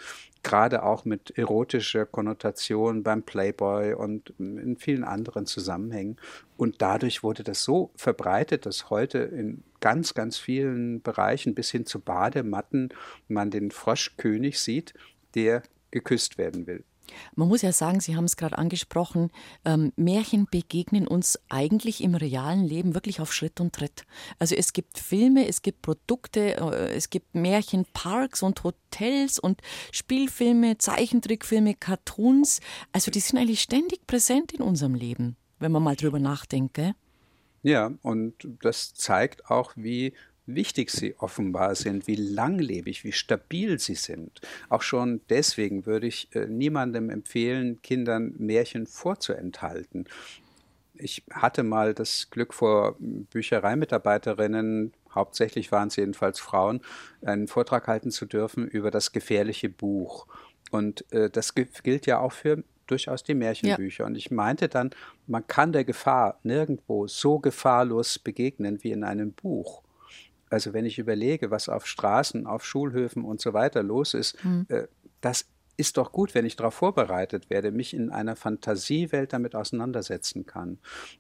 gerade 0.43 0.83
auch 0.83 1.03
mit 1.03 1.37
erotischer 1.37 2.05
Konnotation 2.05 3.03
beim 3.03 3.23
Playboy 3.23 3.93
und 3.93 4.33
in 4.39 4.77
vielen 4.77 5.03
anderen 5.03 5.45
Zusammenhängen. 5.45 6.17
Und 6.55 6.81
dadurch 6.81 7.23
wurde 7.23 7.43
das 7.43 7.63
so 7.63 7.91
verbreitet, 7.95 8.65
dass 8.65 8.89
heute 8.89 9.19
in 9.19 9.63
ganz, 9.81 10.13
ganz 10.13 10.37
vielen 10.37 11.01
Bereichen 11.01 11.53
bis 11.53 11.71
hin 11.71 11.85
zu 11.85 11.99
Badematten 11.99 12.89
man 13.27 13.51
den 13.51 13.71
Froschkönig 13.71 14.59
sieht, 14.59 14.93
der 15.35 15.63
geküsst 15.91 16.37
werden 16.37 16.67
will. 16.67 16.83
Man 17.35 17.47
muss 17.47 17.61
ja 17.61 17.71
sagen, 17.71 17.99
Sie 17.99 18.15
haben 18.15 18.25
es 18.25 18.37
gerade 18.37 18.57
angesprochen, 18.57 19.31
ähm, 19.65 19.93
Märchen 19.95 20.47
begegnen 20.49 21.07
uns 21.07 21.39
eigentlich 21.49 22.03
im 22.03 22.15
realen 22.15 22.63
Leben 22.63 22.93
wirklich 22.93 23.21
auf 23.21 23.33
Schritt 23.33 23.59
und 23.59 23.73
Tritt. 23.73 24.05
Also 24.39 24.55
es 24.55 24.73
gibt 24.73 24.99
Filme, 24.99 25.47
es 25.47 25.61
gibt 25.61 25.81
Produkte, 25.81 26.57
äh, 26.57 26.95
es 26.95 27.09
gibt 27.09 27.35
Märchenparks 27.35 28.43
und 28.43 28.63
Hotels 28.63 29.39
und 29.39 29.61
Spielfilme, 29.91 30.77
Zeichentrickfilme, 30.77 31.75
Cartoons. 31.75 32.59
Also 32.91 33.11
die 33.11 33.19
sind 33.19 33.39
eigentlich 33.39 33.61
ständig 33.61 34.07
präsent 34.07 34.51
in 34.51 34.61
unserem 34.61 34.95
Leben, 34.95 35.35
wenn 35.59 35.71
man 35.71 35.83
mal 35.83 35.95
drüber 35.95 36.19
nachdenkt. 36.19 36.79
Ja, 37.63 37.91
und 38.01 38.47
das 38.61 38.93
zeigt 38.93 39.49
auch, 39.49 39.73
wie 39.75 40.13
wichtig 40.47 40.89
sie 40.89 41.15
offenbar 41.19 41.75
sind, 41.75 42.07
wie 42.07 42.15
langlebig, 42.15 43.03
wie 43.03 43.11
stabil 43.11 43.79
sie 43.79 43.95
sind. 43.95 44.41
Auch 44.69 44.81
schon 44.81 45.21
deswegen 45.29 45.85
würde 45.85 46.07
ich 46.07 46.33
äh, 46.33 46.47
niemandem 46.47 47.09
empfehlen, 47.09 47.81
Kindern 47.81 48.33
Märchen 48.37 48.87
vorzuenthalten. 48.87 50.05
Ich 50.95 51.23
hatte 51.31 51.61
mal 51.61 51.93
das 51.93 52.29
Glück, 52.31 52.53
vor 52.53 52.95
Büchereimitarbeiterinnen, 52.99 54.93
hauptsächlich 55.13 55.71
waren 55.71 55.89
es 55.89 55.95
jedenfalls 55.95 56.39
Frauen, 56.39 56.81
einen 57.21 57.47
Vortrag 57.47 57.87
halten 57.87 58.09
zu 58.09 58.25
dürfen 58.25 58.67
über 58.67 58.89
das 58.89 59.11
gefährliche 59.11 59.69
Buch. 59.69 60.25
Und 60.71 61.11
äh, 61.11 61.29
das 61.29 61.53
gilt 61.53 62.05
ja 62.07 62.19
auch 62.19 62.31
für 62.31 62.63
durchaus 62.87 63.23
die 63.23 63.35
Märchenbücher. 63.35 64.03
Ja. 64.03 64.07
Und 64.07 64.15
ich 64.15 64.31
meinte 64.31 64.69
dann, 64.69 64.91
man 65.27 65.45
kann 65.45 65.73
der 65.73 65.83
Gefahr 65.83 66.39
nirgendwo 66.43 67.07
so 67.07 67.39
gefahrlos 67.39 68.17
begegnen 68.17 68.83
wie 68.83 68.91
in 68.91 69.03
einem 69.03 69.33
Buch. 69.33 69.83
Also 70.49 70.73
wenn 70.73 70.85
ich 70.85 70.97
überlege, 70.97 71.51
was 71.51 71.69
auf 71.69 71.85
Straßen, 71.85 72.47
auf 72.47 72.65
Schulhöfen 72.65 73.23
und 73.25 73.41
so 73.41 73.53
weiter 73.53 73.83
los 73.83 74.13
ist, 74.13 74.43
mhm. 74.43 74.65
äh, 74.69 74.87
das 75.21 75.45
ist 75.77 75.97
doch 75.97 76.11
gut, 76.11 76.33
wenn 76.33 76.45
ich 76.45 76.55
darauf 76.55 76.73
vorbereitet 76.73 77.51
werde, 77.51 77.71
mich 77.71 77.93
in 77.93 78.09
einer 78.09 78.35
Fantasiewelt 78.35 79.31
damit 79.31 79.53
auseinandersetzen 79.53 80.47
kann. 80.47 80.79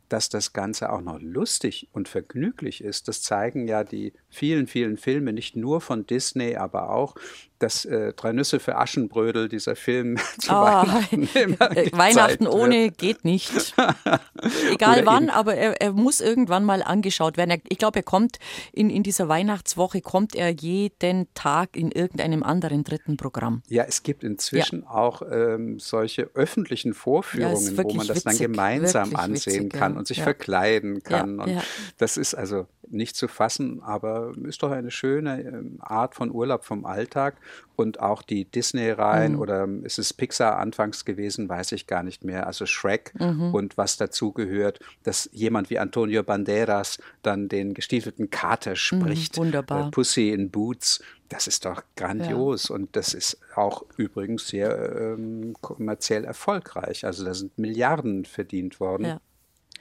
Dass 0.09 0.29
das 0.29 0.51
Ganze 0.51 0.91
auch 0.91 1.01
noch 1.01 1.21
lustig 1.21 1.89
und 1.93 2.09
vergnüglich 2.09 2.83
ist, 2.83 3.07
das 3.07 3.21
zeigen 3.21 3.67
ja 3.67 3.83
die 3.83 4.13
vielen, 4.37 4.67
vielen 4.67 4.97
Filme, 4.97 5.33
nicht 5.33 5.55
nur 5.55 5.81
von 5.81 6.05
Disney, 6.05 6.55
aber 6.55 6.91
auch 6.91 7.15
das 7.59 7.85
äh, 7.85 8.13
Drei 8.13 8.33
Nüsse 8.33 8.59
für 8.59 8.77
Aschenbrödel, 8.77 9.49
dieser 9.49 9.75
Film 9.75 10.17
zu 10.37 10.51
oh, 10.51 10.53
Weihnachten. 10.61 11.23
Äh, 11.59 11.91
Weihnachten 11.91 12.47
ohne 12.47 12.91
geht 12.91 13.25
nicht. 13.25 13.51
Egal 14.71 15.05
wann, 15.05 15.29
aber 15.29 15.55
er, 15.55 15.81
er, 15.81 15.93
muss 15.93 16.21
irgendwann 16.21 16.63
mal 16.63 16.83
angeschaut 16.83 17.37
werden. 17.37 17.59
ich 17.67 17.77
glaube, 17.77 17.99
er 17.99 18.03
kommt 18.03 18.37
in, 18.73 18.91
in 18.91 19.01
dieser 19.01 19.27
Weihnachtswoche, 19.27 20.01
kommt 20.01 20.35
er 20.35 20.49
jeden 20.49 21.27
Tag 21.33 21.75
in 21.75 21.91
irgendeinem 21.91 22.43
anderen 22.43 22.83
dritten 22.83 23.17
Programm. 23.17 23.63
Ja, 23.67 23.85
es 23.87 24.03
gibt 24.03 24.23
inzwischen 24.23 24.83
ja. 24.83 24.89
auch 24.91 25.23
ähm, 25.29 25.79
solche 25.79 26.29
öffentlichen 26.35 26.93
Vorführungen, 26.93 27.75
ja, 27.75 27.83
wo 27.83 27.93
man 27.93 28.07
das 28.07 28.17
witzig, 28.17 28.23
dann 28.23 28.37
gemeinsam 28.37 29.15
ansehen 29.15 29.65
witzig, 29.65 29.73
kann 29.73 29.93
ja. 29.93 29.97
und 29.97 30.07
sich 30.07 30.21
verkleiden 30.21 31.01
kann. 31.01 31.39
und 31.39 31.51
das 31.97 32.17
ist 32.17 32.35
also 32.35 32.67
nicht 32.89 33.15
zu 33.15 33.27
fassen, 33.27 33.81
aber 33.81 34.26
ist 34.45 34.63
doch 34.63 34.71
eine 34.71 34.91
schöne 34.91 35.41
ähm, 35.41 35.77
Art 35.79 36.15
von 36.15 36.31
Urlaub 36.31 36.65
vom 36.65 36.85
Alltag. 36.85 37.35
Und 37.75 37.99
auch 37.99 38.23
die 38.23 38.45
Disney-Reihen 38.45 39.33
mhm. 39.33 39.39
oder 39.39 39.67
ist 39.83 39.99
es 39.99 40.13
Pixar 40.13 40.57
anfangs 40.57 41.05
gewesen, 41.05 41.47
weiß 41.47 41.73
ich 41.73 41.85
gar 41.85 42.01
nicht 42.01 42.23
mehr. 42.23 42.47
Also 42.47 42.65
Shrek 42.65 43.13
mhm. 43.19 43.53
und 43.53 43.77
was 43.77 43.97
dazugehört, 43.97 44.79
dass 45.03 45.29
jemand 45.31 45.69
wie 45.69 45.77
Antonio 45.77 46.23
Banderas 46.23 46.97
dann 47.21 47.49
den 47.49 47.73
gestiefelten 47.73 48.29
Kater 48.29 48.71
mhm, 48.71 48.75
spricht. 48.75 49.37
Mhm, 49.37 49.41
wunderbar. 49.41 49.87
Äh, 49.87 49.91
Pussy 49.91 50.29
in 50.29 50.49
Boots. 50.49 51.01
Das 51.29 51.45
ist 51.45 51.65
doch 51.65 51.83
grandios 51.97 52.69
ja. 52.69 52.75
und 52.75 52.95
das 52.95 53.13
ist 53.13 53.37
auch 53.53 53.83
übrigens 53.97 54.47
sehr 54.47 54.95
ähm, 54.95 55.55
kommerziell 55.59 56.23
erfolgreich. 56.23 57.05
Also 57.05 57.25
da 57.25 57.33
sind 57.33 57.57
Milliarden 57.57 58.23
verdient 58.25 58.79
worden. 58.79 59.05
Ja 59.05 59.21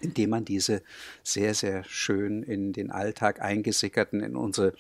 indem 0.00 0.30
man 0.30 0.44
diese 0.44 0.82
sehr, 1.22 1.54
sehr 1.54 1.84
schön 1.84 2.42
in 2.42 2.72
den 2.72 2.90
Alltag 2.90 3.40
eingesickerten, 3.40 4.20
in 4.20 4.36
unsere, 4.36 4.74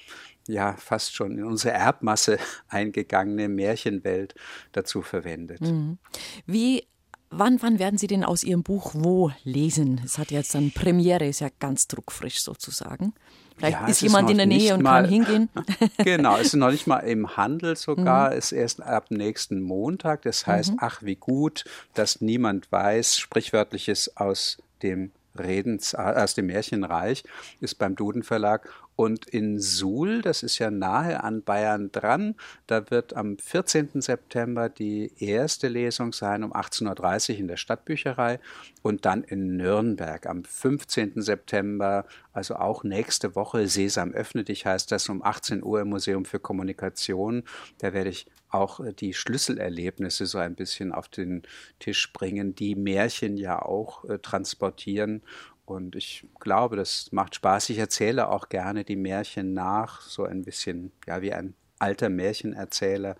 ja, 0.46 0.74
fast 0.76 1.14
schon 1.14 1.38
in 1.38 1.44
unsere 1.44 1.74
Erbmasse 1.74 2.38
eingegangene 2.68 3.48
Märchenwelt 3.48 4.34
dazu 4.72 5.02
verwendet. 5.02 5.60
Mhm. 5.60 5.98
Wie 6.46 6.86
Wann, 7.30 7.60
wann 7.60 7.80
werden 7.80 7.98
Sie 7.98 8.06
denn 8.06 8.24
aus 8.24 8.44
Ihrem 8.44 8.62
Buch 8.62 8.92
wo 8.94 9.32
lesen? 9.42 10.00
Es 10.04 10.16
hat 10.16 10.30
jetzt 10.30 10.54
dann 10.54 10.70
Premiere, 10.70 11.26
ist 11.26 11.40
ja 11.40 11.48
ganz 11.58 11.88
druckfrisch 11.88 12.40
sozusagen. 12.40 13.14
Vielleicht 13.56 13.80
ja, 13.80 13.86
ist 13.86 14.00
jemand 14.02 14.28
ist 14.28 14.32
in 14.32 14.36
der 14.36 14.46
Nähe 14.46 14.74
und 14.74 14.82
mal, 14.82 15.02
kann 15.02 15.10
hingehen. 15.10 15.48
genau, 15.98 16.36
es 16.36 16.48
ist 16.48 16.54
noch 16.54 16.70
nicht 16.70 16.86
mal 16.86 16.98
im 17.00 17.36
Handel 17.36 17.74
sogar, 17.74 18.30
mhm. 18.30 18.38
ist 18.38 18.52
erst 18.52 18.82
ab 18.82 19.10
nächsten 19.10 19.60
Montag. 19.60 20.22
Das 20.22 20.46
heißt, 20.46 20.72
mhm. 20.72 20.78
ach 20.80 21.02
wie 21.02 21.16
gut, 21.16 21.64
dass 21.94 22.20
niemand 22.20 22.70
weiß, 22.70 23.18
sprichwörtliches 23.18 24.16
aus 24.16 24.58
dem 24.82 25.12
Redens 25.38 25.94
aus 25.94 26.34
dem 26.34 26.46
Märchenreich, 26.46 27.24
ist 27.60 27.76
beim 27.76 27.94
Duden 27.94 28.22
Verlag. 28.22 28.68
Und 28.96 29.26
in 29.26 29.60
Suhl, 29.60 30.22
das 30.22 30.42
ist 30.42 30.58
ja 30.58 30.70
nahe 30.70 31.22
an 31.22 31.42
Bayern 31.42 31.92
dran, 31.92 32.34
da 32.66 32.90
wird 32.90 33.14
am 33.14 33.38
14. 33.38 34.00
September 34.00 34.70
die 34.70 35.12
erste 35.18 35.68
Lesung 35.68 36.14
sein 36.14 36.42
um 36.42 36.54
18.30 36.54 37.34
Uhr 37.34 37.38
in 37.40 37.48
der 37.48 37.58
Stadtbücherei 37.58 38.40
und 38.82 39.04
dann 39.04 39.22
in 39.22 39.58
Nürnberg 39.58 40.26
am 40.26 40.44
15. 40.44 41.20
September, 41.20 42.06
also 42.32 42.56
auch 42.56 42.84
nächste 42.84 43.34
Woche, 43.36 43.68
Sesam 43.68 44.12
öffne 44.12 44.44
dich 44.44 44.64
heißt 44.64 44.90
das 44.90 45.10
um 45.10 45.22
18 45.22 45.62
Uhr 45.62 45.82
im 45.82 45.90
Museum 45.90 46.24
für 46.24 46.40
Kommunikation. 46.40 47.44
Da 47.78 47.92
werde 47.92 48.10
ich 48.10 48.26
auch 48.50 48.80
äh, 48.80 48.92
die 48.92 49.12
Schlüsselerlebnisse 49.12 50.26
so 50.26 50.38
ein 50.38 50.54
bisschen 50.54 50.92
auf 50.92 51.08
den 51.08 51.42
Tisch 51.78 52.12
bringen, 52.12 52.54
die 52.54 52.74
Märchen 52.74 53.36
ja 53.36 53.60
auch 53.60 54.04
äh, 54.04 54.18
transportieren. 54.18 55.22
Und 55.66 55.96
ich 55.96 56.26
glaube, 56.40 56.76
das 56.76 57.10
macht 57.12 57.34
Spaß. 57.34 57.70
Ich 57.70 57.78
erzähle 57.78 58.28
auch 58.28 58.48
gerne 58.48 58.84
die 58.84 58.96
Märchen 58.96 59.52
nach, 59.52 60.00
so 60.00 60.24
ein 60.24 60.42
bisschen, 60.42 60.92
ja, 61.06 61.20
wie 61.22 61.32
ein 61.32 61.54
alter 61.78 62.08
Märchenerzähler. 62.08 63.16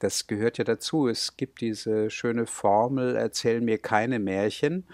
Das 0.00 0.26
gehört 0.26 0.58
ja 0.58 0.64
dazu. 0.64 1.06
Es 1.06 1.36
gibt 1.36 1.60
diese 1.60 2.10
schöne 2.10 2.46
Formel, 2.46 3.14
erzähl 3.14 3.60
mir 3.60 3.78
keine 3.78 4.18
Märchen. 4.18 4.84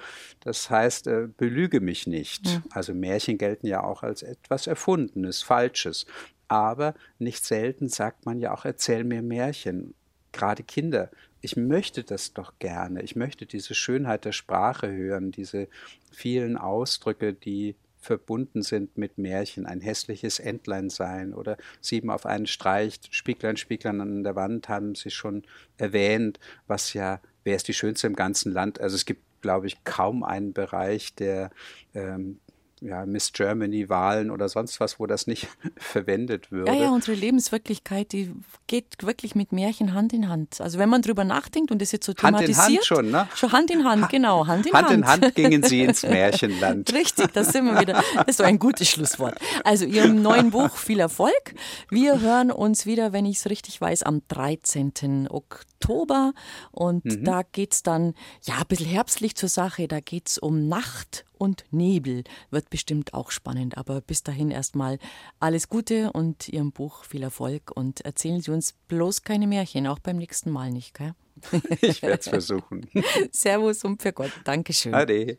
Das 0.40 0.68
heißt, 0.68 1.06
äh, 1.06 1.28
belüge 1.34 1.80
mich 1.80 2.06
nicht. 2.06 2.46
Ja. 2.46 2.62
Also 2.70 2.92
Märchen 2.92 3.38
gelten 3.38 3.66
ja 3.66 3.82
auch 3.82 4.02
als 4.02 4.22
etwas 4.22 4.66
Erfundenes, 4.66 5.42
Falsches 5.42 6.04
aber 6.48 6.94
nicht 7.18 7.44
selten 7.44 7.88
sagt 7.88 8.26
man 8.26 8.40
ja 8.40 8.52
auch, 8.52 8.64
erzähl 8.64 9.04
mir 9.04 9.22
Märchen. 9.22 9.94
Gerade 10.32 10.62
Kinder, 10.62 11.10
ich 11.40 11.56
möchte 11.56 12.04
das 12.04 12.32
doch 12.32 12.58
gerne. 12.58 13.02
Ich 13.02 13.16
möchte 13.16 13.46
diese 13.46 13.74
Schönheit 13.74 14.24
der 14.24 14.32
Sprache 14.32 14.90
hören, 14.90 15.30
diese 15.30 15.68
vielen 16.12 16.56
Ausdrücke, 16.56 17.32
die 17.32 17.76
verbunden 18.00 18.62
sind 18.62 18.96
mit 18.96 19.18
Märchen, 19.18 19.66
ein 19.66 19.80
hässliches 19.80 20.38
Entlein 20.38 20.88
sein 20.88 21.34
oder 21.34 21.56
sieben 21.80 22.10
auf 22.10 22.26
einen 22.26 22.46
streicht, 22.46 23.14
Spieglein, 23.14 23.56
Spieglein 23.56 24.00
an 24.00 24.22
der 24.22 24.36
Wand 24.36 24.68
haben 24.68 24.94
Sie 24.94 25.10
schon 25.10 25.42
erwähnt, 25.76 26.38
was 26.66 26.92
ja, 26.94 27.20
wer 27.44 27.56
ist 27.56 27.68
die 27.68 27.74
Schönste 27.74 28.06
im 28.06 28.16
ganzen 28.16 28.52
Land? 28.52 28.80
Also 28.80 28.94
es 28.94 29.04
gibt, 29.04 29.22
glaube 29.42 29.66
ich, 29.66 29.84
kaum 29.84 30.22
einen 30.22 30.52
Bereich, 30.52 31.14
der 31.14 31.50
ähm, 31.94 32.40
ja, 32.80 33.06
Miss 33.06 33.32
Germany-Wahlen 33.32 34.30
oder 34.30 34.48
sonst 34.48 34.80
was, 34.80 34.98
wo 34.98 35.06
das 35.06 35.26
nicht 35.26 35.48
verwendet 35.76 36.50
würde. 36.50 36.72
Ja, 36.72 36.84
ja, 36.84 36.90
unsere 36.90 37.16
Lebenswirklichkeit, 37.16 38.12
die 38.12 38.32
geht 38.66 38.86
wirklich 39.02 39.34
mit 39.34 39.52
Märchen 39.52 39.94
Hand 39.94 40.12
in 40.12 40.28
Hand. 40.28 40.60
Also 40.60 40.78
wenn 40.78 40.88
man 40.88 41.02
drüber 41.02 41.24
nachdenkt 41.24 41.70
und 41.70 41.80
das 41.80 41.92
jetzt 41.92 42.06
so 42.06 42.12
thematisiert. 42.12 42.58
Hand 42.58 42.68
in 42.68 42.76
Hand 42.76 42.86
schon, 42.86 43.10
ne? 43.10 43.28
Schon 43.34 43.52
Hand 43.52 43.70
in 43.70 43.84
Hand, 43.84 44.08
genau, 44.08 44.46
Hand 44.46 44.66
in 44.66 44.72
Hand. 44.72 44.88
Hand 44.88 44.96
in 44.96 45.06
Hand 45.06 45.34
gingen 45.34 45.62
sie 45.62 45.82
ins 45.82 46.02
Märchenland. 46.08 46.92
Richtig, 46.92 47.32
das 47.32 47.52
sind 47.52 47.66
wir 47.66 47.80
wieder. 47.80 48.02
Das 48.14 48.28
ist 48.28 48.36
so 48.38 48.44
ein 48.44 48.58
gutes 48.58 48.88
Schlusswort. 48.88 49.38
Also 49.64 49.84
Ihrem 49.84 50.22
neuen 50.22 50.50
Buch 50.50 50.76
viel 50.76 51.00
Erfolg. 51.00 51.54
Wir 51.90 52.20
hören 52.20 52.50
uns 52.50 52.86
wieder, 52.86 53.12
wenn 53.12 53.26
ich 53.26 53.38
es 53.38 53.50
richtig 53.50 53.80
weiß, 53.80 54.02
am 54.02 54.22
13. 54.28 55.28
Oktober. 55.28 56.32
Und 56.70 57.04
mhm. 57.04 57.24
da 57.24 57.42
geht 57.42 57.72
es 57.74 57.82
dann, 57.82 58.14
ja, 58.42 58.58
ein 58.58 58.66
bisschen 58.68 58.86
herbstlich 58.86 59.34
zur 59.36 59.48
Sache. 59.48 59.88
Da 59.88 60.00
geht 60.00 60.28
es 60.28 60.38
um 60.38 60.68
Nacht 60.68 61.24
und 61.38 61.64
Nebel. 61.70 62.24
Wird 62.50 62.70
bestimmt 62.70 63.14
auch 63.14 63.30
spannend. 63.30 63.78
Aber 63.78 64.00
bis 64.00 64.22
dahin 64.22 64.50
erstmal 64.50 64.98
alles 65.40 65.68
Gute 65.68 66.12
und 66.12 66.48
Ihrem 66.48 66.72
Buch 66.72 67.04
viel 67.04 67.22
Erfolg 67.22 67.70
und 67.74 68.02
erzählen 68.02 68.40
Sie 68.40 68.50
uns 68.50 68.74
bloß 68.88 69.22
keine 69.22 69.46
Märchen, 69.46 69.86
auch 69.86 69.98
beim 69.98 70.16
nächsten 70.16 70.50
Mal 70.50 70.70
nicht, 70.70 70.94
gell? 70.94 71.14
Ich 71.80 72.02
werde 72.02 72.18
es 72.20 72.28
versuchen. 72.28 72.88
Servus 73.32 73.84
und 73.84 74.02
für 74.02 74.12
Gott. 74.12 74.32
Dankeschön. 74.44 74.94
Ade. 74.94 75.38